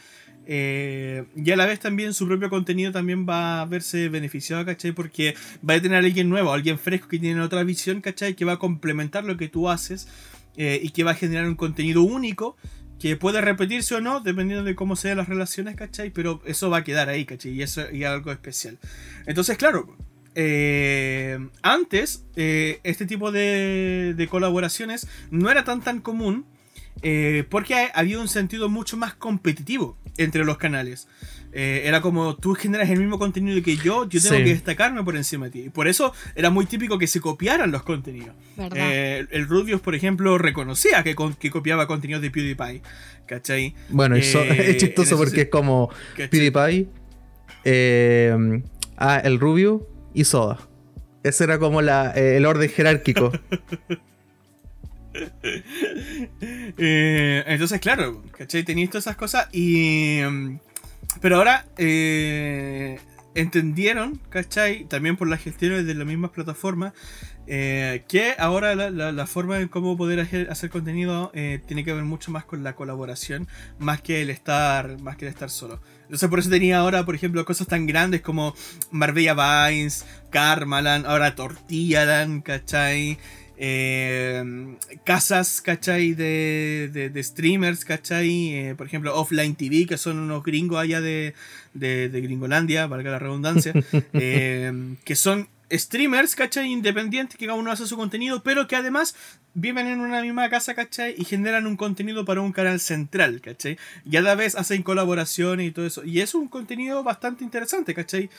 [0.46, 4.92] Eh, y a la vez también su propio contenido también va a verse beneficiado, ¿cachai?
[4.94, 5.36] Porque
[5.68, 8.36] va a tener a alguien nuevo, alguien fresco que tiene otra visión, ¿cachai?
[8.36, 10.08] Que va a complementar lo que tú haces
[10.56, 12.56] eh, y que va a generar un contenido único
[13.04, 16.10] que puede repetirse o no, dependiendo de cómo sean las relaciones, ¿cachai?
[16.10, 17.52] Pero eso va a quedar ahí, ¿cachai?
[17.52, 18.80] Y eso y algo especial.
[19.26, 19.94] Entonces, claro,
[20.36, 26.46] eh, antes eh, este tipo de, colaboraciones no era tan tan común
[27.02, 31.10] eh, porque había un sentido mucho más competitivo entre los canales.
[31.56, 34.44] Eh, era como tú generas el mismo contenido que yo, yo tengo Sí.
[34.44, 35.60] que destacarme por encima de ti.
[35.66, 38.36] Y por eso era muy típico que se copiaran los contenidos.
[38.76, 42.82] Eh, el Rubius, por ejemplo, reconocía que, con- que copiaba contenidos de PewDiePie.
[43.28, 43.76] ¿Cachai?
[43.90, 46.30] Bueno, y so- Eh, es chistoso porque es como ¿Cachai?
[46.30, 46.88] PewDiePie,
[47.66, 48.62] eh,
[48.98, 50.58] ah, el Rubio y Soda.
[51.24, 53.32] Ese era como la, eh, el orden jerárquico.
[56.78, 58.64] Eh, entonces, claro, ¿cachai?
[58.64, 60.20] Tenéis todas esas cosas y...
[60.28, 60.58] mm,
[61.24, 63.00] Pero ahora eh,
[63.34, 64.84] entendieron, ¿cachai?
[64.84, 66.92] También por las gestiones de las mismas plataformas,
[67.48, 72.30] eh, que ahora la, forma en cómo poder hacer, contenido eh, tiene que ver mucho
[72.30, 73.48] más con la colaboración,
[73.80, 75.80] más que el estar, más que el estar solo.
[76.02, 78.54] Entonces por eso tenía ahora, por ejemplo, cosas tan grandes como
[78.92, 83.18] Marbella Vines, Karmalan, ahora Tortillalan, ¿cachai?
[83.66, 84.44] Eh,
[85.06, 86.14] casas, ¿cachai?
[86.14, 88.50] De, de, de streamers, ¿cachai?
[88.54, 91.34] Eh, por ejemplo, Offline TV, que son unos gringos allá de,
[91.74, 93.72] de, de Gringolandia, valga la redundancia,
[94.14, 96.74] eh, que son streamers, ¿cachai?
[96.74, 99.16] Independientes, que cada uno hace su contenido, pero que además
[99.54, 101.16] viven en una misma casa, ¿cachai?
[101.18, 103.78] Y generan un contenido para un canal central, ¿cachai?
[104.04, 106.04] Y a la vez hacen colaboraciones y todo eso.
[106.04, 108.30] Y es un contenido bastante interesante, ¿cachai?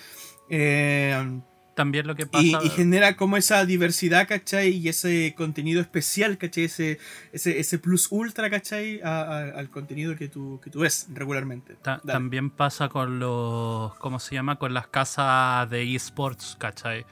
[0.51, 1.41] Eh,
[1.75, 2.45] También lo que pasa.
[2.45, 4.69] y, y genera como esa diversidad, ¿cachai?
[4.77, 6.65] Y ese contenido especial, ¿cachai?
[6.65, 6.99] Ese,
[7.33, 9.01] ese, ese plus ultra, ¿cachai?
[9.03, 11.75] A- a- al contenido que tú, que tú ves regularmente.
[11.83, 12.13] Ta- Dale.
[12.13, 13.95] también pasa con los.
[13.97, 14.57] ¿Cómo se llama?
[14.57, 17.05] Con las casas de esports, ¿cachai?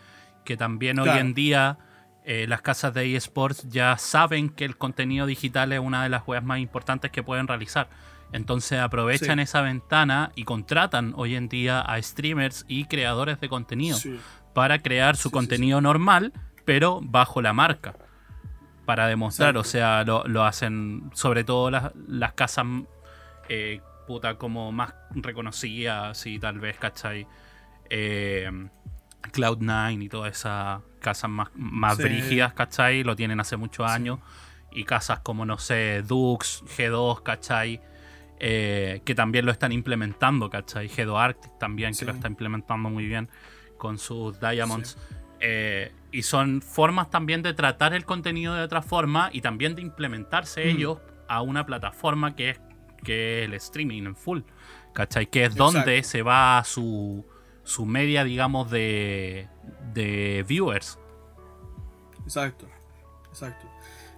[0.44, 1.78] Que también hoy en día
[2.24, 6.22] eh, las casas de esports ya saben que el contenido digital es una de las
[6.26, 7.88] weas más importantes que pueden realizar.
[8.32, 9.42] Entonces aprovechan Sí.
[9.42, 14.18] esa ventana y contratan hoy en día a streamers y creadores de contenido Sí.
[14.54, 16.32] Para crear su Sí, sí, contenido normal,
[16.64, 17.94] pero bajo la marca.
[18.84, 22.66] Para demostrar, o sea, lo, lo hacen sobre todo las, las casas
[23.48, 27.26] eh, puta como más reconocidas y tal vez, ¿cachai?
[27.90, 28.50] Eh,
[29.32, 32.02] Cloud9 y todas esas casas más, más Sí.
[32.02, 33.04] brígidas, ¿cachai?
[33.04, 34.18] Lo tienen hace muchos años.
[34.72, 37.80] Y casas como, no sé, Dux, G2, ¿cachai?
[38.40, 40.88] Eh, que también lo están implementando, ¿cachai?
[40.88, 42.00] G2 Arctic también, Sí.
[42.00, 43.28] que lo está implementando muy bien
[43.82, 44.96] con sus Diamonds.
[45.40, 49.82] Eh, y son formas también de tratar el contenido de otra forma y también de
[49.82, 50.68] implementarse Mm.
[50.68, 52.60] ellos a una plataforma que es,
[53.02, 54.42] que es el streaming en full.
[54.92, 55.26] ¿Cachai?
[55.26, 57.26] Que es donde se va su,
[57.64, 59.48] su media, digamos, de,
[59.92, 61.00] de viewers.
[62.22, 62.68] Exacto.
[63.30, 63.66] Exacto.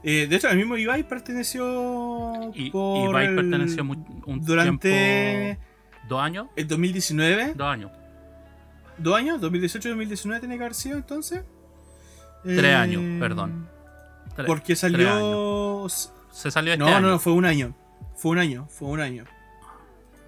[0.02, 2.50] Eh, de hecho, el mismo Ibai perteneció.
[2.52, 5.62] Y, por Ibai perteneció un durante tiempo.
[6.06, 6.48] ¿Dos años?
[6.54, 7.54] el 2019.
[7.54, 8.03] Dos años.
[8.98, 9.40] ¿Dos años?
[9.40, 11.42] ¿2018-2019 tiene que haber sido entonces?
[12.42, 13.68] Tres años, perdón.
[14.36, 15.86] Tre- Porque tres salió.
[16.32, 17.00] Se salió este No, año.
[17.00, 17.74] no, no, fue un año.
[18.16, 19.24] Fue un año, fue un año.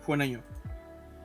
[0.02, 0.42] Fue un año.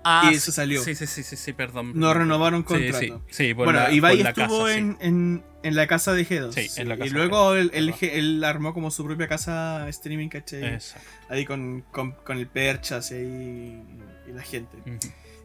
[0.04, 0.84] Ah, y se salió.
[0.84, 1.92] Sí, sí, sí, sí, sí, perdón.
[1.96, 2.98] No renovaron contrato.
[3.00, 6.14] sí, sí, por bueno, la- Ibai por la estuvo casa, en, en, en la casa
[6.14, 6.52] de G2.
[6.54, 9.28] Sí, en la casa y de luego G2, él, él, él armó como su propia
[9.28, 10.66] casa streaming, ¿cachai?
[10.66, 11.08] Exacto.
[11.30, 14.76] Ahí con, con, con el Perchas y, y la gente.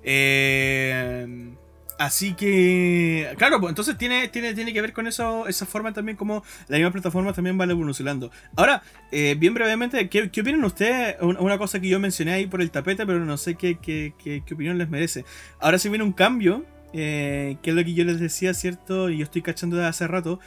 [0.02, 1.54] Eh,
[1.98, 6.16] así que, claro, pues entonces tiene, tiene, tiene que ver con eso, esa forma también
[6.16, 8.30] como la misma plataforma también va evolucionando.
[8.56, 8.82] Ahora,
[9.12, 11.16] eh, bien brevemente, ¿qué, opinan ustedes?
[11.20, 14.12] Un- Una cosa que yo mencioné ahí por el tapete, pero no sé qué, qué,
[14.22, 15.24] qué- opinión les merece.
[15.60, 19.10] Ahora sí viene un cambio, eh, que es lo que yo les decía, ¿cierto?
[19.10, 20.40] Y yo estoy cachando desde hace rato.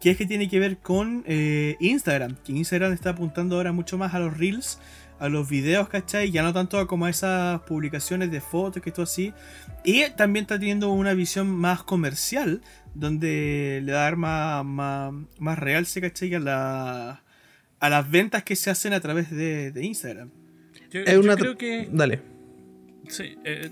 [0.00, 2.34] Que es que tiene que ver con eh, Instagram.
[2.44, 4.80] Que Instagram está apuntando ahora mucho más a los reels,
[5.22, 6.32] a los videos, ¿cachai?
[6.32, 9.32] Ya no tanto como a esas publicaciones de fotos que esto así.
[9.84, 12.60] Y también está teniendo una visión más comercial,
[12.94, 16.34] donde le va a dar más, más, más realce, ¿cachai?
[16.34, 17.22] A, la,
[17.78, 20.30] a las ventas que se hacen a través de, de Instagram.
[20.90, 21.88] Yo, Es creo que.
[21.92, 22.20] Dale.
[23.06, 23.70] Sí, eh,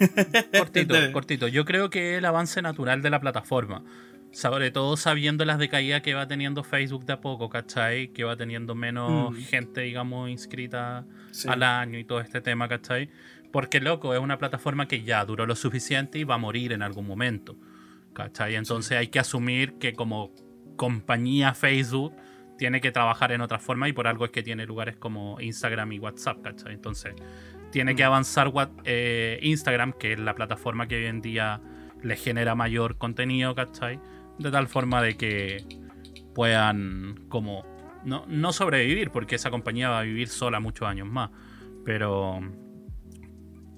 [0.57, 1.49] cortito, cortito.
[1.49, 3.83] Yo creo que el avance natural de la plataforma.
[4.33, 8.09] Sobre todo sabiendo las decaídas que va teniendo Facebook de a poco, ¿cachai?
[8.09, 9.43] Que va teniendo menos Mm.
[9.43, 11.49] gente, digamos, inscrita Sí.
[11.49, 13.11] al año y todo este tema, ¿cachai?
[13.53, 16.83] Porque, loco, es una plataforma que ya duró lo suficiente y va a morir en
[16.83, 17.57] algún momento,
[18.13, 18.55] ¿cachai?
[18.55, 20.33] Entonces hay que asumir que como
[20.77, 22.15] compañía Facebook
[22.57, 25.93] tiene que trabajar en otra forma y por algo es que tiene lugares como Instagram
[25.93, 26.75] y WhatsApp, ¿cachai?
[26.75, 27.15] Entonces
[27.73, 28.07] tiene que Mm.
[28.07, 28.53] avanzar
[28.85, 31.61] eh, Instagram, que es la plataforma que hoy en día
[32.03, 33.99] le genera mayor contenido, ¿cachai?
[34.41, 35.65] De tal forma de que
[36.35, 37.65] puedan como
[38.05, 41.31] no, no sobrevivir, porque esa compañía va a vivir sola muchos años más,
[41.85, 42.41] pero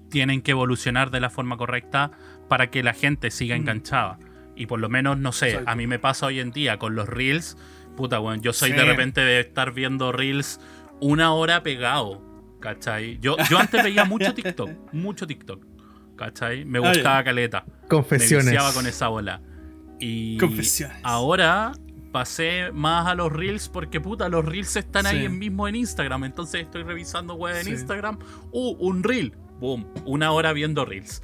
[0.09, 2.11] tienen que evolucionar de la forma correcta
[2.47, 3.59] para que la gente siga Mm.
[3.61, 4.19] enganchada.
[4.55, 7.09] Y por lo menos, no sé, a mí me pasa hoy en día con los
[7.09, 7.57] reels,
[7.97, 8.75] puta, bueno, yo soy Sí.
[8.77, 10.59] de repente de estar viendo reels
[11.01, 12.21] una hora pegado,
[12.61, 13.17] ¿cachai?
[13.19, 15.65] Yo, yo antes veía mucho TikTok, mucho TikTok,
[16.15, 16.63] ¿cachai?
[16.65, 17.65] Me Ah, gustaba caleta.
[17.81, 18.45] Me Confesiones.
[18.45, 19.41] viciaba con esa bola.
[19.99, 20.97] Y Confesiones.
[21.03, 21.71] ahora
[22.11, 25.29] pasé más a los reels porque puta, los reels están ahí Sí.
[25.29, 26.25] mismo en Instagram.
[26.25, 27.71] Entonces estoy revisando web en Sí.
[27.71, 28.19] Instagram.
[28.51, 29.33] Uh, un reel.
[29.59, 29.87] Boom.
[30.05, 31.21] Una hora viendo reels.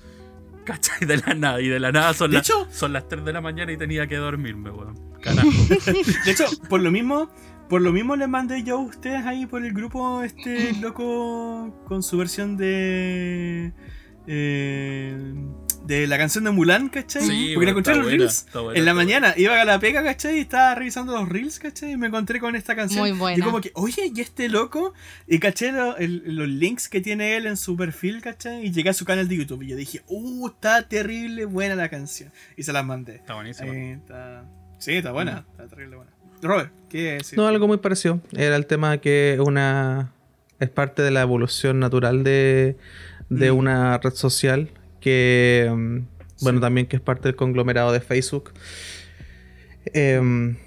[0.66, 1.08] ¿Cachai?
[1.08, 1.62] De la nada.
[1.62, 3.78] Y de la nada son, De las, hecho- son las 3 de la mañana y
[3.78, 4.96] tenía que dormirme, weón.
[5.22, 5.48] Carajo.
[6.26, 7.30] De hecho, por lo mismo,
[7.70, 12.02] por lo mismo le mandé yo a ustedes ahí por el grupo este loco con
[12.04, 13.74] su versión de
[14.28, 15.36] eh,
[15.86, 17.24] de la canción de Mulan, ¿cachai?
[17.24, 18.46] Sí, Porque la encontré en los buena, reels.
[18.54, 20.38] buena, en la mañana iba a la pega, ¿cachai?
[20.38, 21.94] Y estaba revisando los reels, ¿cachai?
[21.94, 23.00] Y me encontré con esta canción.
[23.02, 23.44] Muy Y buena.
[23.46, 24.94] como que, oye, ¿y este loco?
[25.28, 28.66] Y caché lo- el- los links que tiene él en su perfil, ¿cachai?
[28.66, 29.64] Y llegué a su canal de YouTube.
[29.64, 32.32] Y yo dije, uh, está terrible buena la canción.
[32.56, 33.16] Y se las mandé.
[33.16, 34.46] Está está-
[34.78, 35.46] Sí, está buena.
[35.52, 36.12] Está terrible buena.
[36.42, 37.36] Robert, ¿qué es?
[37.36, 38.22] No, algo muy parecido.
[38.32, 40.14] Era el tema que una
[40.60, 42.78] es parte de la evolución natural de,
[43.30, 43.58] de Mm.
[43.58, 44.70] una red social
[45.00, 45.98] que, mm,
[46.44, 46.62] bueno, Sí.
[46.62, 48.52] también que es parte del conglomerado de Facebook.
[49.94, 50.58] Em,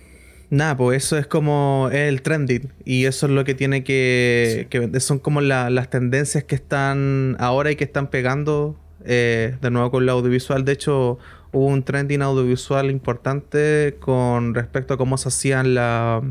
[0.51, 5.01] nada, pues eso es como el trending y eso es lo que tiene que, que
[5.01, 9.91] son como la- las tendencias que están ahora y que están pegando eh, de nuevo
[9.91, 10.65] con lo audiovisual.
[10.65, 11.19] De hecho,
[11.51, 16.23] hubo un trending audiovisual importante con respecto a cómo se hacían la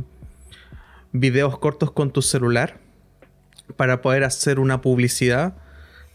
[1.11, 2.77] videos cortos con tu celular
[3.75, 5.55] para poder hacer una publicidad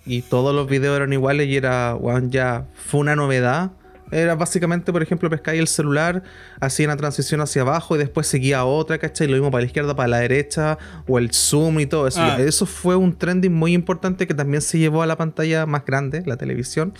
[0.07, 3.73] y todos los videos eran iguales y era weón, ya fue una novedad
[4.12, 6.23] era básicamente por ejemplo pescáis el celular
[6.61, 9.27] hacía una transición hacia abajo y después seguía otra ¿cachai?
[9.27, 10.78] lo mismo para la izquierda para la derecha
[11.09, 12.39] o el zoom y todo eso Ah.
[12.39, 16.23] eso fue un trending muy importante que también se llevó a la pantalla más grande
[16.24, 16.95] la televisión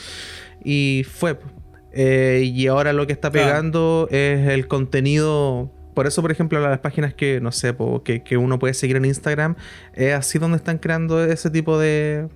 [0.65, 1.39] y fue
[1.99, 5.73] eh, y ahora lo que está pegando es el contenido.
[5.95, 8.97] Por eso, por ejemplo, las páginas que, no sé, po, que, que uno puede seguir
[8.97, 9.57] en Instagram,
[9.95, 12.29] es así donde están creando ese tipo de,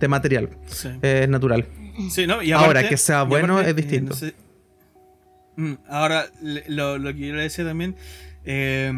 [0.00, 0.48] de material.
[0.66, 0.88] Sí.
[1.02, 1.66] Es natural.
[2.10, 2.42] Sí, ¿no?
[2.42, 4.10] Y Ahora, que sea bueno aparte, es distinto.
[4.10, 4.34] no sé-
[5.56, 6.26] Mm, ahora,
[6.68, 7.94] lo, lo que yo le decía también
[8.44, 8.90] eh,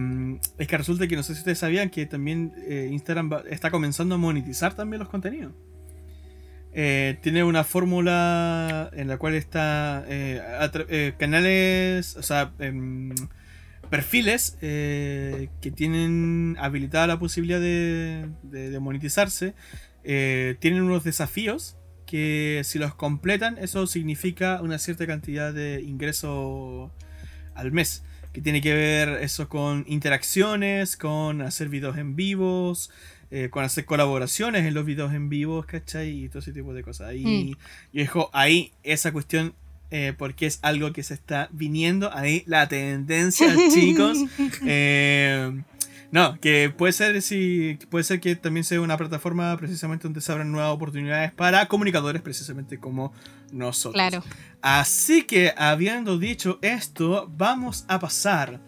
[0.59, 3.71] es que resulta que no sé si ustedes sabían que también eh, Instagram va- está
[3.73, 5.53] comenzando a monetizar también los contenidos.
[6.75, 10.41] Eh, tiene una fórmula en la cual está eh,
[10.89, 13.11] eh, canales, o sea, em,
[13.91, 19.55] perfiles eh, que tienen habilitada la posibilidad de, de- de monetizarse,
[20.05, 21.77] eh, tienen unos desafíos
[22.07, 26.93] que si los completan, eso significa una cierta cantidad de ingreso
[27.55, 28.05] al mes.
[28.33, 32.91] Que tiene que ver eso con interacciones, con hacer videos en vivos,
[33.31, 36.25] eh, con hacer colaboraciones en los videos en vivos, ¿cachai?
[36.25, 37.09] Y todo ese tipo de cosas.
[37.09, 37.57] Ahí,
[37.93, 39.55] Yo dejo ahí esa cuestión
[39.95, 44.19] eh, porque es algo que se está viniendo ahí, la tendencia, chicos.
[44.67, 45.63] Eh,
[46.13, 50.31] no, que puede ser si puede ser que también sea una plataforma precisamente donde se
[50.31, 53.15] abran nuevas oportunidades para comunicadores precisamente como
[53.51, 53.95] nosotros.
[53.95, 54.23] Claro.
[54.61, 58.61] Así que habiendo dicho esto, vamos a pasar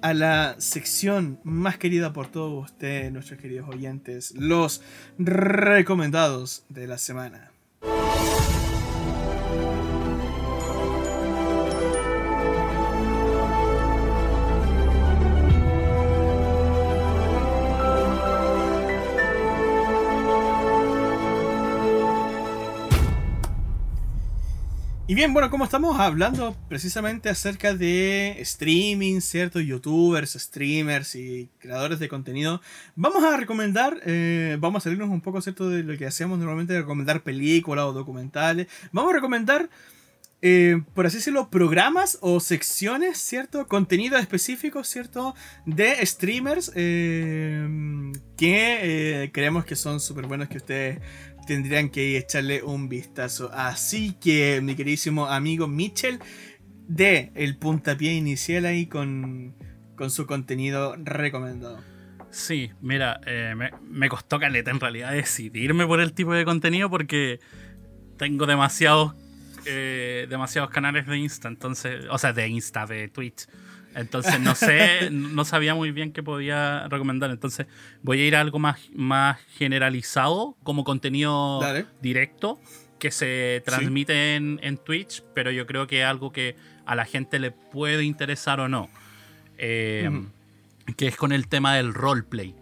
[0.00, 4.80] a la sección más querida por todos ustedes, nuestros queridos oyentes, los
[5.18, 7.50] recomendados de la semana.
[25.10, 29.58] Y bien, bueno, como estamos hablando precisamente acerca de streaming, ¿cierto?
[29.58, 32.60] Youtubers, streamers y creadores de contenido,
[32.94, 35.70] vamos a recomendar, eh, vamos a salirnos un poco, ¿cierto?
[35.70, 38.66] De lo que hacíamos normalmente, de recomendar películas o documentales.
[38.92, 39.70] Vamos a recomendar,
[40.42, 43.66] eh, por así decirlo, programas o secciones, ¿cierto?
[43.66, 45.34] Contenido específico, ¿cierto?
[45.64, 51.00] De streamers eh, que creemos que son súper buenos, que ustedes
[51.48, 53.50] tendrían que echarle un vistazo.
[53.52, 56.20] Así que, mi queridísimo amigo Mitchell,
[56.86, 59.56] de el puntapié inicial ahí con,
[59.96, 61.80] con su contenido recomendado.
[62.30, 66.90] Sí, mira, eh, me, me costó caleta en realidad decidirme por el tipo de contenido
[66.90, 67.40] porque
[68.18, 69.14] tengo demasiados
[69.64, 73.46] eh, demasiados canales de Insta, entonces, o sea, de Insta, de Twitch.
[73.98, 77.30] Entonces no sé, no sabía muy bien qué podía recomendar.
[77.30, 77.66] Entonces
[78.02, 81.86] voy a ir a algo más, más generalizado, como contenido Dale.
[82.00, 82.58] directo,
[82.98, 86.56] que se transmite en, en Twitch, pero yo creo que es algo que
[86.86, 88.88] a la gente le puede interesar o no.
[89.58, 90.10] Eh.
[90.96, 92.54] Que es con el tema del roleplay.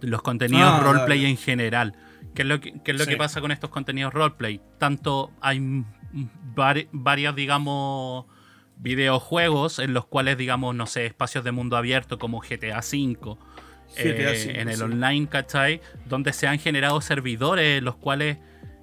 [0.00, 1.30] Los contenidos Ah, roleplay dale.
[1.30, 1.94] en general.
[2.34, 3.10] ¿Qué es lo, que, qué es lo Sí.
[3.10, 4.60] que pasa con estos contenidos roleplay?
[4.78, 5.60] Tanto hay
[6.54, 8.24] vari- varias, digamos,
[8.80, 14.02] videojuegos en los cuales, digamos, no sé, espacios de mundo abierto como GTA V, GTA
[14.02, 14.82] eh, V, en el sí.
[14.82, 15.80] online, ¿cachai?
[16.06, 18.38] Donde se han generado servidores en los cuales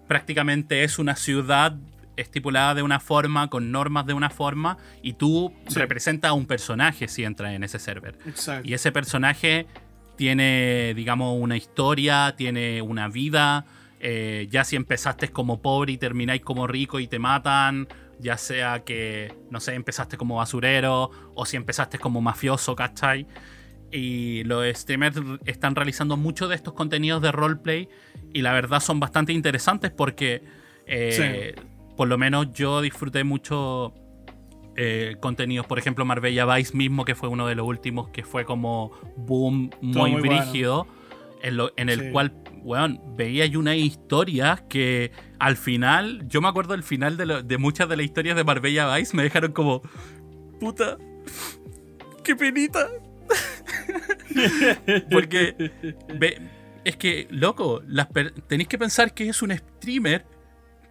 [0.08, 1.76] prácticamente es una ciudad
[2.16, 5.80] estipulada de una forma, con normas de una forma, y tú Sí.
[5.80, 8.18] representas a un personaje si entras en ese server.
[8.26, 8.68] Exacto.
[8.68, 9.68] Y ese personaje
[10.16, 13.66] tiene, digamos, una historia, tiene una vida.
[14.00, 17.88] eh, ya si empezaste como pobre y termináis como rico y te matan,
[18.20, 23.28] ya sea que, no sé, empezaste como basurero o si empezaste como mafioso, ¿cachai?
[23.92, 27.88] Y los streamers están realizando muchos de estos contenidos de roleplay
[28.34, 30.44] y la verdad son bastante interesantes porque,
[30.86, 31.56] eh,
[31.96, 33.94] por lo menos yo disfruté mucho
[34.76, 38.46] eh, contenidos, por ejemplo, Marbella Vice mismo, que fue uno de los últimos que fue
[38.46, 40.36] como boom muy, muy bueno.
[40.44, 40.88] brígido,
[41.42, 42.12] en, lo- en el Sí.
[42.12, 42.34] cual,
[42.68, 47.58] weón, veía yo unas historias que al final, yo me acuerdo del final de, de
[47.58, 49.82] muchas de las historias de Marbella Vice, me dejaron como,
[50.60, 50.98] puta,
[52.24, 52.90] qué penita.
[55.12, 55.72] Porque
[56.20, 56.42] ve,
[56.84, 57.82] es que, loco,
[58.48, 60.26] tenéis que pensar que es un streamer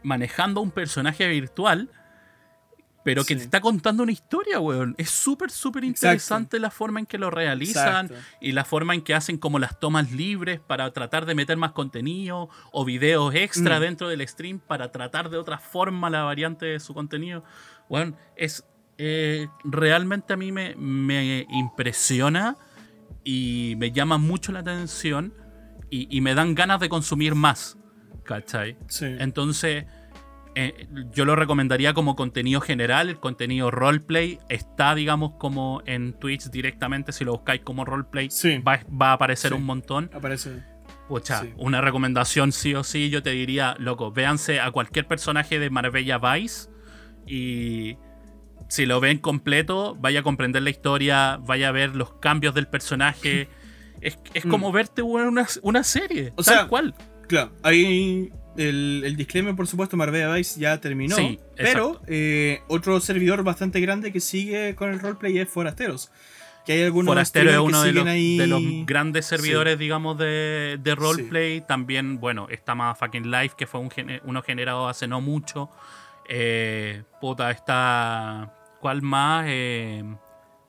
[0.03, 1.91] manejando un personaje virtual,
[3.07, 3.39] pero que Sí.
[3.39, 4.97] te está contando una historia, weón.
[4.99, 6.07] Es súper, súper Exacto.
[6.09, 8.27] interesante la forma en que lo realizan Exacto.
[8.41, 11.71] y la forma en que hacen como las tomas libres para tratar de meter más
[11.71, 13.83] contenido o videos extra Mm.
[13.83, 17.45] dentro del stream para tratar de otra forma la variante de su contenido.
[17.89, 18.65] Bueno, es
[18.99, 22.57] eh, realmente a mí me, me impresiona
[23.23, 25.33] y me llama mucho la atención
[25.91, 27.77] y, y me dan ganas de consumir más,
[28.25, 28.77] ¿cachai?
[28.89, 29.05] Sí.
[29.21, 29.85] Entonces,
[30.59, 36.51] eh, yo lo recomendaría como contenido general, el contenido roleplay está, digamos, como en Twitch
[36.51, 38.59] directamente, si lo buscáis como roleplay, Sí.
[38.59, 39.57] va, va a aparecer Sí.
[39.57, 40.11] un montón.
[40.15, 40.65] Aparece.
[41.09, 41.53] Pucha, Sí.
[41.59, 46.19] una recomendación sí o sí, yo te diría, loco, véanse a cualquier personaje de Marbella
[46.19, 46.69] Vice
[47.27, 47.97] y
[48.69, 52.67] si lo ven completo, vaya a comprender la historia, vaya a ver los cambios del
[52.67, 53.49] personaje.
[54.03, 54.51] Es, es Mm.
[54.51, 56.95] como verte weón, una, una serie, O tal sea, cual.
[57.29, 61.17] Claro, ahí el, el disclaimer, por supuesto, Marbella Vice ya terminó.
[61.17, 66.11] Sí, pero eh, otro servidor bastante grande que sigue con el roleplay es Forasteros.
[66.67, 68.37] Que hay algunos Forastero es uno que de los, siguen ahí.
[68.39, 71.61] de los grandes servidores, digamos, de, de roleplay.
[71.61, 73.91] También, bueno, está más Fucking Life, que fue un
[74.25, 75.71] uno generado hace no mucho.
[76.29, 78.53] Eh, puta, está.
[78.81, 79.45] ¿Cuál más?
[79.49, 80.03] Eh,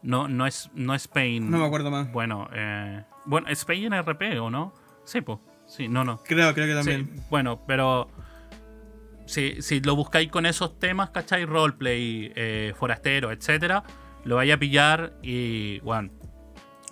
[0.03, 1.49] no, no es no es Spain.
[1.49, 2.11] No me acuerdo más.
[2.11, 4.73] Bueno, eh, bueno, Spain en RP, ¿o no?
[5.03, 5.39] Sí, pues.
[5.68, 6.22] Sí, no, no.
[6.23, 7.23] Creo, creo que Sí, también.
[7.30, 8.10] bueno, pero
[9.26, 11.45] si, si lo buscáis con esos temas, ¿cachai?
[11.45, 13.84] Roleplay, eh, forastero, etcétera,
[14.23, 16.11] lo vais a pillar y, bueno,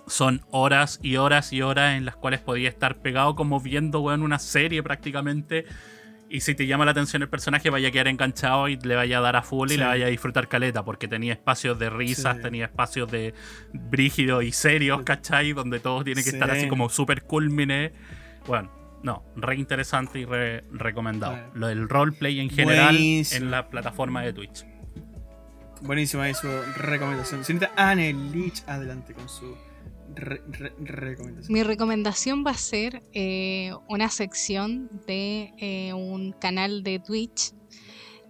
[0.06, 4.22] son horas y horas y horas en las cuales podía estar pegado como viendo, weón,
[4.22, 5.64] una serie prácticamente.
[6.28, 9.18] Y si te llama la atención el personaje, vaya a quedar enganchado y le vaya
[9.18, 12.36] a dar a full y le vaya a disfrutar caleta, porque tenía espacios de risas,
[12.36, 12.42] Sí.
[12.42, 13.32] tenía espacios de
[13.72, 15.52] brígidos y serios, ¿cachai?
[15.52, 16.58] Donde todo tiene que estar Sí.
[16.58, 17.92] así como súper culmine.
[18.46, 18.70] Bueno,
[19.02, 21.38] no, re interesante y re recomendado.
[21.54, 23.44] Lo del roleplay en general Buenísimo.
[23.44, 24.64] en la plataforma de Twitch.
[25.82, 27.44] Buenísima ahí su recomendación.
[27.44, 29.54] Señorita Anne Lich, adelante con su
[30.14, 31.52] re- re- recomendación.
[31.52, 37.52] Mi recomendación va a ser eh, una sección de eh, un canal de Twitch,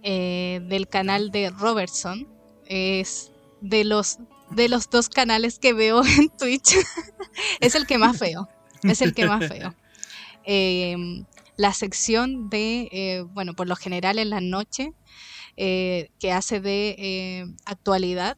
[0.03, 2.27] eh, del canal de Robertson.
[2.65, 3.31] Es
[3.61, 4.19] de los,
[4.51, 6.75] de los dos canales que veo en Twitch.
[7.61, 8.49] es el que más veo.
[8.83, 9.73] Es el que más veo.
[10.47, 10.95] Eh,
[11.57, 14.93] la sección de, eh, bueno, por lo general en la noche,
[15.57, 18.37] eh, que hace de eh, actualidad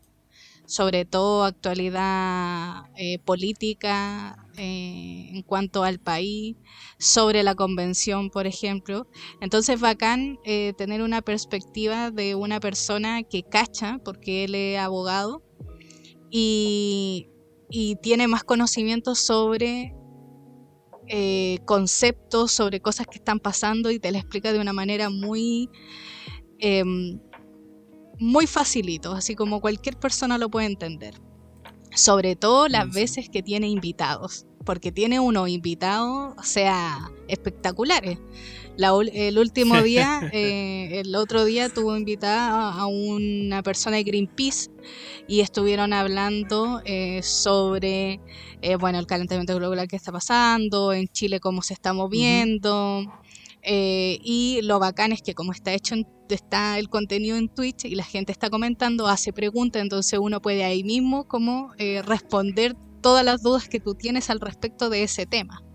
[0.66, 2.84] sobre todo actualidad
[3.26, 6.58] política en cuanto al país,
[7.00, 9.08] sobre la convención, por ejemplo.
[9.42, 10.38] Entonces, bacán
[10.78, 15.42] tener una perspectiva de una persona que cacha, porque él es abogado,
[16.30, 17.30] y,
[17.72, 19.96] y tiene más conocimiento sobre
[21.10, 25.70] eh, conceptos, sobre cosas que están pasando, y te la explica de una manera muy...
[26.60, 27.20] em,
[28.22, 31.16] muy facilito, así como cualquier persona lo puede entender.
[31.96, 33.02] Sobre todo las Buenísimo.
[33.02, 38.20] veces que tiene invitados, porque tiene unos invitados, o sea, espectaculares.
[38.80, 44.70] La el último día, eh, el otro día tuvo invitada a, una persona de Greenpeace
[45.28, 48.22] y estuvieron hablando eh, sobre,
[48.62, 53.04] eh, bueno, el calentamiento global que está pasando, en Chile cómo se está moviendo.
[53.64, 57.84] Eh, y lo bacán es que como está hecho en- está el contenido en Twitch
[57.84, 62.78] y la gente está comentando, hace preguntas, entonces uno puede ahí mismo como eh, responder
[63.02, 65.66] todas las dudas que tú tienes al respecto de ese tema.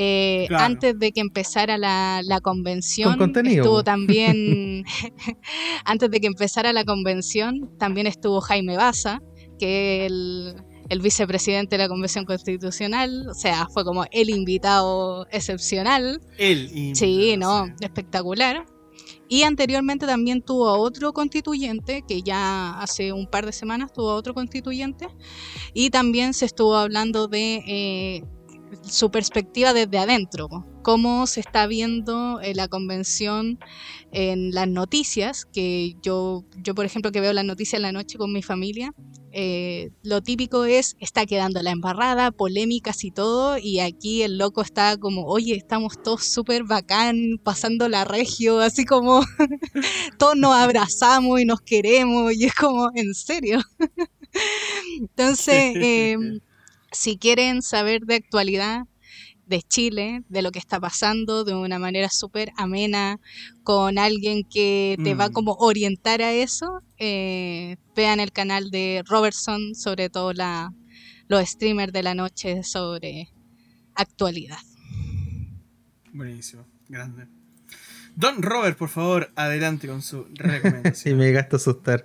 [0.00, 0.64] Eh, Claro.
[0.64, 4.84] Antes de que empezara la, la convención, Con contenido, estuvo también,
[5.84, 9.20] antes de que empezara la convención, también estuvo Jaime Baza,
[9.58, 10.54] que el,
[10.88, 16.20] el vicepresidente de la Convención Constitucional, o sea, fue como el invitado excepcional.
[16.38, 16.70] Él.
[16.72, 18.64] y- Sí, no, espectacular.
[19.28, 24.10] Y anteriormente también tuvo a otro constituyente, que ya hace un par de semanas tuvo
[24.10, 25.08] a otro constituyente,
[25.74, 28.22] y también se estuvo hablando de eh,
[28.82, 30.48] su perspectiva desde adentro,
[30.82, 33.58] cómo se está viendo eh, la convención
[34.12, 38.18] en las noticias, que yo, yo por ejemplo que veo las noticias en la noche
[38.18, 38.94] con mi familia,
[39.32, 44.62] eh, lo típico es, está quedando la embarrada, polémicas y todo, y aquí el loco
[44.62, 49.20] está como, oye, estamos todos súper bacán, pasando la regio, así como
[50.18, 53.60] todos nos abrazamos y nos queremos, y es como, en serio.
[54.98, 56.16] Entonces, eh,
[56.92, 58.84] si quieren saber de actualidad
[59.46, 63.18] de Chile, de lo que está pasando, de una manera súper amena,
[63.64, 65.32] con alguien que te va Mm.
[65.32, 66.66] como orientar a eso,
[66.98, 70.70] eh, vean el canal de Robertson, sobre todo la,
[71.28, 73.28] los streamers de la noche sobre
[73.94, 74.58] actualidad.
[76.12, 77.26] Buenísimo, grande.
[78.16, 81.16] Don Robert, por favor, adelante con su Sí, recomendación.
[81.18, 82.04] me llegaste a asustar.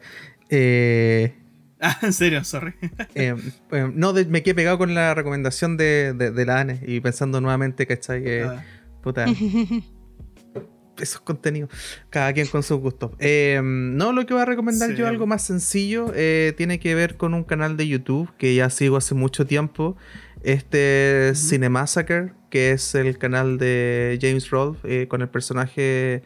[0.49, 1.35] Eh,
[1.87, 2.73] ah, en serio, sorry.
[3.15, 3.35] eh,
[3.71, 6.99] eh, no, de- me quedé pegado con la recomendación de, de, de la ANE y
[7.01, 8.23] pensando nuevamente, ¿cachai?
[8.23, 8.63] Que, Ah,
[9.01, 9.25] puta,
[10.99, 11.69] esos contenidos.
[12.09, 13.11] Cada quien con sus gustos.
[13.19, 14.95] Eh, no, lo que voy a recomendar Sí.
[14.95, 18.69] yo, algo más sencillo, eh, tiene que ver con un canal de YouTube que ya
[18.69, 19.97] sigo hace mucho tiempo.
[20.43, 21.49] Este es Ujú.
[21.49, 26.21] Cinemassacre, que es el canal de James Rolfe eh, con el personaje.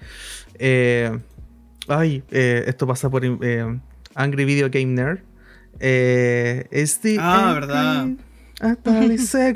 [0.59, 1.17] eh,
[1.87, 3.79] ay, eh, esto pasa por eh,
[4.15, 5.19] Angry Video Game Nerd.
[5.79, 8.07] Eh, it's the Ah, verdad.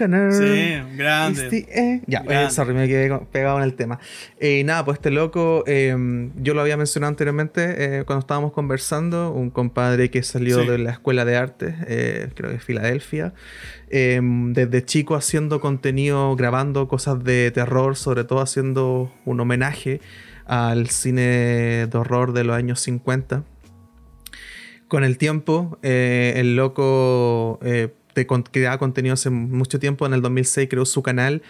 [0.07, 0.33] Nerd.
[0.93, 1.43] sí, grande.
[1.43, 2.51] Este, eh, Ya, eh, Grande.
[2.51, 3.99] sorry, me quedé pegado en el tema.
[4.39, 7.63] Eh, y nada, pues este loco, eh, yo lo había mencionado anteriormente
[7.99, 10.67] eh, cuando estábamos conversando, un compadre que salió Sí.
[10.67, 13.33] de la escuela de arte, eh, creo que de Filadelfia,
[13.89, 19.99] eh, desde chico haciendo contenido, grabando cosas de terror, sobre todo haciendo un homenaje
[20.45, 23.43] al cine de horror de los años 50.
[24.91, 27.93] Con el tiempo, eh, el loco eh,
[28.27, 31.43] con- creaba contenido hace mucho tiempo, en el 2006 creó su canal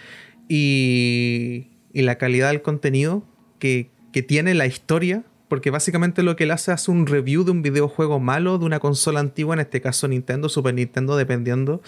[0.48, 3.24] y, la calidad del contenido
[3.58, 3.90] que,
[4.28, 8.20] tiene la historia, porque básicamente lo que él hace es un review de un videojuego
[8.20, 11.82] malo de una consola antigua, en este caso Nintendo, Super Nintendo, dependiendo,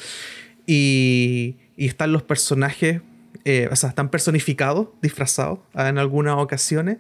[0.66, 3.00] y, están los personajes,
[3.44, 6.98] eh, o sea, están personificados, disfrazados en algunas ocasiones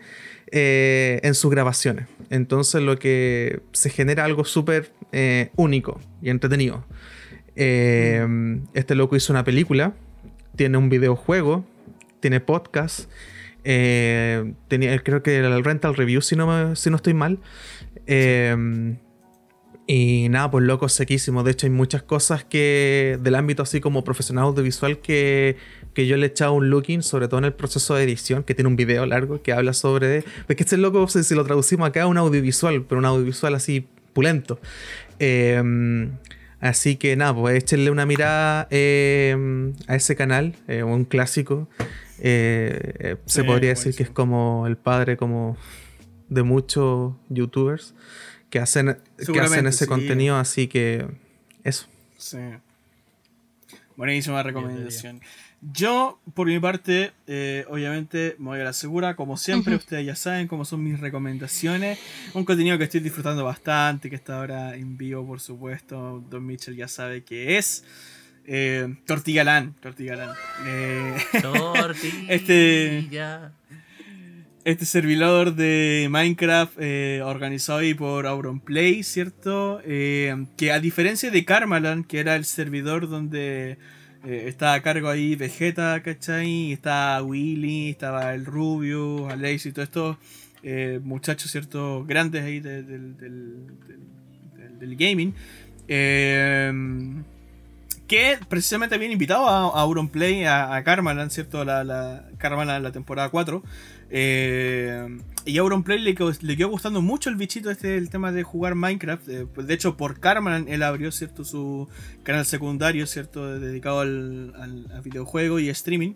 [0.56, 2.06] eh, en sus grabaciones.
[2.30, 6.84] Entonces lo que se genera algo súper eh, único y entretenido.
[7.56, 8.24] Eh,
[8.72, 9.94] este loco hizo una película,
[10.54, 11.66] tiene un videojuego,
[12.20, 13.10] tiene podcast,
[13.64, 17.40] tenía, creo que era el rental review, si no, si no estoy mal.
[19.86, 21.42] Y nada, pues loco, sequísimo.
[21.42, 25.56] De hecho, hay muchas cosas que del ámbito así como profesional audiovisual que,
[25.92, 28.54] que yo le he echado un looking, sobre todo en el proceso de edición, que
[28.54, 30.24] tiene un video largo que habla sobre...
[30.46, 34.58] Porque este loco, si si lo traducimos acá, un audiovisual, pero un audiovisual así pulento.
[35.18, 35.62] Eh,
[36.60, 41.68] así que nada, pues échenle una mirada eh, a ese canal, eh, un clásico.
[42.20, 45.58] Eh, eh, se Sí, podría decir que es como el padre como
[46.30, 47.94] de muchos youtubers
[48.54, 49.88] que hacen, que hacen ese sí.
[49.88, 51.04] contenido, así que
[51.64, 51.88] eso.
[52.16, 52.38] Sí.
[53.96, 55.20] Buenísima recomendación.
[55.72, 59.16] Yo, por mi parte, eh, obviamente me voy a la segura.
[59.16, 61.98] Como siempre, ustedes ya saben cómo son mis recomendaciones.
[62.32, 66.22] Un contenido que estoy disfrutando bastante, que está ahora en vivo, por supuesto.
[66.30, 67.82] Don Mitchell ya sabe que es.
[68.46, 69.74] Eh, Tortigalán.
[69.80, 70.30] Tortigalán.
[70.64, 72.32] Eh, Tortilla.
[72.32, 73.08] Este-
[74.64, 79.80] este servidor de Minecraft eh, organizado ahí por Auronplay, ¿cierto?
[79.84, 83.76] Eh, que a diferencia de Karmalan, que era el servidor donde
[84.24, 86.72] eh, estaba a cargo ahí Vegeta, ¿cachai?
[86.72, 90.16] Estaba Willy, estaba el Rubio, Alex y todos estos
[91.02, 92.04] muchachos, ¿cierto?
[92.06, 93.66] Grandes ahí de- del, del-
[94.78, 95.34] del- gaming.
[98.06, 101.64] Que precisamente habían invitado a, a Auronplay, a, a Karmalan, ¿cierto?
[101.64, 103.62] La, la Karmalan la temporada 4.
[104.10, 105.06] Eh,
[105.46, 108.74] y a Auronplay le, le quedó gustando mucho el bichito este, el tema de jugar
[108.74, 109.28] Minecraft.
[109.28, 111.44] Eh, pues, de hecho, por Karmalan él abrió, ¿cierto?
[111.44, 111.88] Su
[112.22, 113.58] canal secundario, ¿cierto?
[113.60, 116.14] Dedicado al, videojuego y streaming.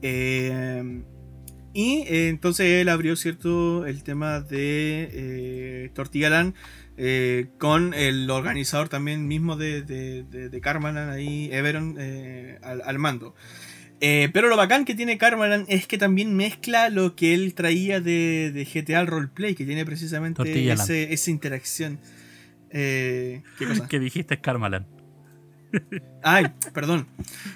[0.00, 1.02] Eh,
[1.74, 3.84] y eh, entonces él abrió, ¿cierto?
[3.86, 6.54] El tema de Tortigalan
[7.58, 11.98] con el organizador también mismo de, de, Karmalan ahí, Everon,
[12.62, 13.34] al mando.
[14.04, 18.00] Eh, pero lo bacán que tiene Karmalan es que también mezcla lo que él traía
[18.00, 20.42] de, de GTA al roleplay, que tiene precisamente
[20.72, 22.00] ese, esa interacción.
[22.70, 23.86] Eh, ¿Qué cosa?
[23.86, 24.86] Que dijiste Karmalan.
[26.22, 27.06] Ay, perdón.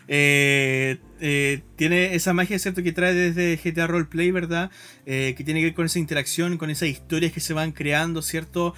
[0.09, 2.83] Eh, eh, tiene esa magia, ¿cierto?
[2.83, 4.71] Que trae desde GTA Roleplay, ¿verdad?
[5.05, 8.23] Eh, que tiene que ver con esa interacción, con esas historias que se van creando,
[8.23, 8.75] ¿cierto?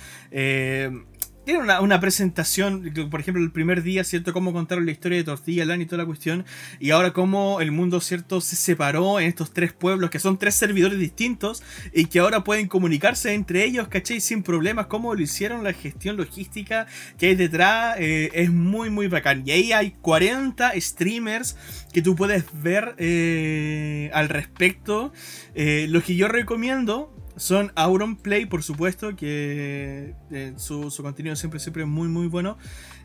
[1.48, 4.34] Tiene una, una presentación, por ejemplo, el primer día, ¿cierto?
[4.34, 6.44] Cómo contaron la historia de Tortilla, Lan y toda la cuestión.
[6.78, 8.42] Y ahora cómo el mundo, ¿cierto?
[8.42, 11.62] Se separó en estos tres pueblos, que son tres servidores distintos,
[11.94, 14.20] y que ahora pueden comunicarse entre ellos, ¿cachai?
[14.20, 14.88] Sin problemas.
[14.88, 19.42] Cómo lo hicieron, la gestión logística que hay detrás eh, es muy, muy bacán.
[19.46, 21.56] Y ahí hay 40 streamers
[21.94, 25.14] que tú puedes ver eh, al respecto.
[25.54, 31.36] Eh, lo que yo recomiendo, son Auron Play, por supuesto, que eh, su, su contenido
[31.36, 32.58] siempre, siempre es muy, muy bueno.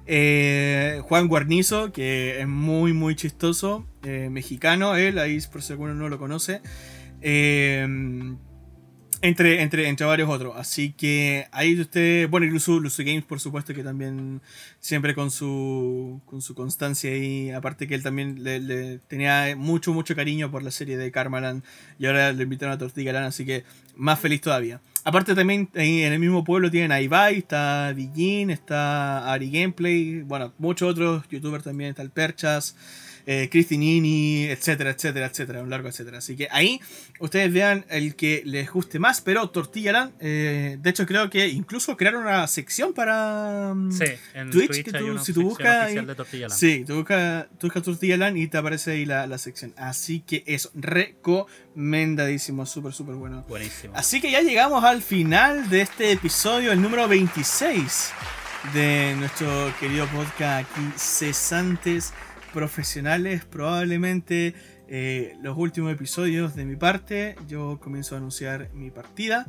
[0.05, 5.93] Eh, Juan Guarnizo, que es muy, muy chistoso, eh, mexicano, él, ahí por si alguno
[5.93, 6.61] no lo conoce.
[9.25, 10.53] Entre, entre, entre varios otros.
[10.57, 14.41] Así que ahí usted, bueno, incluso Lucy Games, por supuesto, que también
[14.81, 19.93] siempre con su, con su constancia y aparte que él también le, le tenía mucho,
[19.93, 21.63] mucho cariño por la serie de Karmaland
[21.99, 23.63] y ahora le invitaron a Tortiga Land, así que
[23.95, 24.81] más feliz todavía.
[25.05, 30.51] Aparte también en el mismo pueblo tienen a Ibai, está Dijin, está Ari Gameplay, bueno,
[30.57, 32.75] muchos otros youtubers también, está el Perchas,
[33.25, 36.17] eh, Cristinini, etcétera, etcétera, etcétera, un largo etcétera.
[36.19, 36.79] Así que ahí
[37.19, 41.47] ustedes vean el que les guste más, pero Tortilla Land, eh, de hecho creo que
[41.47, 45.33] incluso crearon una sección para mm, Sí, en Twitch, Twitch, que hay tú- una si
[45.33, 45.91] tú buscas.
[46.49, 49.73] Sí, tú buscas, tú buscas Tortilla Land y te aparece ahí la, la sección.
[49.77, 53.45] Así que es recomendadísimo, súper, súper bueno.
[53.47, 53.93] Buenísimo.
[53.95, 58.11] Así que ya llegamos al final de este episodio, el número 26
[58.73, 62.13] de nuestro querido podcast aquí, Cesantes
[62.53, 63.43] Profesionales.
[63.45, 64.53] Probablemente
[64.87, 69.47] eh, los últimos episodios de mi parte, yo comienzo a anunciar mi partida.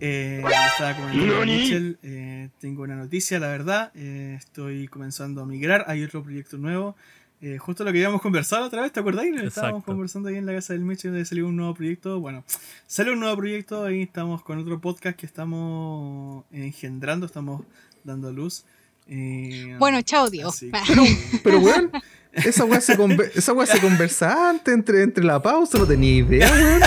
[0.00, 3.90] Eh, estaba comentando a Mitchell, eh, tengo una noticia, la verdad.
[3.96, 6.96] eh, estoy comenzando a migrar, hay otro proyecto nuevo.
[7.40, 9.34] Eh, justo lo que habíamos conversado otra vez, ¿te acordáis?
[9.42, 12.20] Estábamos conversando ahí en la casa del Mitchell de salió un nuevo proyecto.
[12.20, 12.44] Bueno,
[12.86, 17.62] sale un nuevo proyecto, ahí estamos con otro podcast que estamos engendrando, estamos
[18.04, 18.64] dando luz.
[19.08, 20.60] Eh, Bueno, chao, Dios.
[20.60, 21.90] que- Pero weón,
[22.32, 26.16] esa weá se, conver- esa weá se conversa antes, entre, entre la pausa, no tenía
[26.18, 26.80] idea, weón.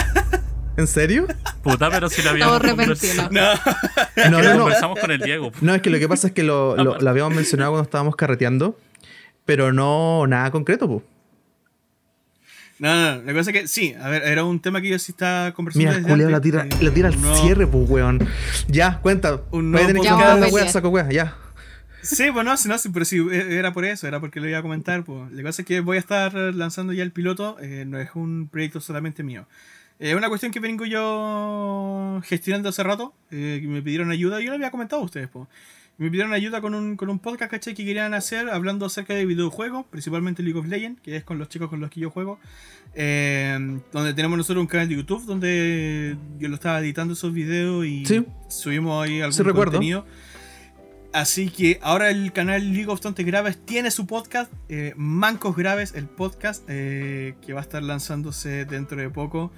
[0.77, 1.27] ¿En serio?
[1.63, 3.29] Puta, pero si lo habíamos conversado.
[3.31, 3.41] No,
[4.29, 5.51] No, no, conversamos con el Diego.
[5.61, 8.15] No, es que lo que pasa es que lo, lo- lo habíamos mencionado cuando estábamos
[8.15, 8.79] carreteando,
[9.45, 11.01] pero no nada concreto, pues.
[12.79, 14.97] no, no, no, la cosa es que sí, a ver, era un tema que yo
[14.97, 15.89] sí estaba conversando.
[15.91, 18.25] Mira, Julio la tira, eh, la tira al cierre, pues, weón.
[18.67, 19.41] Ya, cuenta.
[19.51, 20.69] Un nuevo tener que la Ya, weá, Julio.
[20.69, 21.35] saco weá, ya.
[22.01, 24.57] Sí, bueno, sí, no, sí, pero sí, e- era por eso, era porque lo iba
[24.57, 25.03] a comentar.
[25.03, 25.31] Pues.
[25.31, 28.47] La cosa es que voy a estar lanzando ya el piloto, eh, no es un
[28.51, 29.47] proyecto solamente mío.
[29.99, 34.55] Es una cuestión que vengo yo gestionando hace rato, eh, me pidieron ayuda, yo lo
[34.55, 35.47] había comentado a ustedes, pues.
[35.97, 37.75] Me pidieron ayuda con un, con un podcast, ¿cachai?
[37.75, 41.47] Que querían hacer hablando acerca de videojuegos, principalmente League of Legends, que es con los
[41.49, 42.39] chicos con los que yo juego.
[42.93, 47.85] eh, donde tenemos nosotros un canal de YouTube donde yo lo estaba editando esos videos
[47.85, 48.25] y Sí.
[48.49, 49.79] subimos ahí algún Sí, recuerdo.
[51.13, 55.93] Así que ahora el canal League of Tontes Graves tiene su podcast, eh, Mancos Graves,
[55.95, 59.51] el podcast, eh, que va a estar lanzándose dentro de poco.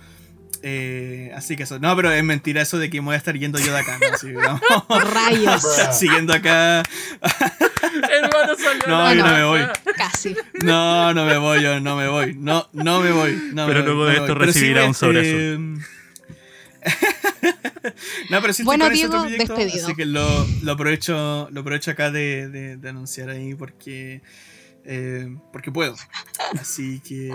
[0.66, 3.38] Eh, así que eso, no, pero es mentira eso de que me voy a estar
[3.38, 4.00] yendo yo de acá.
[4.00, 4.16] ¿no?
[4.16, 4.62] Así, vamos,
[5.14, 5.62] Rayos.
[6.00, 6.82] siguiendo acá.
[7.22, 9.62] Hermano, salió No, yo no me voy.
[9.96, 10.36] Casi.
[10.64, 12.34] No, no me voy, yo no me voy.
[12.36, 13.50] No, no me voy.
[13.54, 14.26] no Pero me luego de esto.
[14.38, 15.86] Pero sí recibirá voy a- un sobreazul.
[18.30, 19.86] no, pero sí estoy Bueno, con ese Diego, otro proyecto, despedido.
[19.88, 24.22] Así que lo, lo aprovecho, lo aprovecho acá de, de- de anunciar ahí porque.
[24.86, 25.96] Eh, porque puedo.
[26.60, 27.32] Así que.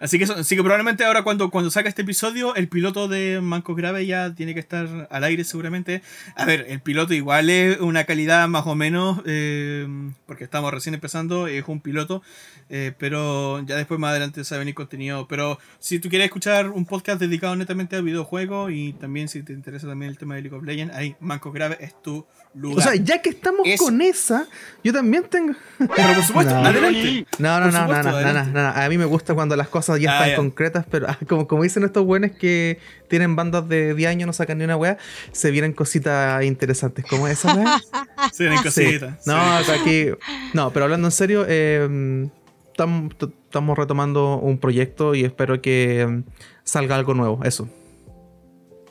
[0.00, 3.40] Así que, eso- así que probablemente ahora cuando, cuando saca este episodio, el piloto de
[3.40, 6.02] Manco Grave ya tiene que estar al aire seguramente.
[6.36, 9.86] A ver, el piloto igual es una calidad más o menos, eh,
[10.26, 12.22] porque estamos recién empezando, es un piloto,
[12.68, 15.26] eh, pero ya después más adelante se va a venir contenido.
[15.28, 19.52] Pero si tú quieres escuchar un podcast dedicado netamente a videojuegos y también si te
[19.52, 22.78] interesa también el tema de League of Legends, ahí Manco Grave es tu lugar.
[22.78, 24.46] O sea, ya que estamos Es- con esa,
[24.82, 25.54] yo también tengo.
[25.78, 26.64] pero por supuesto, No.
[26.66, 27.26] adelante.
[27.38, 28.68] No, no, no, no, supuesto, no, no, no, no.
[28.68, 30.36] A mí me gusta cuando las cosas ya Ah, están ya.
[30.36, 32.78] concretas, pero ah, como, como dicen estos buenos que
[33.08, 34.98] tienen bandas de 10 años, no sacan ni una weá,
[35.32, 37.04] se vienen cositas interesantes.
[37.08, 37.80] como esa weá?
[38.32, 38.64] Se ven Sí.
[38.64, 39.26] cositas.
[39.26, 39.70] No, sí.
[39.72, 40.06] aquí.
[40.54, 42.28] No, pero hablando en serio, eh,
[42.76, 43.10] tam-
[43.46, 46.22] estamos retomando un proyecto y espero que mm,
[46.64, 47.44] salga algo nuevo.
[47.44, 47.68] Eso.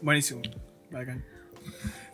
[0.02, 0.42] Buenísimo.
[0.92, 1.24] Bacán.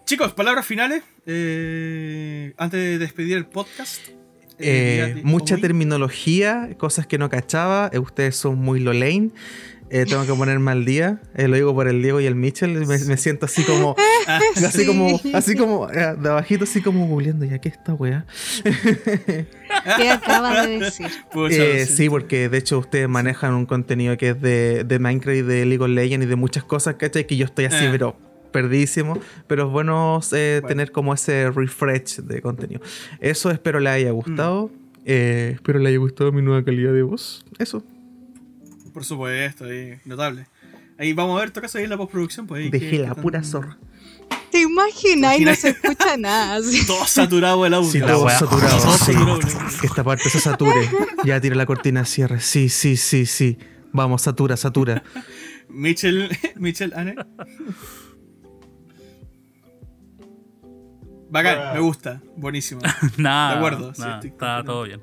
[0.09, 1.03] Chicos, palabras finales.
[1.27, 4.01] eh, antes de despedir el podcast.
[4.57, 7.91] Eh, di- mucha terminología, cosas que no cachaba.
[7.93, 9.29] eh, ustedes son muy lo lane.
[9.91, 11.21] eh, tengo que ponerme al día.
[11.35, 12.71] eh, lo digo por el Diego y el Mitchell.
[12.87, 13.95] Me, me siento así como.
[14.27, 14.85] Ah, Así Sí.
[14.87, 18.25] como, así como, eh, de abajito, así como googleando, ya que esta weá.
[18.63, 21.07] ¿Qué acabas de decir?
[21.51, 25.41] Eh, sí, porque de hecho ustedes manejan un contenido que es de, de Minecraft y
[25.43, 27.27] de League of Legends y de muchas cosas, ¿cachai?
[27.27, 27.89] Que yo estoy así, Eh.
[27.91, 28.15] pero
[28.51, 29.19] perdísimo.
[29.47, 30.67] Pero es bueno, eh, Bueno.
[30.67, 32.81] tener como ese refresh de contenido.
[33.19, 33.93] Eso espero le Mm.
[33.93, 34.71] haya gustado.
[35.05, 37.45] Eh, espero le haya gustado mi nueva calidad de voz.
[37.57, 37.83] Eso.
[38.93, 40.47] Por supuesto, ahí, notable.
[40.97, 42.45] Ahí vamos a ver, toca ahí en la postproducción.
[42.47, 43.77] Pues, ahí, Dejé la pura tan- zorra.
[44.51, 45.39] ¿Te imaginas?
[45.39, 46.55] Y no se escucha nada.
[46.57, 46.85] así.
[46.85, 47.89] Todo saturado el audio.
[47.91, 48.77] Sí, todo saturado.
[48.81, 49.13] Todo sí.
[49.13, 50.89] saturado, la- Que esta parte se sature.
[51.23, 52.39] Ya tira la cortina, cierre.
[52.41, 53.57] Sí, sí, sí, sí.
[53.93, 55.03] Vamos, satura, satura.
[55.69, 57.15] Michel, Michel, Anne.
[61.29, 62.21] Bacán, me gusta.
[62.35, 62.81] Buenísimo.
[63.17, 63.51] Nada.
[63.51, 65.01] De acuerdo, sí, nada, estoy está todo bien.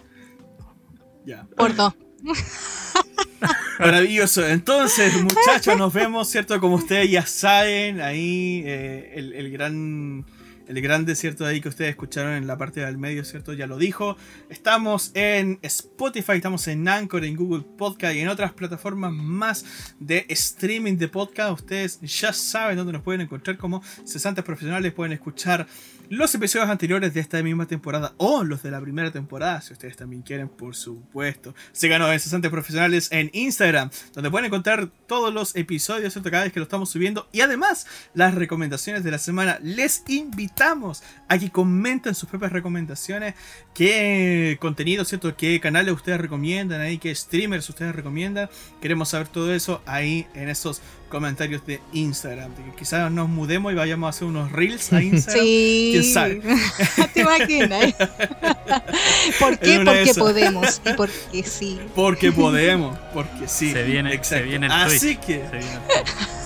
[1.24, 1.46] Ya.
[1.56, 1.94] Por dos.
[3.78, 4.46] Maravilloso.
[4.46, 6.60] Entonces, muchachos, nos vemos, ¿cierto?
[6.60, 10.24] Como ustedes ya saben, ahí eh, el, el gran.
[10.68, 13.52] El gran desierto ahí que ustedes escucharon en la parte del medio, ¿cierto?
[13.52, 14.16] Ya lo dijo.
[14.48, 19.64] Estamos en Spotify, estamos en Anchor, en Google Podcast y en otras plataformas más
[20.00, 21.52] de streaming de podcast.
[21.52, 24.92] Ustedes ya saben dónde nos pueden encontrar como cesantes profesionales.
[24.92, 25.68] Pueden escuchar
[26.10, 29.96] los episodios anteriores de esta misma temporada o los de la primera temporada, si ustedes
[29.96, 31.54] también quieren, por supuesto.
[31.72, 36.30] Síganos en Cesantes Profesionales en Instagram, donde pueden encontrar todos los episodios, ¿cierto?
[36.30, 37.28] Cada vez que lo estamos subiendo.
[37.32, 39.58] Y además, las recomendaciones de la semana.
[39.62, 43.34] Les invitamos a que comenten sus propias recomendaciones.
[43.74, 45.36] ¿Qué contenido, ¿cierto?
[45.36, 46.98] ¿Qué canales ustedes recomiendan ahí?
[46.98, 48.48] ¿Qué streamers ustedes recomiendan?
[48.80, 52.54] Queremos saber todo eso ahí en esos comentarios de Instagram.
[52.54, 55.44] De que quizás nos mudemos y vayamos a hacer unos reels a Instagram.
[55.44, 55.88] Sí.
[55.92, 56.42] ¿Quién sabe?
[57.14, 57.94] ¿Te imaginas?
[59.40, 59.80] ¿Por qué?
[59.84, 61.80] Porque podemos y porque sí.
[61.94, 63.72] Porque podemos, porque sí.
[63.72, 65.80] Se viene- se viene el Así que Se viene-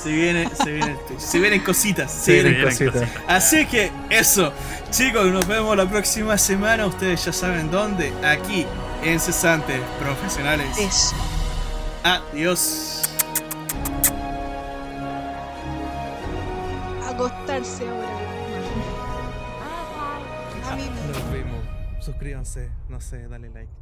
[0.03, 1.20] se viene, se viene el Twitch.
[1.20, 2.11] Se vienen cositas.
[2.12, 2.95] Se vienen vienen cositas.
[3.03, 3.23] cositas.
[3.28, 4.53] Así que eso,
[4.91, 6.87] chicos, nos vemos la próxima semana.
[6.87, 8.12] Ustedes ya saben dónde.
[8.24, 8.66] Aquí,
[9.05, 10.69] en Cesantes Profesionales.
[10.78, 11.15] Eso.
[12.03, 12.99] Adiós.
[17.21, 18.09] Acostarse ahora.
[19.61, 20.79] A.
[21.07, 21.61] Nos vemos.
[22.01, 23.80] Suscríbanse, no sé, dale like.